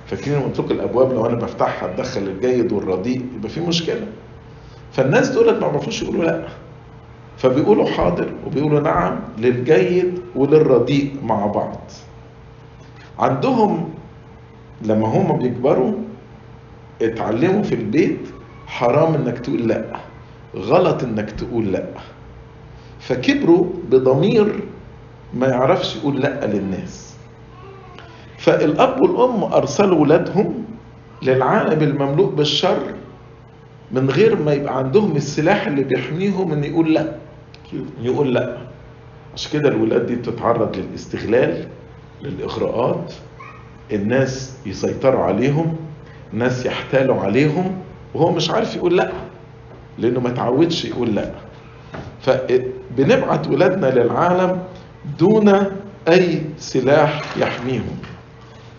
فاكرين 0.08 0.40
لكم 0.40 0.72
الأبواب 0.72 1.14
لو 1.14 1.26
أنا 1.26 1.36
بفتحها 1.36 1.94
ادخل 1.94 2.22
الجيد 2.22 2.72
والرديء 2.72 3.26
يبقى 3.36 3.50
في 3.50 3.62
مشكلة. 3.62 4.08
فالناس 4.92 5.30
دولت 5.30 5.62
ما 5.64 5.68
بيعرفوش 5.68 6.02
يقولوا 6.04 6.24
لأ. 6.24 6.48
فبيقولوا 7.38 7.86
حاضر 7.86 8.34
وبيقولوا 8.48 8.80
نعم 8.80 9.20
للجيد 9.38 10.20
وللرديء 10.36 11.16
مع 11.24 11.46
بعض. 11.46 11.80
عندهم 13.20 13.90
لما 14.82 15.08
هم 15.08 15.38
بيكبروا 15.38 15.94
اتعلموا 17.02 17.64
في 17.64 17.76
البيت 17.76 18.20
حرام 18.68 19.14
إنك 19.16 19.40
تقول 19.40 19.68
لأ 19.68 19.86
غلط 20.56 21.04
إنك 21.04 21.32
تقول 21.32 21.72
لأ. 21.72 21.86
فكبروا 23.00 23.66
بضمير 23.92 24.60
ما 25.34 25.48
يعرفش 25.48 25.96
يقول 25.96 26.22
لا 26.22 26.46
للناس. 26.46 27.14
فالأب 28.38 29.02
والأم 29.02 29.44
أرسلوا 29.44 30.00
ولادهم 30.00 30.66
للعالم 31.22 31.84
المملوء 31.84 32.30
بالشر 32.36 32.80
من 33.92 34.10
غير 34.10 34.36
ما 34.42 34.54
يبقى 34.54 34.78
عندهم 34.78 35.16
السلاح 35.16 35.68
اللي 35.68 35.84
بيحميهم 35.84 36.52
إن 36.52 36.64
يقول 36.64 36.94
لا. 36.94 37.16
يقول 38.02 38.34
لا. 38.34 38.58
عشان 39.34 39.60
كده 39.60 39.70
الولاد 39.70 40.06
دي 40.06 40.16
بتتعرض 40.16 40.76
للاستغلال 40.78 41.68
للإغراءات 42.22 43.14
الناس 43.92 44.58
يسيطروا 44.66 45.24
عليهم 45.24 45.76
ناس 46.34 46.66
يحتالوا 46.66 47.22
عليهم 47.22 47.78
وهو 48.14 48.32
مش 48.32 48.50
عارف 48.50 48.76
يقول 48.76 48.98
لا 48.98 49.12
لأنه 49.98 50.20
ما 50.20 50.30
تعودش 50.30 50.86
يقول 50.86 51.16
لا. 51.16 51.32
فبنبعت 52.22 53.48
ولادنا 53.48 53.88
للعالم 53.88 54.60
دون 55.20 55.50
أي 56.08 56.42
سلاح 56.58 57.38
يحميهم. 57.38 57.98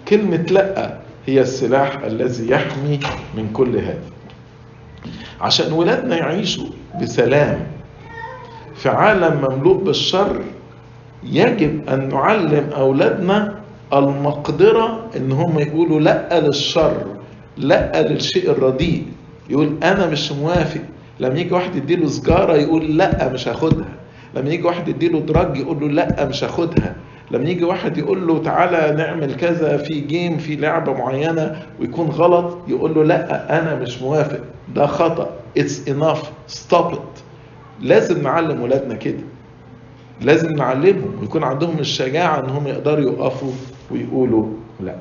كلمة 0.09 0.37
لأ 0.51 0.99
هي 1.27 1.41
السلاح 1.41 1.97
الذي 2.05 2.51
يحمي 2.51 3.01
من 3.37 3.51
كل 3.53 3.77
هذا. 3.77 4.11
عشان 5.41 5.73
ولادنا 5.73 6.17
يعيشوا 6.17 6.67
بسلام 7.03 7.67
في 8.75 8.89
عالم 8.89 9.47
مملوء 9.51 9.85
بالشر 9.85 10.41
يجب 11.25 11.89
أن 11.89 12.09
نعلم 12.09 12.71
أولادنا 12.77 13.61
المقدرة 13.93 15.11
إن 15.17 15.33
هم 15.33 15.59
يقولوا 15.59 16.01
لأ 16.01 16.41
للشر 16.41 17.07
لأ 17.57 18.03
للشيء 18.09 18.51
الرديء. 18.51 19.07
يقول 19.51 19.77
أنا 19.83 20.07
مش 20.07 20.33
موافق. 20.33 20.81
لما 21.21 21.39
يجي 21.39 21.55
واحد 21.55 21.77
يديله 21.77 22.09
سجارة 22.09 22.55
يقول 22.57 22.97
لأ 22.97 23.29
مش 23.33 23.49
هاخدها. 23.49 23.89
لما 24.35 24.51
يجي 24.51 24.63
واحد 24.63 24.89
يديله 24.89 25.21
دراج 25.21 25.57
يقول 25.57 25.81
له 25.81 25.89
لا 25.89 26.25
مش 26.25 26.45
هاخدها. 26.45 26.97
لما 27.31 27.49
يجي 27.49 27.65
واحد 27.65 27.99
يقول 27.99 28.27
له 28.27 28.43
تعالى 28.43 28.97
نعمل 28.97 29.35
كذا 29.37 29.77
في 29.77 30.01
جيم 30.01 30.39
في 30.39 30.57
لعبة 30.57 30.93
معينة 30.93 31.63
ويكون 31.81 32.07
غلط 32.07 32.59
يقول 32.69 32.95
له 32.95 33.05
لا 33.05 33.59
أنا 33.63 33.75
مش 33.75 34.03
موافق. 34.03 34.41
ده 34.75 34.87
خطأ. 34.87 35.31
It's 35.59 35.89
enough. 35.91 36.53
Stop 36.55 36.93
it. 36.95 37.21
لازم 37.81 38.23
نعلم 38.23 38.61
ولادنا 38.63 38.95
كده. 38.95 39.23
لازم 40.21 40.53
نعلمهم. 40.57 41.19
ويكون 41.21 41.45
عندهم 41.45 41.79
الشجاعة 41.79 42.41
إن 42.41 42.51
هم 42.51 42.67
يقدروا 42.67 43.01
يقفوا 43.13 43.53
ويقولوا 43.91 44.47
لا. 44.81 44.97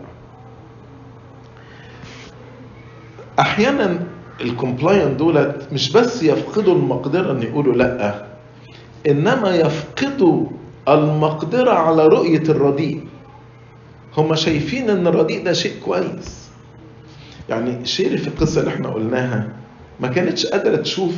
أحيانا 3.40 4.00
ال 4.42 4.49
compliant 4.49 5.18
دولت 5.18 5.68
مش 5.72 5.92
بس 5.92 6.24
يفقدوا 6.24 6.76
المقدرة 6.76 7.32
إن 7.32 7.44
يقولوا 7.44 7.74
لا. 7.74 8.29
إنما 9.08 9.56
يفقدوا 9.56 10.46
المقدرة 10.88 11.72
على 11.72 12.08
رؤية 12.08 12.42
الرديء. 12.50 13.02
هم 14.18 14.36
شايفين 14.36 14.90
إن 14.90 15.08
الرديء 15.08 15.44
ده 15.44 15.54
شيء 15.54 15.74
كويس. 15.86 16.50
يعني 17.50 17.86
شيري 17.86 18.18
في 18.18 18.28
القصة 18.28 18.60
اللي 18.62 18.72
إحنا 18.74 18.90
قلناها 18.90 19.50
ما 20.00 20.08
كانتش 20.08 20.46
قادرة 20.46 20.76
تشوف 20.76 21.14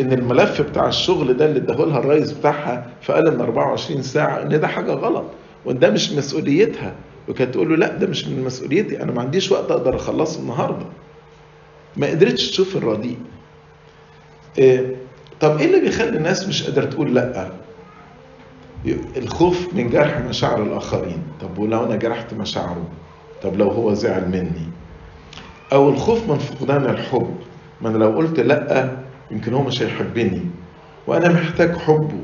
إن 0.00 0.12
الملف 0.12 0.62
بتاع 0.62 0.88
الشغل 0.88 1.36
ده 1.36 1.46
اللي 1.46 1.58
اداهولها 1.58 1.98
الرئيس 1.98 2.32
بتاعها 2.32 2.86
في 3.02 3.12
أقل 3.12 3.34
من 3.34 3.40
24 3.40 4.02
ساعة 4.02 4.42
إن 4.42 4.60
ده 4.60 4.68
حاجة 4.68 4.92
غلط 4.92 5.24
وإن 5.64 5.78
ده 5.78 5.90
مش 5.90 6.12
مسؤوليتها. 6.12 6.94
وكانت 7.28 7.54
تقول 7.54 7.68
له 7.68 7.76
لا 7.76 7.96
ده 7.96 8.06
مش 8.06 8.26
من 8.28 8.44
مسؤوليتي 8.44 9.02
أنا 9.02 9.12
ما 9.12 9.20
عنديش 9.22 9.52
وقت 9.52 9.70
أقدر 9.70 9.96
أخلصه 9.96 10.40
النهارده. 10.40 10.86
ما 11.96 12.06
قدرتش 12.06 12.50
تشوف 12.50 12.76
الرديء. 12.76 13.18
إيه 14.58 14.96
طب 15.40 15.58
إيه 15.58 15.66
اللي 15.66 15.80
بيخلي 15.80 16.16
الناس 16.16 16.48
مش 16.48 16.62
قادرة 16.62 16.84
تقول 16.84 17.14
لأ؟ 17.14 17.48
الخوف 19.16 19.74
من 19.74 19.90
جرح 19.90 20.18
مشاعر 20.18 20.62
الآخرين. 20.62 21.22
طب 21.40 21.58
ولو 21.58 21.84
أنا 21.84 21.96
جرحت 21.96 22.34
مشاعره؟ 22.34 22.84
طب 23.42 23.56
لو 23.56 23.70
هو 23.70 23.94
زعل 23.94 24.28
مني؟ 24.28 24.68
أو 25.72 25.88
الخوف 25.88 26.30
من 26.30 26.38
فقدان 26.38 26.84
الحب. 26.84 27.36
ما 27.80 27.88
أنا 27.88 27.98
لو 27.98 28.10
قلت 28.10 28.40
لأ 28.40 28.96
يمكن 29.30 29.54
هو 29.54 29.62
مش 29.62 29.82
هيحبني. 29.82 30.40
وأنا 31.06 31.28
محتاج 31.28 31.76
حبه. 31.76 32.18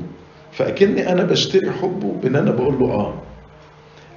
فأكني 0.51 1.11
أنا 1.11 1.23
بشتري 1.23 1.71
حبه 1.71 2.15
بإن 2.23 2.35
أنا 2.35 2.51
بقول 2.51 2.79
له 2.79 2.91
آه. 2.91 3.13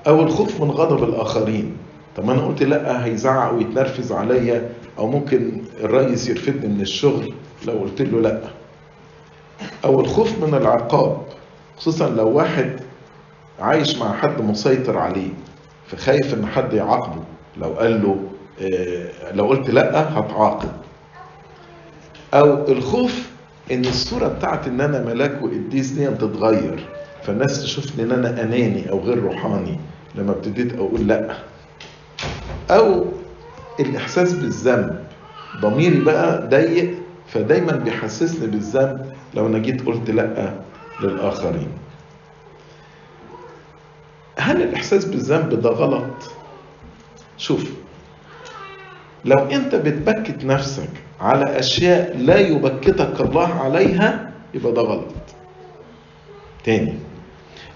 أو 0.07 0.23
الخوف 0.23 0.61
من 0.61 0.71
غضب 0.71 1.05
الآخرين. 1.05 1.77
طب 2.17 2.31
أنا 2.31 2.41
قلت 2.47 2.63
لأ 2.63 3.05
هيزعق 3.05 3.53
ويتنرفز 3.55 4.13
عليا 4.13 4.69
أو 4.99 5.07
ممكن 5.11 5.63
الرئيس 5.81 6.29
يرفدني 6.29 6.75
من 6.75 6.81
الشغل 6.81 7.35
لو 7.67 7.73
قلت 7.73 8.03
له 8.03 8.21
لأ. 8.21 8.41
أو 9.85 10.01
الخوف 10.01 10.39
من 10.45 10.55
العقاب 10.55 11.23
خصوصا 11.77 12.09
لو 12.09 12.29
واحد 12.29 12.81
عايش 13.61 13.99
مع 13.99 14.13
حد 14.17 14.41
مسيطر 14.43 14.99
عليه 14.99 15.29
فخايف 15.87 16.35
إن 16.35 16.47
حد 16.47 16.73
يعاقبه. 16.73 17.23
لو 17.57 17.69
قال 17.69 18.03
له 18.03 18.17
آه، 18.63 19.33
لو 19.33 19.47
قلت 19.47 19.71
لأ 19.71 20.19
هتعاقب. 20.19 20.69
أو 22.35 22.69
الخوف 22.73 23.31
إن 23.73 23.81
الصورة 23.85 24.29
بتاعت 24.29 24.67
إن 24.67 24.81
أنا 24.81 25.05
ملاك 25.05 25.43
وقديس 25.43 25.91
دي 25.91 26.07
تتغير 26.07 26.87
فالناس 27.23 27.63
تشوفني 27.63 28.05
إن 28.05 28.13
أنا 28.13 28.43
أناني 28.43 28.91
أو 28.91 29.01
غير 29.01 29.19
روحاني 29.23 29.79
لما 30.15 30.31
ابتديت 30.33 30.75
أقول 30.75 31.07
لأ. 31.09 31.37
أو 32.71 33.05
الإحساس 33.81 34.33
بالذنب 34.33 35.05
ضميري 35.61 36.01
بقى 36.01 36.49
ضيق 36.49 36.95
فدايما 37.29 37.73
بيحسسني 37.73 38.47
بالذنب 38.47 39.13
لو 39.35 39.47
أنا 39.47 39.59
جيت 39.59 39.87
قلت 39.87 40.11
لأ 40.11 40.55
للآخرين. 41.03 41.69
هل 44.39 44.63
الإحساس 44.63 45.05
بالذنب 45.05 45.61
ده 45.61 45.71
غلط؟ 45.71 46.31
شوف 47.39 47.71
لو 49.25 49.39
أنت 49.39 49.75
بتبكت 49.75 50.45
نفسك 50.45 50.89
على 51.21 51.59
أشياء 51.59 52.17
لا 52.17 52.39
يبكتك 52.39 53.21
الله 53.21 53.55
عليها 53.55 54.31
يبقى 54.55 54.73
ده 54.73 54.83
غلط. 54.83 55.13
تاني 56.65 56.95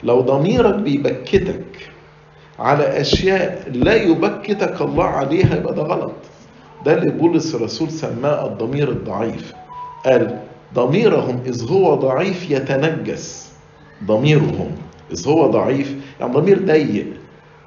لو 0.02 0.20
ضميرك 0.20 0.74
بيبكتك 0.74 1.90
على 2.58 3.00
أشياء 3.00 3.70
لا 3.74 3.94
يبكتك 3.94 4.80
الله 4.80 5.04
عليها 5.04 5.56
يبقى 5.56 5.74
ده 5.74 5.82
غلط. 5.82 6.12
ده 6.84 6.94
اللي 6.94 7.10
بولس 7.10 7.54
الرسول 7.54 7.90
سماه 7.90 8.46
الضمير 8.46 8.88
الضعيف. 8.88 9.52
قال 10.04 10.38
ضميرهم 10.74 11.40
إذ 11.46 11.70
هو 11.72 11.94
ضعيف 11.94 12.50
يتنجس. 12.50 13.52
ضميرهم 14.04 14.70
إذ 15.12 15.28
هو 15.28 15.46
ضعيف 15.46 15.94
يعني 16.20 16.32
ضمير 16.32 16.58
ضيق. 16.58 17.06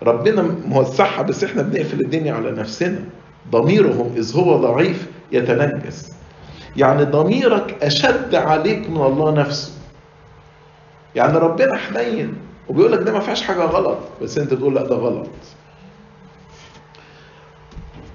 ربنا 0.04 0.42
موسعها 0.68 1.22
بس 1.22 1.44
إحنا 1.44 1.62
بنقفل 1.62 2.02
الدنيا 2.02 2.34
على 2.34 2.52
نفسنا. 2.52 3.00
ضميرهم 3.52 4.14
إذ 4.18 4.38
هو 4.38 4.58
ضعيف 4.58 5.08
يتنجس. 5.32 6.14
يعني 6.78 7.04
ضميرك 7.04 7.84
أشد 7.84 8.36
عليك 8.36 8.90
من 8.90 9.02
الله 9.02 9.32
نفسه. 9.32 9.72
يعني 11.16 11.38
ربنا 11.38 11.78
حنين 11.78 12.34
وبيقول 12.70 12.92
لك 12.92 13.00
ده 13.00 13.14
ما 13.14 13.20
فيهاش 13.20 13.42
حاجة 13.42 13.62
غلط 13.62 13.98
بس 14.22 14.38
أنت 14.38 14.54
تقول 14.54 14.76
لا 14.76 14.88
ده 14.88 14.96
غلط. 14.96 15.28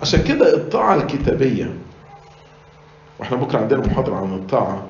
عشان 0.02 0.22
كده 0.22 0.54
الطاعة 0.54 0.94
الكتابية 0.94 1.74
وإحنا 3.20 3.36
بكرة 3.36 3.58
عندنا 3.58 3.86
محاضرة 3.86 4.16
عن 4.16 4.34
الطاعة. 4.34 4.82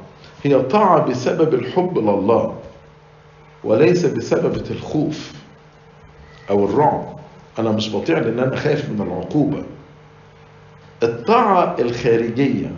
هي 0.45 0.59
طاعة 0.63 1.07
بسبب 1.07 1.55
الحب 1.55 1.99
لله 1.99 2.55
وليس 3.65 4.07
بسبب 4.07 4.55
الخوف 4.71 5.33
أو 6.51 6.65
الرعب. 6.65 7.19
أنا 7.59 7.71
مش 7.73 7.97
بطيع 7.97 8.19
لأن 8.19 8.39
أنا 8.39 8.57
خايف 8.57 8.91
من 8.91 9.01
العقوبة. 9.01 9.63
الطاعة 11.03 11.77
الخارجية 11.79 12.71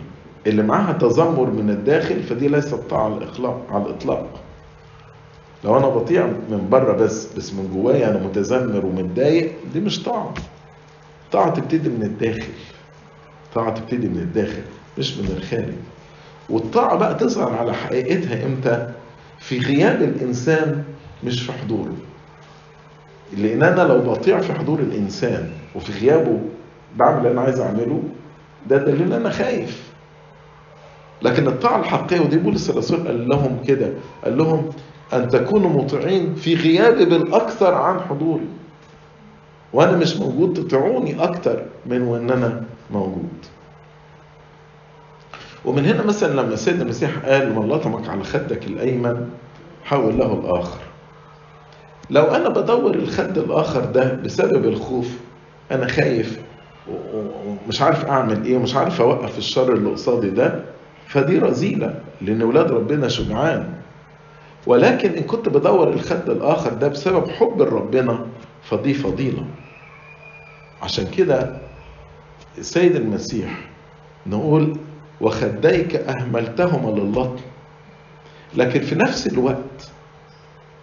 اللي 0.47 0.63
معاها 0.63 0.93
تذمر 0.93 1.49
من 1.49 1.69
الداخل 1.69 2.23
فدي 2.23 2.47
ليست 2.47 2.75
طاعة 2.75 3.05
على 3.05 3.17
الاطلاق 3.17 3.61
على 3.71 3.83
الإطلاق. 3.83 4.27
لو 5.63 5.77
أنا 5.77 5.87
بطيع 5.87 6.25
من 6.25 6.67
بره 6.71 6.93
بس 6.93 7.33
بس 7.33 7.53
من 7.53 7.71
جوايا 7.73 8.09
أنا 8.09 8.19
متذمر 8.27 8.85
ومتضايق 8.85 9.53
دي 9.73 9.79
مش 9.79 10.03
طاعة. 10.03 10.33
طاعة 11.31 11.49
تبتدي 11.49 11.89
من 11.89 12.03
الداخل. 12.03 12.51
طاعة 13.55 13.73
تبتدي 13.73 14.07
من 14.07 14.17
الداخل. 14.17 14.61
مش 14.97 15.17
من 15.17 15.35
الخارج. 15.37 15.73
والطاعة 16.49 16.95
بقى 16.97 17.15
تظهر 17.15 17.53
على 17.57 17.73
حقيقتها 17.73 18.45
إمتى؟ 18.45 18.89
في 19.39 19.59
غياب 19.59 20.01
الإنسان 20.01 20.83
مش 21.23 21.41
في 21.41 21.51
حضوره. 21.51 21.93
لأن 23.37 23.63
أنا 23.63 23.81
لو 23.81 23.99
بطيع 24.11 24.39
في 24.41 24.53
حضور 24.53 24.79
الإنسان 24.79 25.49
وفي 25.75 25.91
غيابه 25.91 26.39
بعمل 26.95 27.17
اللي 27.17 27.31
أنا 27.31 27.41
عايز 27.41 27.59
أعمله 27.59 28.03
ده 28.69 28.77
دليل 28.77 29.13
أنا 29.13 29.29
خايف. 29.29 29.91
لكن 31.21 31.47
الطاعة 31.47 31.79
الحقيقية 31.79 32.19
ودي 32.25 32.37
بولس 32.37 32.69
الرسول 32.69 33.07
قال 33.07 33.27
لهم 33.27 33.63
كده 33.67 33.89
قال 34.23 34.37
لهم 34.37 34.69
أن 35.13 35.29
تكونوا 35.29 35.69
مطيعين 35.83 36.35
في 36.35 36.55
غيابي 36.55 37.05
بالاكثر 37.05 37.73
عن 37.73 37.99
حضوري. 37.99 38.47
وأنا 39.73 39.97
مش 39.97 40.17
موجود 40.17 40.53
تطيعوني 40.53 41.23
أكتر 41.23 41.63
من 41.85 42.01
وأن 42.01 42.29
أنا 42.31 42.63
موجود. 42.91 43.29
ومن 45.65 45.85
هنا 45.85 46.03
مثلا 46.03 46.41
لما 46.41 46.55
سيدنا 46.55 46.83
المسيح 46.83 47.11
قال 47.25 47.55
من 47.55 47.69
لطمك 47.69 48.09
على 48.09 48.23
خدك 48.23 48.67
الأيمن 48.67 49.29
حول 49.83 50.17
له 50.17 50.33
الآخر. 50.33 50.79
لو 52.09 52.23
أنا 52.23 52.49
بدور 52.49 52.95
الخد 52.95 53.37
الآخر 53.37 53.85
ده 53.85 54.13
بسبب 54.13 54.65
الخوف 54.65 55.07
أنا 55.71 55.87
خايف 55.87 56.41
ومش 57.67 57.81
عارف 57.81 58.05
أعمل 58.05 58.45
إيه 58.45 58.57
ومش 58.57 58.75
عارف 58.75 59.01
أوقف 59.01 59.37
الشر 59.37 59.73
اللي 59.73 59.89
قصادي 59.89 60.29
ده 60.29 60.61
فدي 61.07 61.39
رذيله 61.39 61.99
لأن 62.21 62.43
ولاد 62.43 62.71
ربنا 62.71 63.07
شجعان. 63.07 63.73
ولكن 64.67 65.09
إن 65.11 65.23
كنت 65.23 65.49
بدور 65.49 65.87
الخد 65.87 66.29
الآخر 66.29 66.73
ده 66.73 66.87
بسبب 66.87 67.29
حب 67.29 67.61
لربنا 67.61 68.25
فدي 68.63 68.93
فضيلة. 68.93 69.45
عشان 70.81 71.07
كده 71.17 71.57
السيد 72.57 72.95
المسيح 72.95 73.69
نقول 74.27 74.77
وخديك 75.21 75.95
أهملتهما 75.95 76.99
للطم 76.99 77.35
لكن 78.55 78.79
في 78.81 78.95
نفس 78.95 79.27
الوقت 79.27 79.91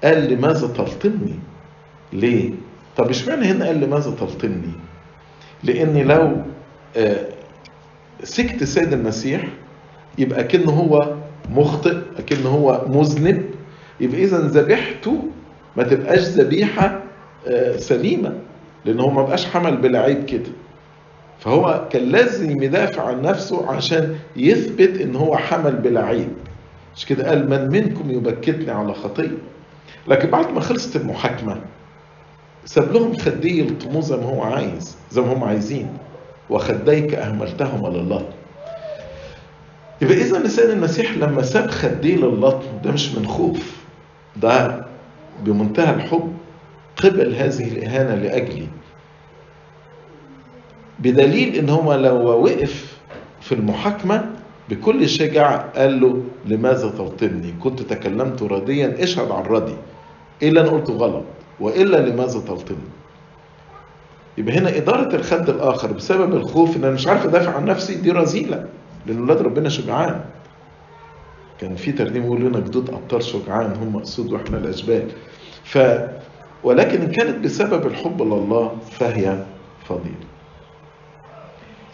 قال 0.05 0.33
لماذا 0.33 0.67
تلطمني؟ 0.67 1.39
ليه؟ 2.13 2.51
طب 2.97 3.11
اشمعنى 3.11 3.45
هنا 3.45 3.67
قال 3.67 3.81
لماذا 3.81 4.11
تلطمني؟ 4.11 4.73
لأن 5.65 5.99
لو 5.99 6.37
سكت 8.23 8.63
السيد 8.63 8.93
المسيح 8.93 9.49
يبقى 10.19 10.45
كأنه 10.45 10.71
هو 10.73 11.15
مخطئ 11.51 11.97
كأنه 12.27 12.49
هو 12.49 12.85
مذنب. 12.89 13.45
يبقى 14.01 14.25
اذا 14.25 14.39
ذبيحته 14.39 15.25
ما 15.77 15.83
تبقاش 15.83 16.21
ذبيحة 16.21 17.03
سليمة 17.77 18.33
لأن 18.85 19.01
هو 19.01 19.11
ما 19.11 19.23
بقاش 19.23 19.47
حمل 19.47 19.77
بلا 19.77 20.01
عيب 20.01 20.25
كده. 20.25 20.51
فهو 21.41 21.89
كان 21.93 22.03
لازم 22.03 22.63
يدافع 22.63 23.03
عن 23.07 23.23
نفسه 23.23 23.71
عشان 23.71 24.17
يثبت 24.37 25.01
إن 25.01 25.17
هو 25.17 25.37
حمل 25.37 25.77
بلا 25.77 26.05
عيب 26.05 26.29
مش 26.97 27.07
كده؟ 27.07 27.29
قال 27.29 27.51
من 27.51 27.71
منكم 27.71 28.11
يبكتني 28.11 28.71
على 28.71 28.95
خطيه 28.95 29.31
لكن 30.09 30.31
بعد 30.31 30.51
ما 30.51 30.61
خلصت 30.61 30.97
المحاكمة 30.97 31.61
ساب 32.65 32.93
لهم 32.93 33.17
خديه 33.17 33.63
يلطموه 33.63 34.03
زي 34.03 34.17
ما 34.17 34.25
هو 34.25 34.43
عايز 34.43 34.97
زي 35.11 35.21
ما 35.21 35.33
هم 35.33 35.45
عايزين. 35.45 35.89
وخديك 36.51 37.15
اهملتهما 37.15 37.89
لله 37.89 38.29
يبقى 40.03 40.17
إذا 40.17 40.39
السيد 40.39 40.71
المسيح 40.71 41.13
لما 41.13 41.43
ساب 41.43 41.71
خديه 41.71 42.17
للطم 42.17 42.61
ده 42.85 42.93
مش 42.93 43.15
من 43.15 43.27
خوف. 43.27 43.77
ده 44.37 44.85
بمنتهى 45.45 45.95
الحب 45.95 46.33
قبل 46.97 47.35
هذه 47.35 47.69
الإهانة 47.69 48.15
لأجلي. 48.15 48.67
بدليل 50.99 51.55
إن 51.55 51.69
هو 51.71 51.95
لو 51.95 52.43
وقف 52.45 52.99
في 53.41 53.55
المحاكمة 53.55 54.31
بكل 54.69 55.09
شجاعة 55.09 55.71
قال 55.77 56.01
له 56.01 56.23
لماذا 56.47 56.89
تلطمني 56.91 57.55
كنت 57.63 57.83
تكلمت 57.83 58.43
رديا 58.43 59.03
اشهد 59.03 59.31
عن 59.31 59.43
ردي 59.43 59.75
إيه 60.43 60.49
اللي 60.49 60.61
أنا 60.61 60.69
قلته 60.71 60.93
غلط 60.93 61.25
وإلا 61.61 61.97
لماذا 62.11 62.41
تلطمني 62.41 62.89
يبقى 64.39 64.59
هنا 64.59 64.77
إدارة 64.77 65.17
الخد 65.17 65.49
الآخر 65.51 65.93
بسبب 65.93 66.35
الخوف 66.35 66.77
إن 66.77 66.85
أنا 66.85 66.93
مش 66.95 67.07
عارف 67.07 67.27
أدافع 67.27 67.57
عن 67.57 67.65
نفسي 67.65 67.95
دي 67.95 68.11
رذيلة 68.11 68.67
لأن 69.07 69.21
ولاد 69.21 69.43
ربنا 69.43 69.69
شجعان. 69.69 70.21
كان 71.61 71.77
في 71.77 71.93
ترنيم 71.93 72.25
يقول 72.25 72.41
لنا 72.41 72.61
جدود 72.61 72.91
أبطال 72.91 73.23
شجعان 73.23 73.73
هم 73.83 74.01
أسود 74.03 74.33
وإحنا 74.33 74.59
الأشبال. 74.59 75.03
ف 75.65 75.79
ولكن 76.65 77.01
إن 77.03 77.11
كانت 77.11 77.45
بسبب 77.45 77.87
الحب 77.87 78.23
لله 78.23 78.77
فهي 78.91 79.45
فضيلة. 79.85 80.27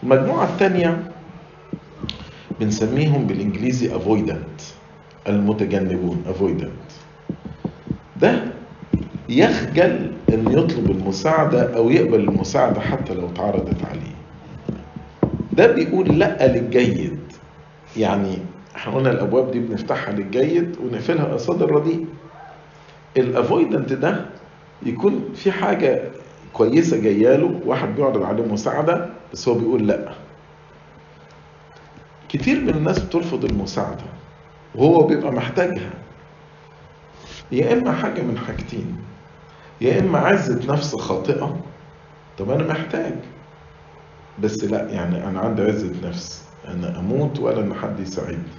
المجموعة 0.05 0.43
الثانية 0.45 1.03
بنسميهم 2.59 3.27
بالإنجليزي 3.27 3.89
avoidant 3.89 4.61
المتجنبون 5.29 6.23
avoidant. 6.29 6.91
ده 8.21 8.43
يخجل 9.29 10.11
إن 10.29 10.51
يطلب 10.51 10.91
المساعدة 10.91 11.75
أو 11.77 11.89
يقبل 11.89 12.19
المساعدة 12.19 12.81
حتى 12.81 13.13
لو 13.13 13.27
اتعرضت 13.29 13.85
عليه. 13.85 14.15
ده 15.53 15.67
بيقول 15.71 16.19
لأ 16.19 16.47
للجيد. 16.57 17.19
يعني 17.97 18.37
إحنا 18.75 18.95
قلنا 18.95 19.11
الأبواب 19.11 19.51
دي 19.51 19.59
بنفتحها 19.59 20.13
للجيد 20.13 20.75
ونقفلها 20.83 21.25
قصاد 21.25 21.61
الرديء. 21.61 22.05
الافويدنت 23.17 23.93
ده 23.93 24.25
يكون 24.85 25.29
في 25.35 25.51
حاجة 25.51 26.01
كويسة 26.53 26.97
جاية 27.01 27.35
له 27.35 27.59
واحد 27.65 27.95
بيعرض 27.95 28.23
عليه 28.23 28.43
مساعدة 28.43 29.09
بس 29.33 29.47
هو 29.47 29.53
بيقول 29.53 29.87
لا. 29.87 30.11
كتير 32.29 32.61
من 32.61 32.69
الناس 32.69 32.99
بترفض 32.99 33.45
المساعدة 33.45 34.03
وهو 34.75 35.07
بيبقى 35.07 35.31
محتاجها. 35.31 35.91
يا 37.51 37.73
إما 37.73 37.91
حاجة 37.93 38.21
من 38.21 38.37
حاجتين. 38.37 38.97
يا 39.81 39.99
إما 39.99 40.19
عزه 40.19 40.73
نفس 40.73 40.95
خاطئة. 40.95 41.59
طب 42.37 42.51
أنا 42.51 42.67
محتاج. 42.67 43.13
بس 44.39 44.63
لا 44.63 44.89
يعني 44.89 45.27
أنا 45.27 45.39
عندي 45.39 45.61
عزة 45.61 45.93
نفس. 46.03 46.43
أنا 46.67 46.99
أموت 46.99 47.39
ولا 47.39 47.59
إن 47.61 47.73
حد 47.73 47.99
يساعدني. 47.99 48.55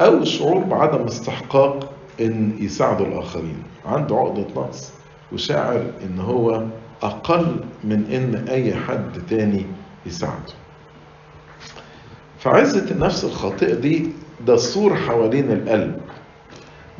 أو 0.00 0.24
شعور 0.24 0.58
بعدم 0.58 1.04
استحقاق 1.04 1.92
إن 2.20 2.56
يساعدوا 2.58 3.06
الآخرين. 3.06 3.62
عنده 3.86 4.16
عقدة 4.16 4.46
نقص 4.56 4.92
وشاعر 5.32 5.90
إن 6.02 6.18
هو 6.18 6.66
أقل 7.02 7.56
من 7.84 8.04
إن 8.12 8.48
أي 8.48 8.74
حد 8.74 9.12
تاني 9.30 9.66
يساعده. 10.06 10.52
فعزة 12.38 12.90
النفس 12.90 13.24
الخاطئة 13.24 13.74
دي 13.74 14.08
ده 14.46 14.54
السور 14.54 14.94
حوالين 14.96 15.52
القلب 15.52 16.00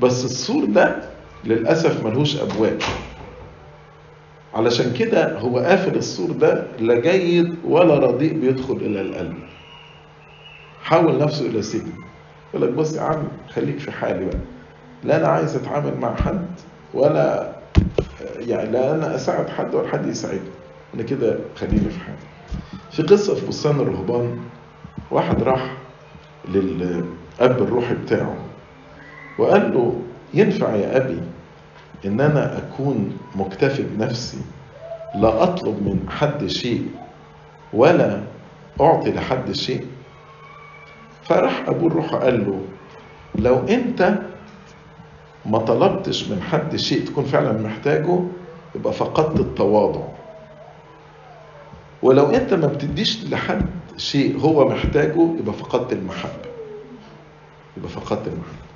بس 0.03 0.25
السور 0.25 0.65
ده 0.65 0.97
للأسف 1.45 2.05
ملهوش 2.07 2.37
أبواب. 2.37 2.79
علشان 4.55 4.93
كده 4.93 5.39
هو 5.39 5.59
قافل 5.59 5.97
السور 5.97 6.31
ده 6.31 6.67
لا 6.79 7.01
جيد 7.01 7.55
ولا 7.65 7.95
رديء 7.99 8.33
بيدخل 8.33 8.77
إلى 8.77 9.01
القلب. 9.01 9.39
حول 10.83 11.19
نفسه 11.19 11.47
إلى 11.47 11.63
سجن. 11.63 11.93
يقول 12.55 12.69
لك 12.69 12.75
بص 12.75 12.97
يا 12.97 13.03
عم 13.03 13.23
خليك 13.55 13.79
في 13.79 13.91
حالي 13.91 14.25
بقى. 14.25 14.39
لا 15.05 15.17
أنا 15.17 15.29
عايز 15.29 15.57
أتعامل 15.57 15.97
مع 16.01 16.15
حد 16.15 16.47
ولا 16.95 17.53
يعني 18.39 18.71
لا 18.71 18.95
أنا 18.95 19.15
أساعد 19.15 19.49
حد 19.49 19.75
ولا 19.75 19.89
حد 19.89 20.07
يساعدني. 20.07 20.51
أنا 20.95 21.03
كده 21.03 21.39
خليني 21.57 21.91
في 21.91 22.01
حالي. 22.01 22.19
في 22.91 23.03
قصة 23.03 23.35
في 23.35 23.47
بستان 23.47 23.81
الرهبان 23.81 24.39
واحد 25.11 25.43
راح 25.43 25.77
للأب 26.49 27.63
الروحي 27.63 27.95
بتاعه 27.95 28.37
وقال 29.39 29.75
له 29.75 30.01
ينفع 30.35 30.75
يا 30.75 30.97
أبي 30.97 31.21
إن 32.07 32.21
أنا 32.21 32.59
أكون 32.59 33.19
مكتفي 33.35 33.83
بنفسي 33.83 34.39
لا 35.15 35.43
أطلب 35.43 35.83
من 35.83 36.11
حد 36.11 36.47
شيء 36.47 36.87
ولا 37.73 38.21
أعطي 38.81 39.11
لحد 39.13 39.53
شيء؟ 39.53 39.87
فراح 41.23 41.65
أبوه 41.69 41.91
الروح 41.91 42.15
قال 42.15 42.47
له 42.47 42.61
لو 43.35 43.59
أنت 43.69 44.19
ما 45.47 45.59
طلبتش 45.59 46.29
من 46.29 46.43
حد 46.43 46.77
شيء 46.77 47.05
تكون 47.07 47.25
فعلا 47.25 47.53
محتاجه 47.53 48.21
يبقى 48.75 48.93
فقدت 48.93 49.41
التواضع. 49.41 50.03
ولو 52.03 52.27
أنت 52.27 52.55
ما 52.55 52.67
بتديش 52.67 53.25
لحد 53.25 53.67
شيء 53.97 54.39
هو 54.41 54.69
محتاجه 54.69 55.29
يبقى 55.39 55.55
فقدت 55.55 55.93
المحبة. 55.93 56.51
يبقى 57.77 57.89
فقدت 57.89 58.27
المحبة. 58.27 58.71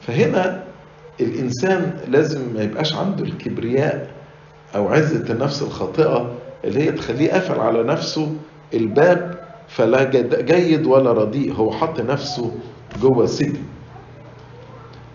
فهنا 0.00 0.64
الإنسان 1.20 2.00
لازم 2.08 2.54
ما 2.54 2.62
يبقاش 2.62 2.94
عنده 2.94 3.24
الكبرياء 3.24 4.10
أو 4.76 4.88
عزة 4.88 5.32
النفس 5.32 5.62
الخاطئة 5.62 6.32
اللي 6.64 6.82
هي 6.82 6.92
تخليه 6.92 7.32
قافل 7.32 7.60
على 7.60 7.82
نفسه 7.82 8.36
الباب 8.74 9.38
فلا 9.68 10.04
جيد 10.42 10.86
ولا 10.86 11.12
رديء. 11.12 11.52
هو 11.54 11.72
حط 11.72 12.00
نفسه 12.00 12.52
جوه 13.02 13.26
سجن. 13.26 13.62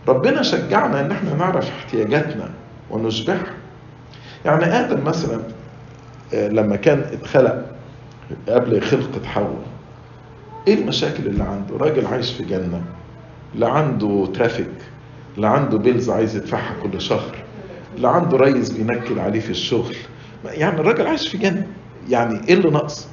ربنا 0.08 0.42
شجعنا 0.44 1.00
إن 1.02 1.12
إحنا 1.12 1.34
نعرف 1.36 1.70
احتياجاتنا 1.70 2.50
ونشبعها 2.90 3.54
يعني 4.46 4.66
آدم 4.66 5.04
مثلا 5.04 5.42
لما 6.34 6.76
كان 6.76 7.00
اتخلق 7.00 7.66
قبل 8.50 8.82
خلقة 8.82 9.26
حواء 9.26 9.58
إيه 10.68 10.74
المشاكل 10.82 11.28
اللي 11.28 11.44
عنده؟ 11.44 11.78
راجل 11.78 12.06
عايش 12.06 12.32
في 12.34 12.44
جنة 12.44 12.82
لا 13.56 13.70
عنده 13.70 14.28
traffic 14.36 14.68
لا 15.38 15.48
عنده 15.48 15.78
bills 15.78 16.10
عايز 16.10 16.36
يدفعها 16.36 16.74
كل 16.84 17.02
شهر 17.02 17.36
لا 17.98 18.10
عنده 18.10 18.38
ريس 18.38 18.70
بينكد 18.70 19.18
عليه 19.18 19.40
في 19.40 19.50
الشغل. 19.50 19.96
يعني 20.46 20.80
الراجل 20.80 21.08
عايش 21.08 21.28
في 21.28 21.38
جنة 21.38 21.68
يعني 22.10 22.48
إيه 22.48 22.54
اللي 22.54 22.70
ناقص؟ 22.70 23.08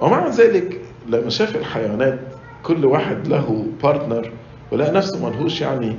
ومع 0.00 0.28
ذلك 0.28 0.80
لما 1.08 1.30
شاف 1.30 1.56
الحيوانات 1.56 2.18
كل 2.62 2.84
واحد 2.84 3.28
له 3.28 3.66
partner 3.82 4.30
ولقى 4.72 4.92
نفسه 4.92 5.26
ملهوش 5.28 5.60
يعني 5.60 5.96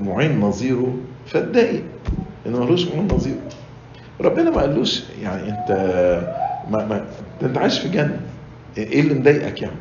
معين 0.00 0.40
نظيره 0.40 0.96
فاتضايق 1.26 1.82
إنه 2.46 2.60
ملهوش 2.60 2.88
معين 2.88 3.08
نظيره. 3.12 3.40
ربنا 4.20 4.50
ما 4.50 4.60
قالوش 4.60 5.02
يعني 5.22 5.48
أنت 5.48 5.70
ما 6.70 6.86
ما 6.86 7.04
أنت 7.42 7.58
عايش 7.58 7.78
في 7.78 7.88
جنة. 7.88 8.20
إيه 8.78 9.00
اللي 9.00 9.14
مضايقك 9.14 9.62
يعني؟ 9.62 9.76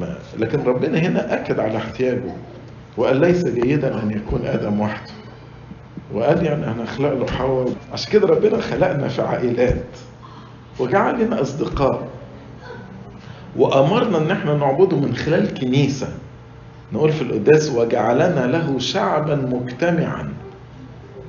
ما 0.00 0.18
لكن 0.38 0.62
ربنا 0.62 0.98
هنا 0.98 1.34
أكد 1.34 1.60
على 1.60 1.76
احتياجه 1.76 2.32
وقال 2.96 3.16
ليس 3.16 3.44
جيدا 3.46 4.02
أن 4.02 4.10
يكون 4.10 4.46
آدم 4.46 4.80
وحده. 4.80 5.12
وقال 6.14 6.46
يعني 6.46 6.64
أنا 6.64 6.84
اخلق 6.84 7.12
له 7.12 7.26
حواء. 7.26 7.72
عشان 7.92 8.12
كده 8.12 8.28
ربنا 8.28 8.60
خلقنا 8.60 9.08
في 9.08 9.22
عائلات 9.22 9.84
وجعل 10.78 11.24
لنا 11.24 11.40
أصدقاء. 11.42 12.08
وأمرنا 13.56 14.18
إن 14.18 14.30
إحنا 14.30 14.54
نعبده 14.54 14.96
من 14.96 15.14
خلال 15.16 15.54
كنيسة. 15.54 16.08
نقول 16.92 17.12
في 17.12 17.22
القداس 17.22 17.70
وجعلنا 17.70 18.46
له 18.46 18.78
شعبا 18.78 19.34
مجتمعا. 19.34 20.32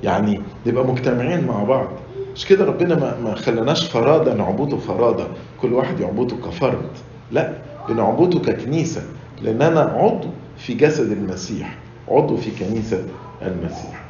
يعني 0.02 0.40
نبقى 0.66 0.84
مجتمعين 0.86 1.46
مع 1.46 1.64
بعض. 1.64 1.88
مش 2.34 2.46
كده 2.46 2.64
ربنا 2.64 2.94
ما 2.94 3.16
ما 3.24 3.34
خلاناش 3.34 3.86
فرادة 3.88 4.34
نعبده 4.34 4.76
فرادة. 4.76 5.26
كل 5.62 5.72
واحد 5.72 6.00
يعبده 6.00 6.36
كفرد. 6.36 6.88
لا 7.32 7.52
بنعبده 7.88 8.38
ككنيسة. 8.38 9.02
لأن 9.42 9.62
أنا 9.62 9.80
عضو 9.80 10.28
في 10.58 10.74
جسد 10.74 11.12
المسيح. 11.12 11.76
عضو 12.08 12.36
في 12.36 12.50
كنيسة 12.50 13.02
المسيح. 13.42 14.04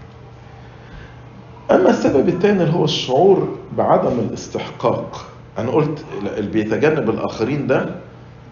أما 1.70 1.90
السبب 1.90 2.28
الثاني 2.28 2.62
اللي 2.62 2.74
هو 2.74 2.84
الشعور 2.84 3.56
بعدم 3.76 4.18
الاستحقاق. 4.18 5.26
أنا 5.58 5.70
قلت 5.70 6.04
اللي 6.36 6.50
بيتجنب 6.50 7.10
الآخرين 7.10 7.66
ده 7.66 7.86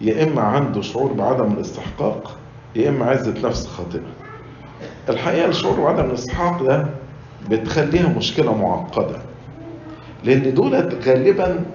يا 0.01 0.23
إما 0.23 0.41
عنده 0.41 0.81
شعور 0.81 1.13
بعدم 1.13 1.51
الاستحقاق 1.53 2.35
يا 2.75 2.89
إما 2.89 3.05
عزة 3.05 3.47
نفس 3.47 3.67
خاطئة. 3.67 4.01
الحقيقة 5.09 5.47
الشعور 5.49 5.79
بعدم 5.79 6.05
الاستحقاق 6.09 6.63
ده 6.63 6.85
بتخليها 7.49 8.07
مشكلة 8.09 8.57
معقدة. 8.57 9.19
لأن 10.23 10.53
دولت 10.53 11.07
غالبا 11.07 11.65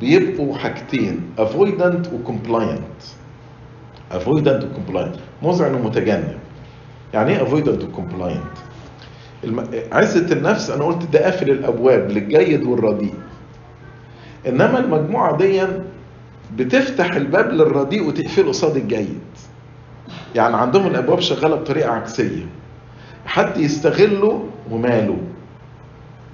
بيبقوا 0.00 0.54
حاجتين 0.58 1.20
avoidant 1.38 2.06
و 2.12 2.18
compliant. 2.28 3.04
avoidant 4.14 4.64
و 4.64 4.68
compliant. 4.76 5.18
مذعن 5.42 5.74
ومتجنب 5.74 6.38
يعني 7.14 7.30
إيه 7.30 7.44
avoidant 7.46 7.82
و 7.84 7.88
compliant 7.96 8.58
الم... 9.44 9.64
عزة 9.92 10.32
النفس 10.32 10.70
أنا 10.70 10.84
قلت 10.84 11.06
ده 11.12 11.24
قافل 11.24 11.50
الأبواب 11.50 12.10
للجيد 12.10 12.62
والرديء. 12.64 13.14
إنما 14.48 14.78
المجموعة 14.78 15.36
دي 15.36 15.62
بتفتح 16.56 17.12
الباب 17.12 17.52
للرديء 17.52 18.08
وتقفله 18.08 18.48
قصاد 18.48 18.76
الجيد. 18.76 19.18
يعني 20.34 20.56
عندهم 20.56 20.86
الأبواب 20.86 21.20
شغالة 21.20 21.56
بطريقة 21.56 21.90
عكسية. 21.90 22.46
حد 23.26 23.56
يستغله 23.56 24.44
وماله. 24.70 25.16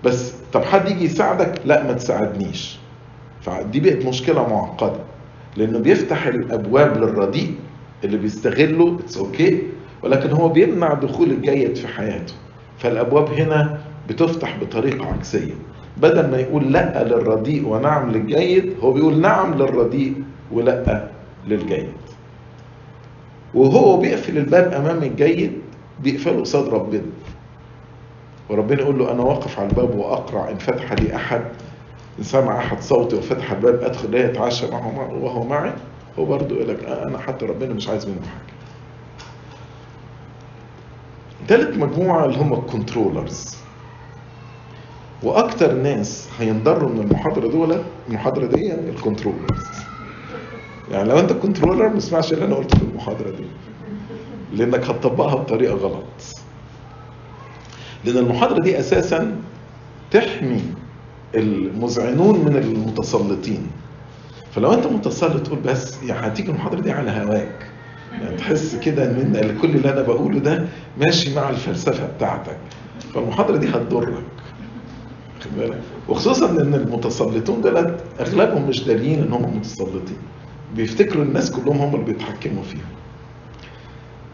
بس 0.04 0.34
طب 0.52 0.62
حد 0.64 0.88
يجي 0.88 1.04
يساعدك؟ 1.04 1.60
لا 1.64 1.82
ما 1.82 1.92
تساعدنيش. 1.92 2.78
فدي 3.40 3.80
بقت 3.80 4.06
مشكلة 4.06 4.48
معقدة. 4.48 5.00
لأنه 5.56 5.78
بيفتح 5.78 6.26
الأبواب 6.26 6.96
للرديء 6.96 7.54
اللي 8.04 8.16
بيستغله 8.16 8.98
it's 9.00 9.16
okay 9.18 9.62
ولكن 10.02 10.30
هو 10.30 10.48
بيمنع 10.48 10.94
دخول 10.94 11.30
الجيد 11.30 11.76
في 11.76 11.88
حياته. 11.88 12.34
فالأبواب 12.78 13.28
هنا 13.28 13.78
بتفتح 14.08 14.56
بطريقة 14.60 15.06
عكسية. 15.06 15.54
بدل 15.96 16.30
ما 16.30 16.38
يقول 16.38 16.72
لأ 16.72 17.04
للرديء 17.04 17.68
ونعم 17.68 18.10
للجيد 18.10 18.74
هو 18.82 18.92
بيقول 18.92 19.20
نعم 19.20 19.54
للرديء 19.54 20.14
ولأ 20.52 21.08
للجيد. 21.48 21.88
وهو 23.54 23.96
بيقفل 23.96 24.38
الباب 24.38 24.72
أمام 24.72 25.02
الجيد 25.02 25.52
بيقفله 26.02 26.40
قصاد 26.40 26.68
ربنا. 26.68 27.02
وربنا 28.50 28.80
يقول 28.82 28.98
له 28.98 29.12
أنا 29.12 29.22
واقف 29.22 29.58
على 29.60 29.68
الباب 29.68 29.94
واقرع 29.98 30.50
إن 30.50 30.58
فتح 30.58 30.92
لي 30.92 31.16
أحد 31.16 31.40
إن 32.18 32.24
سمع 32.24 32.58
أحد 32.58 32.80
صوتي 32.82 33.16
وفتح 33.16 33.50
الباب 33.50 33.82
أدخل 33.82 34.10
لا 34.10 34.30
يتعشى 34.30 34.70
معه 34.70 35.12
وهو 35.22 35.44
معي. 35.44 35.72
هو 36.18 36.24
برضه 36.24 36.54
يقول 36.56 36.68
لك 36.68 36.84
أنا 36.84 37.18
حتى 37.18 37.46
ربنا 37.46 37.74
مش 37.74 37.88
عايز 37.88 38.06
منه 38.06 38.20
حاجة. 38.20 38.54
تالت 41.48 41.76
مجموعة 41.76 42.24
اللي 42.24 42.38
هم 42.38 42.52
ال 42.52 42.61
controllers 42.61 43.56
وأكتر 45.22 45.74
ناس 45.74 46.28
هينضروا 46.38 46.88
من 46.90 47.00
المحاضرة 47.00 47.48
دول 47.48 47.78
المحاضرة 48.08 48.46
دي 48.46 48.74
ال 48.74 48.82
controllers 48.82 49.64
يعني 50.90 51.08
لو 51.08 51.18
انت 51.18 51.32
controller 51.32 51.88
ما 51.88 51.98
تسمعش 51.98 52.32
اللي 52.32 52.44
أنا 52.44 52.54
قلته 52.54 52.78
في 52.78 52.84
المحاضرة 52.84 53.30
دي. 53.30 53.44
لانك 54.56 54.84
هتطبقها 54.90 55.34
بطريقة 55.34 55.74
غلط. 55.74 56.04
لأن 58.04 58.16
المحاضرة 58.16 58.60
دي 58.60 58.78
أساسا 58.80 59.36
تحمي 60.10 60.60
المذعنون 61.34 62.38
من 62.44 62.56
المتسلطين. 62.56 63.66
فلو 64.52 64.74
انت 64.74 64.86
متسلط 64.86 65.46
تقول 65.46 65.58
بس 65.58 66.02
يعني 66.02 66.26
هتيجي 66.26 66.50
المحاضرة 66.50 66.80
دي 66.80 66.90
على 66.92 67.10
هواك. 67.10 67.66
يعني 68.22 68.36
تحس 68.36 68.76
كده 68.76 69.04
إن 69.04 69.58
كل 69.62 69.68
اللي 69.68 69.92
أنا 69.92 70.02
بقوله 70.02 70.38
ده 70.38 70.64
ماشي 70.98 71.34
مع 71.34 71.50
الفلسفة 71.50 72.06
بتاعتك. 72.06 72.58
فالمحاضرة 73.14 73.56
دي 73.56 73.68
هتضرك. 73.68 74.24
واخد 75.38 75.56
بالك؟ 75.58 75.80
وخصوصا 76.08 76.50
إن 76.50 76.74
المتسلطون 76.74 77.60
دولت 77.60 78.04
أغلبهم 78.20 78.68
مش 78.68 78.84
داريين 78.84 79.22
إن 79.22 79.32
هم 79.32 79.56
متسلطين. 79.56 80.18
بيفتكروا 80.76 81.24
الناس 81.24 81.50
كلهم 81.50 81.76
هم 81.78 81.94
اللي 81.94 82.04
بيتحكموا 82.06 82.62
فيهم 82.62 82.84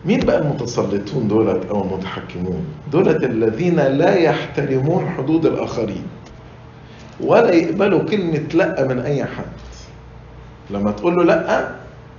مين 0.05 0.21
بقى 0.21 0.39
المتسلطون 0.39 1.29
دولت 1.29 1.67
أو 1.71 1.83
المتحكمون؟ 1.85 2.65
دولت 2.93 3.25
الذين 3.25 3.77
لا 3.77 4.15
يحترمون 4.15 5.09
حدود 5.11 5.47
الآخرين 5.47 6.03
ولا 7.21 7.53
يقبلوا 7.53 8.03
كلمة 8.05 8.43
لا 8.55 8.89
من 8.89 8.99
أي 8.99 9.25
حد. 9.25 9.45
لما 10.71 10.91
تقول 10.91 11.17
له 11.17 11.25
لا 11.25 11.71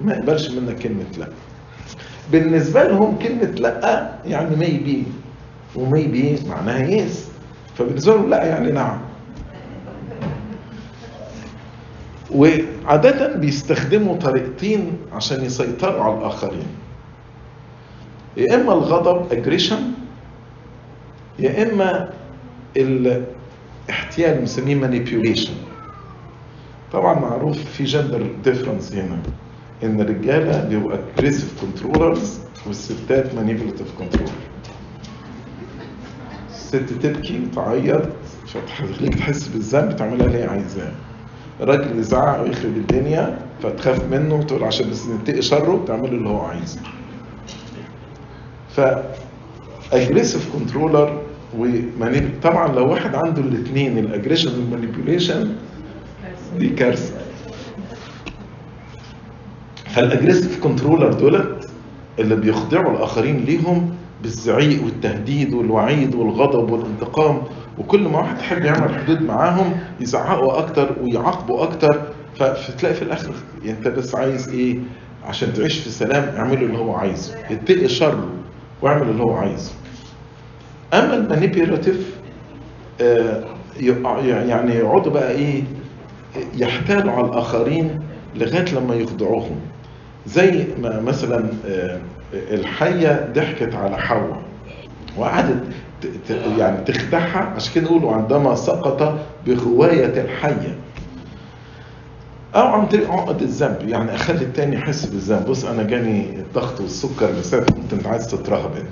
ما 0.02 0.14
يقبلش 0.14 0.52
منك 0.52 0.80
كلمة 0.80 1.04
لا. 1.18 1.28
بالنسبة 2.32 2.84
لهم 2.84 3.18
كلمة 3.18 3.52
لا 3.56 4.10
يعني 4.26 4.56
ميبي 4.56 5.04
وميبي 5.76 6.40
معناها 6.50 6.88
يس 6.88 7.28
فبالنسبة 7.78 8.14
لهم 8.16 8.30
لا 8.30 8.46
يعني 8.46 8.72
نعم. 8.72 8.98
وعادة 12.36 13.36
بيستخدموا 13.36 14.18
طريقتين 14.18 14.98
عشان 15.14 15.46
يسيطروا 15.46 16.04
على 16.04 16.18
الآخرين. 16.18 16.68
يا 18.38 18.56
إما 18.56 18.74
الغضب 18.74 19.30
aggression 19.30 19.82
يا 21.40 21.64
إما 21.64 22.10
الاحتيال 22.78 24.38
بنسميه 24.40 24.82
manipulation. 24.82 25.52
طبعا 26.94 27.20
معروف 27.20 27.58
في 27.58 27.84
جندر 27.84 28.28
ديفرنس 28.44 28.94
هنا 28.94 29.20
إن 29.84 30.02
الرجالة 30.02 30.64
بيبقوا 30.70 30.98
aggressive 30.98 31.62
controllers 31.64 32.28
والستات 32.68 33.26
manipulative 33.32 34.02
controllers 34.02 34.32
الست 36.50 36.76
تبكي 36.76 37.40
وتعيط 37.44 38.02
فتخليك 38.48 39.16
تحس 39.16 39.48
بالذنب 39.48 39.96
تعملها 39.96 40.26
اللي 40.26 40.38
هي 40.38 40.44
عايزاه 40.44 40.92
الراجل 41.62 42.00
يزعق 42.00 42.42
ويخرب 42.42 42.78
الدنيا 42.78 43.40
فتخاف 43.64 44.04
منه 44.12 44.36
وتقول 44.36 44.64
عشان 44.64 44.90
بس 44.90 45.08
نتقي 45.08 45.42
شره 45.42 45.84
تعمل 45.88 46.10
اللي 46.10 46.30
هو 46.30 46.40
عايزه. 46.42 46.80
ف 48.76 48.82
controller 50.56 51.10
و 51.58 51.70
manip 51.70 52.30
طبعا 52.44 52.68
لو 52.76 52.90
واحد 52.92 53.16
عنده 53.16 53.42
الاثنين 53.42 53.98
ال 53.98 54.03
aggression 54.03 54.52
وال 54.52 54.67
manipulation 54.67 55.56
دي 56.60 56.70
كارثة. 56.70 57.22
فال 59.86 59.98
aggressive 59.98 60.60
controller 60.64 61.14
دولت 61.14 61.70
اللي 62.20 62.36
بيخضعوا 62.36 62.92
الآخرين 62.98 63.38
ليهم 63.38 63.96
بالزعيق 64.24 64.84
والتهديد 64.84 65.54
والوعيد 65.54 66.16
والغضب 66.16 66.72
والانتقام. 66.72 67.42
وكل 67.78 68.02
ما 68.02 68.18
واحد 68.18 68.40
يحب 68.40 68.66
يعمل 68.66 68.96
حدود 68.96 69.22
معاهم 69.22 69.74
يزعقوا 70.00 70.60
أكتر 70.60 70.96
ويعاقبوا 71.02 71.64
أكتر. 71.64 72.02
فتلاقي 72.36 72.94
في 72.96 73.02
الآخر 73.02 73.34
أنت 73.66 73.88
بس 73.88 74.16
عايز 74.16 74.50
إيه؟ 74.50 74.80
عشان 75.26 75.54
تعيش 75.54 75.80
في 75.80 75.90
سلام 75.90 76.36
اعمله 76.38 76.62
اللي 76.62 76.78
هو 76.78 76.96
عايزه. 76.96 77.36
اتقي 77.52 77.88
شره 77.88 78.30
واعمل 78.82 79.10
اللي 79.10 79.24
هو 79.24 79.34
عايزه. 79.34 79.72
أما 80.94 81.16
المانيبيولاتيف 81.16 82.16
يعني 83.80 84.74
يقعدوا 84.74 85.12
بقى 85.12 85.32
إيه؟ 85.32 85.64
يحتالوا 86.58 87.12
على 87.12 87.26
الآخرين 87.28 88.00
لغاية 88.36 88.74
لما 88.76 88.96
يخضعوهم. 88.96 89.56
زي 90.28 90.68
ما 90.82 91.00
مثلا 91.02 91.50
الحية 92.34 93.30
ضحكت 93.36 93.76
على 93.76 93.98
حواء. 93.98 94.42
وقعدت 95.18 95.64
يعني 96.58 96.84
تخدعها 96.84 97.54
عشان 97.56 97.74
كده 97.76 97.86
يقولوا 97.86 98.14
عندما 98.14 98.56
سقط 98.56 99.20
بغواية 99.48 100.22
الحية. 100.22 100.76
أو 102.56 102.68
عن 102.68 102.88
طريق 102.88 103.12
عقد 103.12 103.42
الذنب. 103.42 103.90
يعني 103.90 104.16
أخلي 104.16 104.42
التاني 104.42 104.76
يحس 104.76 105.06
بالذنب. 105.06 105.46
بص 105.46 105.66
أنا 105.66 105.84
جاني 105.84 106.40
الضغط 106.40 106.82
والسكر 106.82 107.32
بسبب 107.40 107.70
كنت 107.70 107.94
أنت 107.94 108.08
عايز 108.08 108.28
تترهبن. 108.28 108.86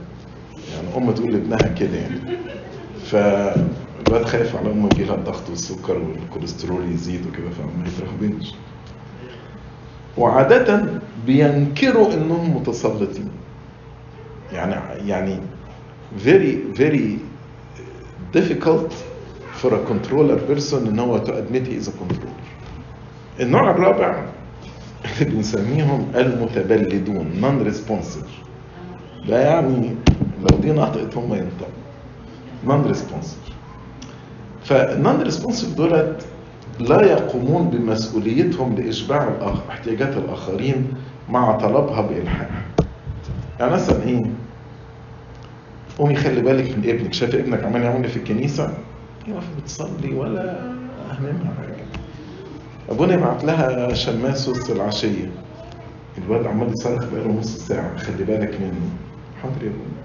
يعني 0.74 0.98
ام 0.98 1.12
تقول 1.12 1.34
لابنها 1.34 1.74
كده 1.80 1.98
يعني. 1.98 2.20
فالواد 3.06 4.26
خايف 4.26 4.56
على 4.56 4.72
أمه 4.72 4.90
يجيلها 4.94 5.16
الضغط 5.16 5.50
والسكر 5.50 5.98
والكوليسترول 5.98 6.92
يزيد 6.92 7.28
وكده 7.28 7.50
فما 7.50 7.88
يترهبنش. 7.88 8.54
وعادة 10.20 10.86
بينكروا 11.28 12.14
إنهم 12.14 12.56
متسلطين. 12.56 13.30
يعني 14.54 14.76
يعني 15.10 15.40
very 16.26 16.78
very 16.80 17.20
difficult 18.34 18.92
for 19.62 19.74
a 19.74 19.82
controller 19.92 20.38
person 20.50 20.88
إن 20.88 21.00
هو 21.00 21.20
to 21.26 21.30
admit 21.30 21.68
he 21.68 21.76
is 21.82 21.88
a 21.88 21.92
controller. 21.92 22.40
النوع 23.40 23.72
الرابع 23.72 24.24
اللي 25.20 25.32
بنسميهم 25.36 26.12
المتبلدون 26.16 27.32
non 27.42 27.68
responsive 27.72 28.28
ده 29.30 29.40
يعني 29.42 29.96
لو 30.42 30.58
دي 30.62 30.72
نطقت 30.72 31.18
هم 31.18 31.34
ينطقوا 31.34 31.80
non 32.68 32.94
responsive 32.96 33.52
فال 34.64 34.87
non 34.87 35.22
responsive 35.22 35.74
دولت 35.76 36.26
لا 36.80 37.02
يقومون 37.02 37.70
بمسؤوليتهم 37.70 38.76
لإشباع 38.76 39.28
الآخر 39.28 39.64
احتياجات 39.70 40.18
الآخرين 40.18 40.94
مع 41.30 41.58
طلبها 41.58 42.02
بإلحاح 42.02 42.50
يعني 43.60 43.72
مثلا 43.74 44.04
إيه؟ 44.04 44.24
قومي 45.98 46.16
خلي 46.16 46.42
بالك 46.42 46.78
من 46.78 46.90
ابنك. 46.90 47.14
شايف 47.14 47.36
ابنك 47.36 47.64
عمال 47.64 47.82
يعمل 47.84 48.08
في 48.10 48.18
الكنيسة؟ 48.18 48.74
هي 49.26 49.34
واقفة 49.34 49.48
بتصلي 49.62 50.14
ولا 50.14 50.60
أهمها 51.12 51.54
حاجة. 51.58 51.86
أبونا 52.90 53.14
يبعت 53.14 53.44
لها 53.44 53.94
شماس 53.94 54.50
وسط 54.50 54.72
العشية. 54.72 55.32
الواد 56.18 56.46
عمال 56.48 56.72
يصرخ 56.72 57.06
بقاله 57.14 57.32
نص 57.40 57.58
ساعة. 57.58 57.98
خلي 57.98 58.24
بالك 58.24 58.62
منه 58.62 58.90
حاضر 59.44 59.64
يا 59.64 59.70
أبونا. 59.70 60.00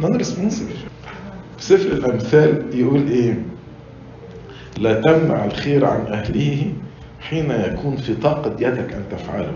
نون 0.00 0.16
ريسبونسيف 0.16 0.84
في 1.58 1.64
سفر 1.64 1.92
الأمثال 1.92 2.78
يقول 2.78 3.06
إيه؟ 3.08 3.42
لا 4.78 5.00
تمنع 5.00 5.44
الخير 5.44 5.84
عن 5.84 6.06
أهله 6.06 6.72
حين 7.20 7.50
يكون 7.50 7.96
في 7.96 8.14
طاقة 8.14 8.50
يدك 8.60 8.92
أن 8.92 9.02
تفعله. 9.10 9.52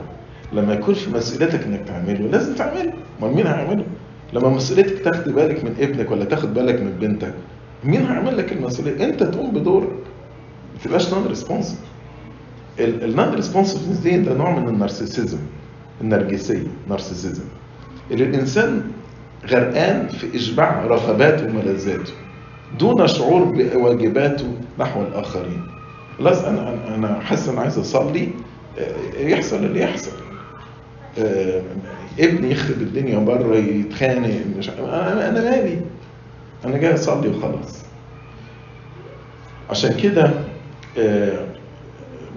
لما 0.52 0.74
يكون 0.74 0.94
في 0.94 1.10
مسؤوليتك 1.10 1.62
إنك 1.64 1.80
تعمله 1.86 2.26
لازم 2.32 2.54
تعمله. 2.54 2.92
أمال 3.22 3.34
مين 3.34 3.46
هيعمله؟ 3.46 3.84
لما 4.32 4.48
مسؤوليتك 4.48 4.98
تاخد 4.98 5.32
بالك 5.32 5.64
من 5.64 5.74
ابنك 5.80 6.10
ولا 6.10 6.24
تاخد 6.24 6.54
بالك 6.54 6.80
من 6.80 6.90
بنتك 7.00 7.34
مين 7.84 8.06
هيعمل 8.06 8.38
لك 8.38 8.52
المسؤولية؟ 8.52 9.04
أنت 9.04 9.22
تقوم 9.22 9.50
بدورك. 9.50 9.88
ما 10.74 10.80
تبقاش 10.84 11.14
non 11.14 11.26
responsive 11.26 11.78
ال 12.80 12.94
non 12.94 13.34
responsiveness 13.34 13.99
دي 13.98 14.18
ده 14.18 14.34
نوع 14.34 14.58
من 14.58 14.68
ال 14.68 14.75
narcissism 14.75 15.38
النرجسية 16.00 16.66
narcissism. 16.88 17.44
اللي 18.10 18.24
الإنسان 18.24 18.82
غرقان 19.50 20.08
في 20.08 20.36
إشباع 20.36 20.84
رغباته 20.84 21.44
وملذاته. 21.46 22.12
دون 22.78 23.06
شعور 23.06 23.44
بواجباته 23.44 24.46
نحو 24.78 25.02
الآخرين. 25.02 25.62
خلاص 26.18 26.44
أنا 26.44 26.74
أنا 26.94 27.20
حاسس 27.20 27.48
ان 27.48 27.58
عايز 27.58 27.78
أصلي 27.78 28.28
يحصل 29.18 29.56
اللي 29.56 29.80
يحصل. 29.80 30.10
آه، 31.18 31.62
ابني 32.18 32.50
يخرب 32.50 32.76
الدنيا 32.82 33.18
بره 33.18 33.56
يتخانق 33.56 34.30
مش 34.58 34.70
أنا 34.70 35.28
أنا 35.28 35.40
مالي 35.50 35.80
أنا 36.64 36.76
جاي 36.78 36.94
أصلي 36.94 37.28
وخلاص. 37.28 37.82
عشان 39.70 39.94
كده 39.96 40.30
آه، 40.98 41.46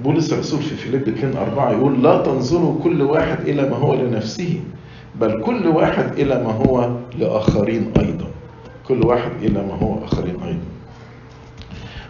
بولس 0.04 0.34
الرسول 0.34 0.62
في 0.62 0.76
فيليب 0.76 1.08
2 1.08 1.38
4 1.38 1.72
يقول 1.72 2.04
لا 2.04 2.18
تنظروا 2.22 2.84
كل 2.84 3.02
واحد 3.02 3.48
إلى 3.48 3.70
ما 3.70 3.76
هو 3.76 3.94
لنفسه 3.96 4.60
بل 5.16 5.42
كل 5.42 5.68
واحد 5.68 6.20
إلى 6.20 6.44
ما 6.44 6.52
هو 6.52 6.90
لآخرين 7.20 7.92
أيضا. 8.00 8.29
كل 8.90 9.06
واحد 9.06 9.32
إلى 9.42 9.62
ما 9.68 9.74
هو 9.76 10.06
لآخرين 10.06 10.44
أيضا 10.44 10.60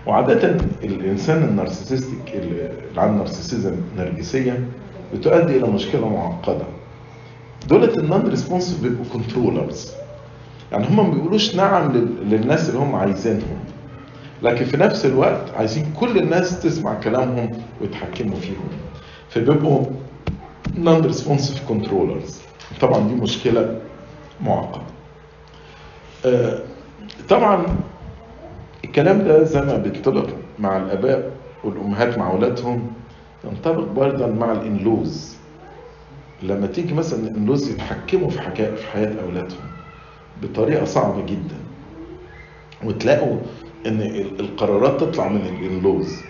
وعادة 0.08 0.58
الإنسان 0.84 1.44
ال 1.43 1.51
narcissistic 1.51 2.36
اللي 2.36 2.70
عنده 2.98 3.18
narcissism 3.18 3.76
نرجسية 3.98 4.68
بتؤدي 5.14 5.58
إلى 5.58 5.68
مشكلة 5.68 6.10
معقدة. 6.10 6.66
دولة 7.70 7.94
ال 7.97 8.05
non 8.05 8.28
responsive 8.30 8.82
بيبقوا 8.84 9.06
controllers. 9.14 9.91
يعني 10.72 10.88
هم 10.88 10.96
ما 11.08 11.14
بيقولوش 11.14 11.56
نعم 11.56 11.92
لل- 11.92 12.30
للناس 12.30 12.70
اللي 12.70 12.80
هم 12.80 12.96
عايزينهم. 12.96 13.60
لكن 14.44 14.66
في 14.66 14.78
نفس 14.78 15.06
الوقت 15.06 15.52
عايزين 15.58 15.94
كل 16.00 16.18
الناس 16.18 16.60
تسمع 16.62 16.94
كلامهم 16.94 17.52
ويتحكموا 17.82 18.36
فيهم. 18.36 18.68
فبيبقوا 19.30 19.86
non 20.78 21.02
responsive 21.02 21.68
controllers. 21.70 22.39
طبعا 22.82 23.08
دي 23.08 23.14
مشكلة 23.16 23.80
معقدة. 24.42 24.82
آه، 26.26 26.59
طبعا 27.30 27.65
الكلام 28.86 29.22
ده 29.28 29.43
زي 29.43 29.61
ما 29.61 29.78
بينطبق 29.78 30.28
مع 30.59 30.78
الآباء 30.78 31.32
والأمهات 31.63 32.17
مع 32.17 32.32
أولادهم 32.32 32.91
ينطبق 33.43 33.84
برضه 33.91 34.28
مع 34.28 34.51
الإنلوز. 34.51 35.36
لما 36.43 36.67
تيجي 36.67 36.93
مثلا 36.93 37.20
الإنلوز 37.28 37.70
يتحكموا 37.72 38.30
في 38.30 38.41
حكاية 38.41 38.76
في 38.76 38.88
حياة 38.88 39.13
أولادهم 39.26 39.59
بطريقة 40.43 40.86
صعبة 40.86 41.26
جدا 41.26 41.55
وتلاقوا 42.84 43.38
إن 43.88 44.01
ال- 44.01 44.39
القرارات 44.39 44.99
تطلع 45.01 45.28
من 45.28 45.41
الإنلوز 45.41 46.22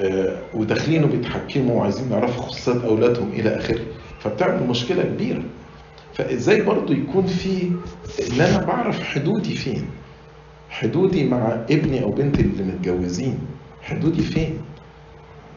آه، 0.00 0.36
وداخلين 0.54 1.04
وبيتحكموا 1.04 1.78
وعايزين 1.80 2.12
يعرفوا 2.12 2.42
خصوصيات 2.42 2.84
أولادهم 2.84 3.28
إلى 3.32 3.56
آخره 3.56 3.80
فبتعمل 4.20 4.66
مشكلة 4.68 5.02
كبيرة. 5.02 5.42
فإزاي 6.14 6.62
برضو 6.62 6.92
يكون 6.92 7.26
في 7.26 7.70
إن 8.32 8.40
أنا 8.40 8.64
بعرف 8.64 9.02
حدودي 9.02 9.54
فين؟ 9.54 9.84
حدودي 10.70 11.28
مع 11.28 11.58
ابني 11.70 12.02
أو 12.02 12.10
بنتي 12.10 12.40
اللي 12.42 12.62
متجوزين. 12.62 13.38
حدودي 13.82 14.22
فين؟ 14.22 14.58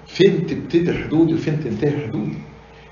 فين 0.08 0.48
تبتدي 0.48 0.94
حدودي 0.94 1.34
وفين 1.34 1.64
تنتهي 1.64 2.08
حدودي؟ 2.08 2.38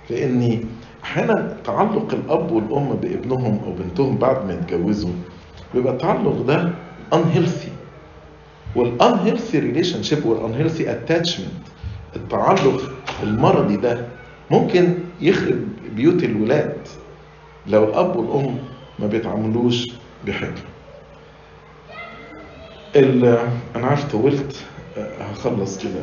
لأني 0.09 0.59
أحيانا 1.03 1.57
تعلق 1.63 2.13
الأب 2.13 2.51
والأم 2.51 2.95
بابنهم 2.95 3.59
أو 3.65 3.73
بنتهم 3.73 4.17
بعد 4.17 4.45
ما 4.45 4.53
يتجوزوا 4.53 5.13
بيبقى 5.73 5.93
التعلق 5.93 6.41
ده 6.41 6.71
unhealthy. 7.13 7.71
والunhealthy 8.75 9.55
relationship 9.57 10.21
والunhealthy 10.25 10.85
attachment 10.87 11.69
التعلق 12.15 12.93
المرضي 13.23 13.77
ده 13.77 14.05
ممكن 14.51 14.93
يخرب 15.21 15.59
بيوت 15.95 16.23
الولاد. 16.23 16.77
لو 17.67 17.83
الأب 17.83 18.15
والأم 18.15 18.59
ما 18.99 19.07
بيتعاملوش 19.07 19.93
بحكمه 20.25 20.61
أنا 23.75 23.87
عارف 23.87 24.11
طولت 24.11 24.65
أه، 24.97 25.23
هخلص 25.23 25.77
كده. 25.77 26.01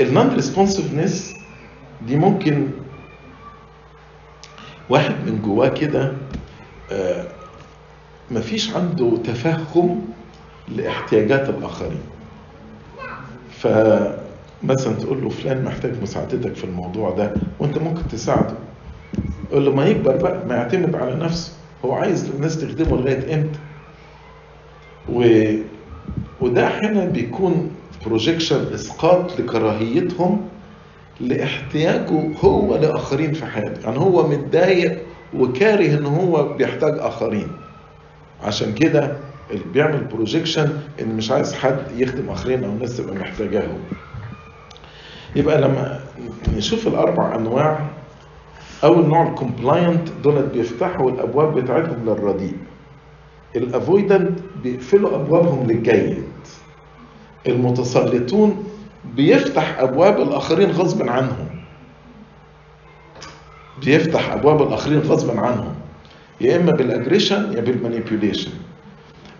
ال 0.00 0.09
non 0.09 0.34
responsiveness 0.34 1.32
دي 2.06 2.16
ممكن 2.16 2.70
واحد 4.88 5.14
من 5.26 5.42
جواه 5.42 5.68
كده 5.68 6.12
آه، 6.92 7.28
مفيش 8.30 8.76
عنده 8.76 9.16
تفهم 9.24 10.14
لاحتياجات 10.68 11.48
الآخرين. 11.48 12.00
فمثلا 13.50 14.94
تقول 15.00 15.22
له 15.22 15.28
فلان 15.28 15.64
محتاج 15.64 16.02
مساعدتك 16.02 16.54
في 16.54 16.64
الموضوع 16.64 17.10
ده 17.10 17.34
وأنت 17.58 17.78
ممكن 17.78 18.08
تساعده. 18.08 18.69
قول 19.52 19.64
له 19.64 19.74
ما 19.74 19.86
يكبر 19.86 20.16
بقى 20.16 20.46
ما 20.46 20.54
يعتمد 20.56 20.94
على 20.94 21.14
نفسه. 21.14 21.52
هو 21.84 21.92
عايز 21.92 22.30
الناس 22.34 22.60
تخدمه 22.60 22.96
لغاية 22.96 23.34
إمتى؟ 23.34 23.58
و... 25.08 25.24
وده 26.40 26.66
أحيانا 26.66 27.04
بيكون 27.04 27.70
بروجيكشن 28.06 28.74
إسقاط 28.74 29.40
لكراهيتهم 29.40 30.40
لاحتياجه 31.20 32.30
هو 32.44 32.76
لآخرين 32.76 33.32
في 33.32 33.46
حياته. 33.46 33.84
يعني 33.84 33.98
هو 33.98 34.28
متضايق 34.28 34.98
وكاره 35.36 35.86
إن 35.98 36.06
هو 36.06 36.52
بيحتاج 36.52 36.98
آخرين. 36.98 37.48
عشان 38.42 38.74
كده 38.74 39.16
اللي 39.50 39.64
بيعمل 39.72 40.04
projection 40.04 40.72
إن 41.02 41.16
مش 41.16 41.30
عايز 41.30 41.54
حد 41.54 41.78
يخدم 41.96 42.30
آخرين 42.30 42.64
أو 42.64 42.70
الناس 42.70 42.96
تبقى 42.96 43.14
محتاجاه 43.14 43.62
يبقى 45.36 45.60
لما 45.60 46.00
نشوف 46.56 46.86
الأربع 46.86 47.34
أنواع 47.34 47.78
اول 48.84 49.06
نوع 49.06 49.28
ال 49.28 49.36
compliant 49.36 50.08
دولت 50.24 50.52
بيفتحوا 50.52 51.10
الأبواب 51.10 51.54
بتاعتهم 51.54 52.04
للرديء. 52.06 52.56
ال 53.56 53.65
avoidant 53.65 54.38
بيقفلوا 54.62 55.14
أبوابهم 55.14 55.66
للجيد. 55.70 56.24
المتسلطون 57.46 58.64
بيفتح 59.16 59.80
أبواب 59.80 60.20
الآخرين 60.20 60.70
غصب 60.70 61.08
عنهم. 61.08 61.48
بيفتح 63.84 64.32
أبواب 64.32 64.62
الآخرين 64.62 64.98
غصب 65.00 65.38
عنهم. 65.38 65.74
يا 66.40 66.56
إما 66.56 66.72
بال 66.72 66.85
aggression 66.85 67.52
يا 67.52 67.60
بال 67.60 67.73
manipulation 67.73 68.50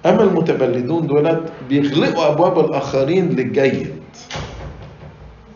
أما 0.07 0.23
المتبلدون 0.23 1.07
دولت 1.07 1.53
بيغلقوا 1.69 2.29
أبواب 2.33 2.59
الآخرين 2.71 3.29
للجيد. 3.29 3.95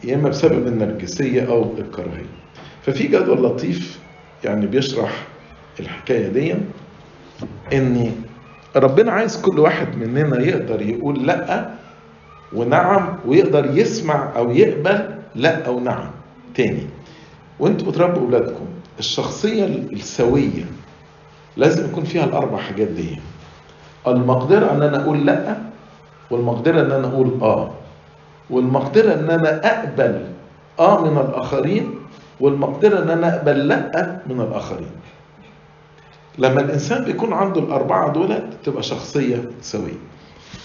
يا 0.05 0.14
إما 0.14 0.28
بسبب 0.28 0.66
النرجسية 0.66 1.49
أو 1.49 1.72
الكراهية. 1.78 2.43
ففي 2.87 3.07
جدول 3.09 3.43
لطيف 3.45 3.99
يعني 4.45 4.66
بيشرح 4.66 5.26
الحكاية 5.80 6.28
دي 6.28 6.55
إن 7.72 8.12
ربنا 8.76 9.12
عايز 9.12 9.41
كل 9.43 9.59
واحد 9.59 9.97
مننا 9.97 10.41
يقدر 10.41 10.82
يقول 10.82 11.26
لأ 11.26 11.70
ونعم 12.53 13.18
ويقدر 13.26 13.78
يسمع 13.78 14.32
أو 14.37 14.51
يقبل 14.51 15.14
لأ 15.35 15.66
أو 15.66 15.80
نعم 15.80 16.11
تاني. 16.55 16.87
وأنتوا 17.61 17.87
بتربوا 17.93 18.22
أولادكم. 18.22 18.66
الشخصية 18.99 19.64
السوية 19.64 20.64
لازم 21.57 21.85
يكون 21.85 22.05
فيها 22.05 22.24
الأربع 22.24 22.59
حاجات 22.59 22.89
دي. 22.89 23.18
المقدرة 24.07 24.72
إن 24.72 24.82
أنا 24.82 25.03
أقول 25.05 25.26
لأ 25.26 25.57
والمقدرة 26.30 26.80
إن 26.80 26.91
أنا 26.93 27.07
أقول 27.07 27.39
آه. 27.43 27.70
والمقدرة 28.51 29.14
إن 29.14 29.30
أنا 29.30 29.66
أقبل 29.66 30.26
آه 30.78 31.05
من 31.05 31.18
الآخرين 31.18 31.95
والمقدرة 32.41 33.03
إن 33.03 33.11
أنا 33.11 33.37
أقبل 33.37 33.68
لأ 33.68 34.18
من 34.26 34.41
الآخرين. 34.41 34.91
لما 36.39 36.61
الإنسان 36.61 37.05
بيكون 37.05 37.32
عنده 37.32 37.61
الأربعة 37.61 38.12
دولت 38.12 38.45
تبقى 38.64 38.82
شخصية 38.82 39.45
سوية. 39.61 39.99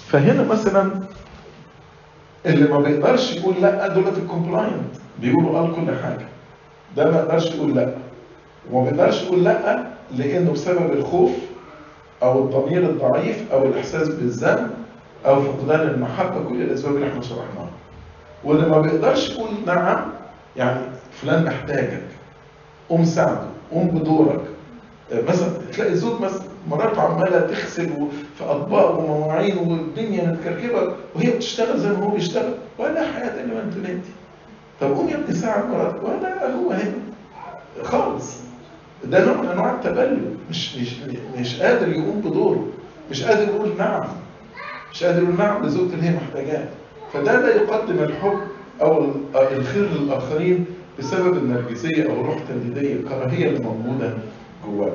فهنا 0.08 0.44
مثلا 0.44 0.92
اللي 2.46 2.68
ما 2.74 2.80
بيقدرش 2.80 3.36
يقول 3.36 3.56
لأ 3.62 3.88
دولت 3.88 4.18
الكومبلاينت 4.18 4.96
بيقولوا 5.22 5.60
قال 5.60 5.76
كل 5.76 5.96
حاجة. 6.04 6.28
ده 6.98 7.12
ما 7.12 7.18
يقدرش 7.18 7.52
يقول 7.56 7.76
لأ. 7.76 7.94
وما 8.72 8.90
بيقدرش 8.92 9.24
يقول 9.24 9.44
لأ 9.44 9.88
لأنه 10.18 10.52
بسبب 10.52 10.92
الخوف 10.94 11.32
أو 12.24 12.44
الضمير 12.46 12.84
الضعيف 12.90 13.52
أو 13.52 13.66
الإحساس 13.66 14.08
بالذنب 14.10 14.70
أو 15.26 15.42
فقدان 15.42 15.80
المحبة 15.82 16.44
كل 16.50 16.62
الاسباب 16.62 16.96
اللي 16.96 17.08
إحنا 17.10 17.22
شرحناها 17.22 17.70
واللي 18.44 18.68
ما 18.70 18.80
بيقدرش 18.82 19.30
يقول 19.30 19.50
نعم 19.68 20.06
يعني 20.58 20.82
فلان 21.22 21.44
محتاجك 21.46 22.02
قوم 22.90 23.06
ساعده 23.06 23.42
قوم 23.72 23.88
بدورك. 23.88 24.42
مثلا 25.28 25.50
تلاقي 25.74 25.96
زوج 25.96 26.22
مثلا 26.22 26.42
مراته 26.70 27.02
عمالة 27.02 27.40
تغسل 27.40 27.90
في 28.38 28.44
أطباق 28.44 29.00
ومواعين 29.00 29.58
والدنيا 29.58 30.26
متكركبة 30.32 30.94
وهي 31.16 31.30
بتشتغل 31.30 31.80
زي 31.80 31.90
ما 31.90 32.04
هو 32.06 32.10
بيشتغل 32.10 32.54
ولا 32.78 33.12
حياة 33.12 33.44
انت 33.44 33.86
انت 33.90 34.06
طب 34.82 34.92
قوم 34.94 35.10
يا 35.10 35.16
ابني 35.16 35.36
ساعد 35.36 35.70
مراتك 35.70 36.04
ولا 36.04 36.54
هو 36.56 36.72
هنا. 36.72 36.94
خالص. 37.84 38.36
ده 39.04 39.26
نوع 39.26 39.42
من 39.42 39.48
أنواع 39.50 39.72
التبلد 39.76 40.38
مش 40.50 40.76
مش 40.76 40.90
مش 41.38 41.62
قادر 41.62 41.88
يقوم 41.88 42.22
بدوره. 42.22 42.68
مش 43.12 43.24
قادر 43.24 43.44
يقول 43.44 43.78
نعم. 43.78 44.04
مش 44.94 45.04
قادر 45.04 45.24
يقول 45.24 45.38
نعم 45.38 45.66
لزوجته 45.66 45.94
اللي 45.94 46.10
هي 46.10 46.16
محتاجاه. 46.16 46.66
فده 47.14 47.40
لا 47.42 47.56
يقدم 47.56 48.00
الحب 48.04 48.40
أو 48.82 49.06
الخير 49.36 49.90
للآخرين 49.90 50.66
بسبب 51.00 51.38
النرجسية 51.38 52.04
أو 52.10 52.22
الروح 52.22 52.36
التمديدية 52.38 52.94
الكراهية 52.94 53.48
اللي 53.48 53.60
موجودة 53.60 54.14
جواه. 54.66 54.92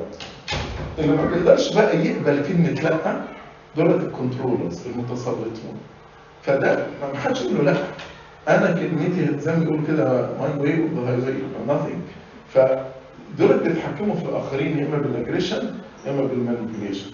اللي 0.99 1.15
ما 1.17 1.25
بيقدرش 1.25 1.73
بقى 1.75 1.97
يقبل 1.97 2.43
كلمه 2.47 2.69
لا 2.69 3.21
دولت 3.77 4.03
ال 4.03 4.10
controllers 4.10 4.87
المتسلطون. 4.87 5.77
فده 6.43 6.87
ما 7.13 7.19
حدش 7.19 7.41
يقول 7.41 7.65
له 7.65 7.71
لا. 7.71 7.77
أنا 8.47 8.71
كلمتي 8.71 9.39
زي 9.39 9.51
ما 9.53 9.59
بيقول 9.59 9.79
كده 9.87 10.29
my 10.39 10.59
way 10.59 10.79
or 10.79 11.09
the 11.11 11.17
highway 11.21 11.33
nothing. 11.67 11.99
فدولت 12.53 13.63
بيتحكموا 13.63 14.15
في 14.15 14.23
الآخرين 14.25 14.77
يا 14.77 14.85
إما 14.87 14.97
بال 14.97 15.10
aggression 15.10 15.75
يا 16.05 16.11
إما 16.11 16.21
بال 16.21 16.34
manipulation 16.34 17.11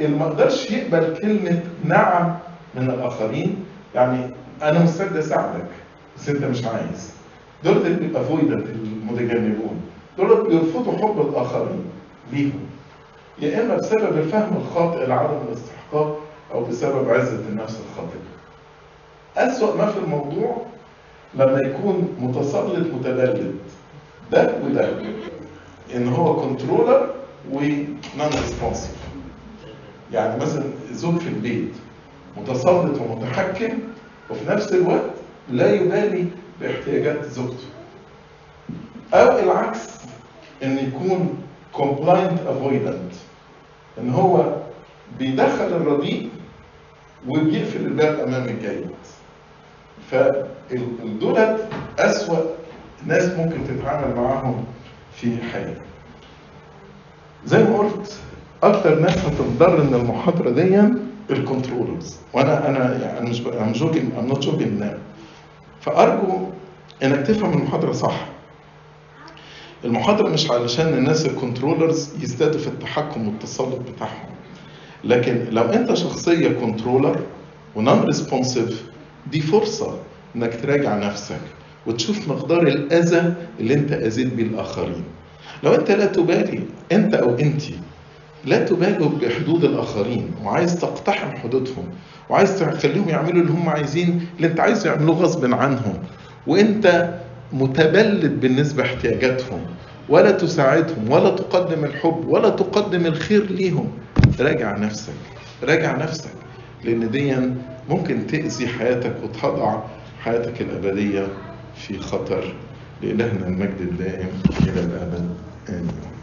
اللي 0.00 0.16
ما 0.16 0.24
قدرش 0.26 0.70
يقبل 0.70 1.18
كلمة 1.22 1.60
نعم 1.84 2.36
من 2.74 2.90
الآخرين 2.90 3.64
يعني 3.94 4.30
أنا 4.62 4.78
مستعد 4.84 5.16
أساعدك 5.16 5.66
بس 6.16 6.28
أنت 6.28 6.44
مش 6.44 6.64
عايز. 6.64 7.17
بيبقى 7.64 8.24
avoidant 8.24 8.66
المتجنبون. 8.66 9.80
دولت 10.18 10.48
بيرفضوا 10.48 10.98
حب 10.98 11.28
الآخرين 11.28 11.84
ليهم. 12.32 12.60
يا 13.38 13.62
إما 13.62 13.76
بسبب 13.76 14.18
الفهم 14.18 14.56
الخاطئ 14.56 15.06
لعدم 15.06 15.38
الاستحقاق 15.48 16.18
أو 16.54 16.64
بسبب 16.64 17.08
عزة 17.10 17.40
النفس 17.48 17.80
الخاطئة. 17.90 18.28
أسوأ 19.36 19.76
ما 19.76 19.86
في 19.86 19.98
الموضوع 19.98 20.56
لما 21.34 21.60
يكون 21.60 22.14
متسلط 22.20 22.94
متبلد 22.94 23.54
ده 24.32 24.52
وده 24.64 24.88
إن 25.94 26.08
هو 26.08 26.36
controller 26.36 27.10
و 27.52 27.71
non 27.71 28.28
responsive 28.42 28.96
يعني 30.12 30.40
مثلا 30.42 30.64
زوج 30.92 31.18
في 31.18 31.28
البيت. 31.28 31.72
متسلط 32.36 33.00
ومتحكم 33.00 33.78
وفي 34.30 34.50
نفس 34.50 34.72
الوقت 34.72 35.10
لا 35.50 35.74
يبالي 35.74 36.26
باحتياجات 36.60 37.24
زوجته. 37.24 37.66
أو 39.14 39.38
العكس 39.38 39.88
إن 40.62 40.78
يكون 40.78 41.38
compliant 41.74 42.38
avoidant. 42.48 43.14
إن 43.98 44.10
هو 44.10 44.56
بيدخل 45.18 45.66
الرديء 45.66 46.28
وبيقفل 47.28 47.80
الباب 47.86 48.18
أمام 48.18 48.44
الجيد 48.48 48.86
فدولت 50.10 51.68
أسوأ 51.98 52.38
ناس 53.06 53.24
ممكن 53.38 53.56
تتعامل 53.68 54.14
معاهم 54.16 54.64
في 55.16 55.36
حياتك 55.52 55.80
زي 57.46 57.64
ما 57.64 57.78
قلت 57.78 58.18
أكتر 58.62 58.98
ناس 59.00 59.18
هتنضر 59.18 59.82
من 59.84 59.94
المحاضرة 59.94 60.50
دي 60.50 60.80
ال 61.30 61.37
controllers 61.37 62.16
وأنا 62.32 62.68
أنا 62.68 62.98
يعني 63.02 63.30
مش 63.30 63.46
I'm 63.46 63.72
joking 63.72 64.12
I'm 64.18 64.26
not 64.26 64.38
joking 64.42 64.84
فأرجو 65.80 66.46
إنك 67.02 67.26
تفهم 67.26 67.52
المحاضرة 67.52 67.92
صح. 67.92 68.26
المحاضرة 69.84 70.28
مش 70.28 70.50
علشان 70.50 70.86
الناس 70.88 71.26
ال 71.26 71.33
controllers 71.33 72.10
يزدادوا 72.22 72.60
في 72.60 72.66
التحكم 72.66 73.28
والتسلط 73.28 73.78
بتاعهم. 73.94 74.28
لكن 75.04 75.44
لو 75.50 75.62
أنت 75.62 75.94
شخصية 75.94 76.48
controller 76.48 77.20
و 77.76 77.82
non 77.82 78.02
responsive 78.04 78.84
دي 79.30 79.40
فرصة 79.40 79.98
إنك 80.36 80.60
تراجع 80.62 80.96
نفسك 80.98 81.40
وتشوف 81.86 82.28
مقدار 82.28 82.62
الأذى 82.62 83.34
اللي 83.60 83.74
أنت 83.74 83.92
أذيت 83.92 84.34
بيه 84.34 84.42
الآخرين. 84.42 85.04
لو 85.62 85.74
أنت 85.74 85.90
لا 85.90 86.06
تبالي 86.06 86.62
أنت 86.92 87.14
أو 87.14 87.34
انت 87.34 87.62
لا 88.44 88.64
تبالوا 88.64 89.08
بحدود 89.22 89.64
الآخرين 89.64 90.30
وعايز 90.44 90.80
تقتحم 90.80 91.36
حدودهم 91.36 91.84
وعايز 92.30 92.58
تخليهم 92.58 93.08
يعملوا 93.08 93.42
اللي 93.42 93.52
هم 93.52 93.68
عايزين 93.68 94.26
اللي 94.36 94.46
انت 94.46 94.60
عايزه 94.60 94.90
يعملوه 94.90 95.16
غصب 95.16 95.54
عنهم 95.54 95.94
وانت 96.46 97.14
متبلد 97.52 98.40
بالنسبة 98.40 98.82
لاحتياجاتهم 98.82 99.60
ولا 100.08 100.30
تساعدهم 100.30 101.10
ولا 101.10 101.30
تقدم 101.30 101.84
الحب 101.84 102.24
ولا 102.28 102.48
تقدم 102.48 103.06
الخير 103.06 103.52
ليهم. 103.52 103.90
راجع 104.40 104.76
نفسك 104.76 105.12
راجع 105.62 105.96
نفسك 105.96 106.30
لأن 106.84 107.10
دي 107.10 107.34
ممكن 107.90 108.26
تأذي 108.26 108.68
حياتك 108.68 109.14
وتضع 109.24 109.80
حياتك 110.24 110.60
الأبدية 110.60 111.26
في 111.76 111.98
خطر 111.98 112.54
لإلهنا 113.02 113.46
المجد 113.46 113.80
الدائم 113.80 114.28
إلى 114.62 114.80
الأبد. 114.80 115.28
آمين. 115.68 116.17